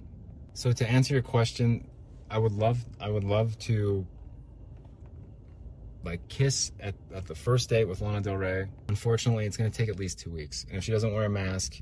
So 0.54 0.72
to 0.72 0.88
answer 0.88 1.12
your 1.14 1.22
question, 1.22 1.88
I 2.30 2.38
would 2.38 2.52
love 2.52 2.84
I 3.00 3.10
would 3.10 3.24
love 3.24 3.58
to 3.60 4.06
like 6.04 6.26
kiss 6.28 6.72
at, 6.80 6.94
at 7.14 7.26
the 7.26 7.34
first 7.34 7.68
date 7.70 7.84
with 7.86 8.00
Lana 8.00 8.20
Del 8.20 8.36
Rey. 8.36 8.66
Unfortunately, 8.88 9.46
it's 9.46 9.56
gonna 9.56 9.70
take 9.70 9.88
at 9.88 9.98
least 9.98 10.18
two 10.18 10.30
weeks. 10.30 10.64
And 10.68 10.76
if 10.76 10.84
she 10.84 10.92
doesn't 10.92 11.12
wear 11.12 11.24
a 11.24 11.30
mask 11.30 11.80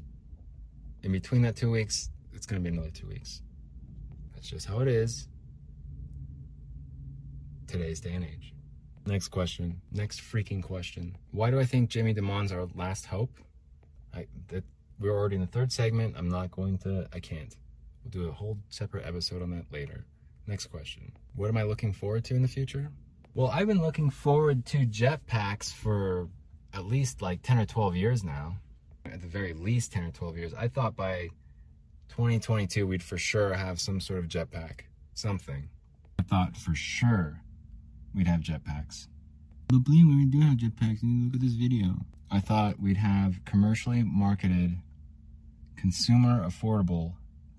in 1.02 1.12
between 1.12 1.42
that 1.42 1.56
two 1.56 1.70
weeks, 1.70 2.10
it's 2.32 2.46
gonna 2.46 2.60
be 2.60 2.68
another 2.68 2.90
two 2.90 3.06
weeks. 3.06 3.42
That's 4.34 4.48
just 4.48 4.66
how 4.66 4.80
it 4.80 4.88
is. 4.88 5.28
Today's 7.66 8.00
day 8.00 8.12
and 8.14 8.24
age. 8.24 8.54
Next 9.06 9.28
question. 9.28 9.80
Next 9.92 10.20
freaking 10.20 10.62
question. 10.62 11.16
Why 11.30 11.50
do 11.50 11.58
I 11.58 11.64
think 11.64 11.90
Jamie 11.90 12.12
Dimon's 12.12 12.52
our 12.52 12.68
last 12.74 13.06
hope? 13.06 13.30
I 14.14 14.26
that 14.48 14.64
we're 14.98 15.16
already 15.16 15.36
in 15.36 15.40
the 15.40 15.46
third 15.46 15.72
segment. 15.72 16.14
I'm 16.16 16.28
not 16.28 16.50
going 16.50 16.78
to 16.78 17.08
I 17.12 17.20
can't. 17.20 17.56
We'll 18.02 18.10
do 18.10 18.28
a 18.28 18.32
whole 18.32 18.58
separate 18.68 19.06
episode 19.06 19.42
on 19.42 19.50
that 19.50 19.66
later. 19.72 20.04
Next 20.46 20.66
question. 20.66 21.12
What 21.34 21.48
am 21.48 21.56
I 21.56 21.62
looking 21.62 21.92
forward 21.92 22.24
to 22.24 22.34
in 22.34 22.42
the 22.42 22.48
future? 22.48 22.90
Well, 23.34 23.48
I've 23.48 23.68
been 23.68 23.80
looking 23.80 24.10
forward 24.10 24.66
to 24.66 24.78
jetpacks 24.78 25.72
for 25.72 26.28
at 26.74 26.84
least 26.84 27.22
like 27.22 27.42
10 27.42 27.58
or 27.58 27.66
12 27.66 27.96
years 27.96 28.24
now. 28.24 28.56
At 29.06 29.22
the 29.22 29.28
very 29.28 29.52
least 29.52 29.92
10 29.92 30.04
or 30.04 30.10
12 30.10 30.36
years. 30.36 30.54
I 30.54 30.66
thought 30.68 30.96
by 30.96 31.30
2022 32.08 32.86
we'd 32.86 33.02
for 33.02 33.18
sure 33.18 33.54
have 33.54 33.80
some 33.80 34.00
sort 34.00 34.18
of 34.18 34.26
jetpack. 34.26 34.80
Something. 35.14 35.68
I 36.18 36.22
thought 36.24 36.56
for 36.56 36.74
sure 36.74 37.40
we'd 38.14 38.26
have 38.26 38.40
jetpacks. 38.40 39.06
But 39.68 39.84
believe 39.84 40.06
we 40.06 40.26
do 40.26 40.40
have 40.40 40.58
jetpacks. 40.58 41.02
You 41.02 41.26
look 41.26 41.34
at 41.34 41.40
this 41.40 41.52
video. 41.52 41.94
I 42.32 42.40
thought 42.40 42.80
we'd 42.80 42.96
have 42.96 43.44
commercially 43.44 44.02
marketed, 44.02 44.76
consumer 45.76 46.44
affordable 46.44 47.14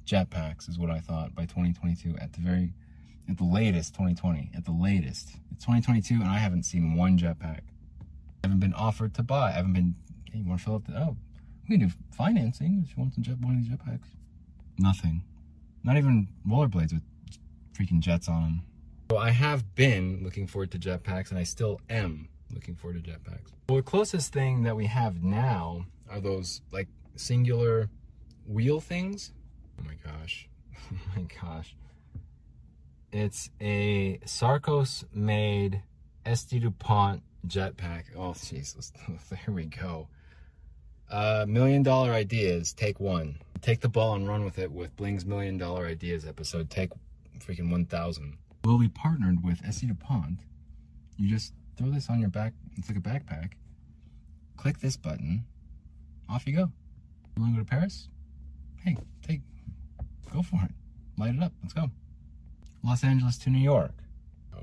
jetpacks 0.05 0.67
is 0.67 0.77
what 0.77 0.89
I 0.89 0.99
thought 0.99 1.33
by 1.33 1.43
2022 1.43 2.17
at 2.17 2.33
the 2.33 2.41
very 2.41 2.73
at 3.31 3.37
the 3.37 3.43
latest 3.45 3.93
2020 3.93 4.51
at 4.55 4.65
the 4.65 4.71
latest. 4.71 5.29
It's 5.51 5.63
2022 5.65 6.15
and 6.15 6.25
I 6.25 6.37
haven't 6.37 6.63
seen 6.63 6.95
one 6.95 7.17
jetpack. 7.17 7.61
I 8.01 8.43
haven't 8.43 8.59
been 8.59 8.73
offered 8.73 9.13
to 9.15 9.23
buy. 9.23 9.49
I 9.49 9.51
haven't 9.51 9.73
been 9.73 9.95
hey, 10.31 10.39
you 10.39 10.45
want 10.47 10.59
to 10.59 10.65
fill 10.65 10.75
up 10.75 10.85
the 10.85 10.97
oh 10.97 11.15
we 11.69 11.77
can 11.77 11.87
do 11.87 11.93
financing 12.11 12.83
if 12.83 12.95
you 12.95 13.01
want 13.01 13.13
some 13.13 13.23
jet 13.23 13.39
one 13.39 13.55
of 13.55 13.63
these 13.63 13.71
jetpacks. 13.71 14.09
Nothing. 14.77 15.23
Not 15.83 15.97
even 15.97 16.27
rollerblades 16.47 16.93
with 16.93 17.03
freaking 17.73 18.01
jets 18.01 18.27
on 18.27 18.43
them 18.43 18.61
so 19.09 19.17
I 19.17 19.29
have 19.31 19.75
been 19.75 20.21
looking 20.23 20.45
forward 20.47 20.71
to 20.71 20.79
jetpacks 20.79 21.29
and 21.29 21.39
I 21.39 21.43
still 21.43 21.79
am 21.89 22.27
looking 22.53 22.75
forward 22.75 23.03
to 23.03 23.11
jetpacks. 23.11 23.51
Well 23.69 23.77
the 23.77 23.83
closest 23.83 24.33
thing 24.33 24.63
that 24.63 24.75
we 24.75 24.87
have 24.87 25.23
now 25.23 25.85
are 26.09 26.19
those 26.19 26.61
like 26.71 26.89
singular 27.15 27.89
wheel 28.45 28.81
things. 28.81 29.31
Oh 29.79 29.85
my 29.85 29.95
gosh. 30.03 30.49
Oh 30.91 30.97
my 31.15 31.25
gosh 31.41 31.73
it's 33.11 33.49
a 33.59 34.19
Sarcos 34.25 35.03
made 35.13 35.81
SD 36.25 36.61
DuPont 36.61 37.23
jetpack. 37.47 38.03
Oh, 38.17 38.33
Jesus. 38.33 38.91
there 39.29 39.53
we 39.53 39.65
go. 39.65 40.07
Uh, 41.09 41.45
million 41.47 41.83
dollar 41.83 42.11
ideas, 42.11 42.73
take 42.73 42.99
one. 42.99 43.35
Take 43.61 43.81
the 43.81 43.89
ball 43.89 44.15
and 44.15 44.27
run 44.27 44.43
with 44.45 44.57
it 44.57 44.71
with 44.71 44.95
Bling's 44.95 45.25
Million 45.25 45.57
Dollar 45.57 45.85
Ideas 45.85 46.25
episode. 46.25 46.69
Take 46.69 46.91
freaking 47.39 47.69
1,000. 47.69 48.37
Will 48.63 48.77
we 48.77 48.87
partnered 48.87 49.43
with 49.43 49.61
SD 49.61 49.89
DuPont. 49.89 50.39
You 51.17 51.29
just 51.29 51.53
throw 51.77 51.89
this 51.89 52.09
on 52.09 52.19
your 52.19 52.29
back. 52.29 52.53
It's 52.77 52.89
like 52.89 52.97
a 52.97 53.01
backpack. 53.01 53.51
Click 54.57 54.79
this 54.79 54.97
button. 54.97 55.45
Off 56.29 56.47
you 56.47 56.55
go. 56.55 56.71
You 57.35 57.43
want 57.43 57.55
to 57.55 57.59
go 57.59 57.65
to 57.65 57.69
Paris? 57.69 58.07
Hey, 58.83 58.97
take, 59.21 59.41
go 60.33 60.41
for 60.41 60.59
it. 60.63 60.71
Light 61.17 61.35
it 61.35 61.43
up. 61.43 61.51
Let's 61.61 61.73
go. 61.73 61.91
Los 62.83 63.03
Angeles 63.03 63.37
to 63.39 63.49
New 63.49 63.59
York. 63.59 63.91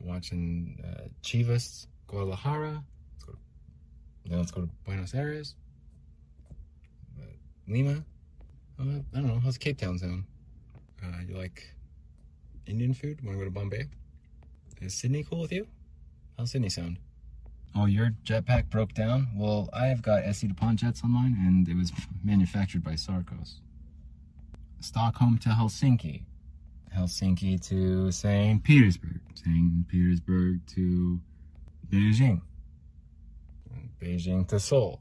Watching 0.04 0.82
uh, 0.84 1.08
Chivas, 1.22 1.86
Guadalajara. 2.06 2.82
Let's 3.14 3.24
go. 3.24 3.32
To, 3.32 3.38
then 4.26 4.38
let's 4.38 4.50
go 4.52 4.60
to 4.62 4.68
Buenos 4.84 5.14
Aires. 5.14 5.56
Uh, 7.20 7.24
Lima. 7.66 8.04
Uh, 8.80 8.82
I 9.12 9.16
don't 9.16 9.26
know. 9.26 9.40
How's 9.40 9.58
Cape 9.58 9.78
Town 9.78 9.98
sound? 9.98 10.24
Uh, 11.02 11.18
you 11.28 11.36
like 11.36 11.74
Indian 12.66 12.94
food? 12.94 13.20
Want 13.24 13.36
to 13.36 13.38
go 13.40 13.44
to 13.44 13.50
Bombay? 13.50 13.86
Is 14.80 14.94
Sydney 14.94 15.24
cool 15.24 15.40
with 15.40 15.52
you? 15.52 15.66
How's 16.38 16.52
Sydney 16.52 16.68
sound? 16.68 16.98
Oh, 17.74 17.86
your 17.86 18.12
jetpack 18.24 18.70
broke 18.70 18.94
down? 18.94 19.28
Well, 19.34 19.68
I've 19.72 20.02
got 20.02 20.22
SD 20.22 20.48
DuPont 20.48 20.80
jets 20.80 21.02
on 21.02 21.10
mine, 21.10 21.36
and 21.38 21.68
it 21.68 21.76
was 21.76 21.92
manufactured 22.24 22.82
by 22.84 22.92
Sarcos. 22.92 23.60
Stockholm 24.80 25.38
to 25.38 25.50
Helsinki. 25.50 26.22
Helsinki 26.97 27.61
to 27.68 28.11
St. 28.11 28.62
Petersburg, 28.62 29.20
St. 29.34 29.89
Petersburg 29.89 30.66
to 30.68 31.20
Beijing, 31.91 32.41
Beijing 34.01 34.47
to 34.49 34.61
Seoul. 34.61 35.01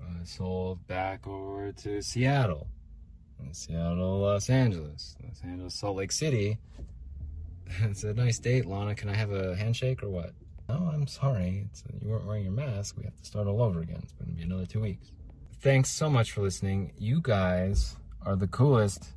Uh, 0.00 0.24
Seoul 0.24 0.78
back 0.86 1.26
over 1.26 1.72
to 1.72 2.02
Seattle. 2.02 2.68
And 3.40 3.56
Seattle, 3.56 4.20
Los 4.20 4.48
Angeles. 4.48 5.16
Los 5.22 5.40
Angeles, 5.42 5.74
Salt 5.74 5.96
Lake 5.96 6.12
City. 6.12 6.58
It's 7.84 8.04
a 8.04 8.12
nice 8.12 8.38
date, 8.38 8.66
Lana. 8.66 8.94
Can 8.94 9.08
I 9.08 9.14
have 9.14 9.32
a 9.32 9.56
handshake 9.56 10.02
or 10.02 10.10
what? 10.10 10.32
No, 10.68 10.90
I'm 10.92 11.06
sorry. 11.06 11.66
It's, 11.70 11.82
you 12.02 12.10
weren't 12.10 12.26
wearing 12.26 12.42
your 12.44 12.52
mask. 12.52 12.96
We 12.98 13.04
have 13.04 13.16
to 13.16 13.24
start 13.24 13.46
all 13.46 13.62
over 13.62 13.80
again. 13.80 14.00
It's 14.02 14.12
going 14.12 14.30
to 14.30 14.36
be 14.36 14.42
another 14.42 14.66
two 14.66 14.80
weeks. 14.80 15.10
Thanks 15.60 15.88
so 15.90 16.10
much 16.10 16.32
for 16.32 16.42
listening. 16.42 16.92
You 16.98 17.20
guys 17.22 17.96
are 18.26 18.36
the 18.36 18.46
coolest 18.46 19.08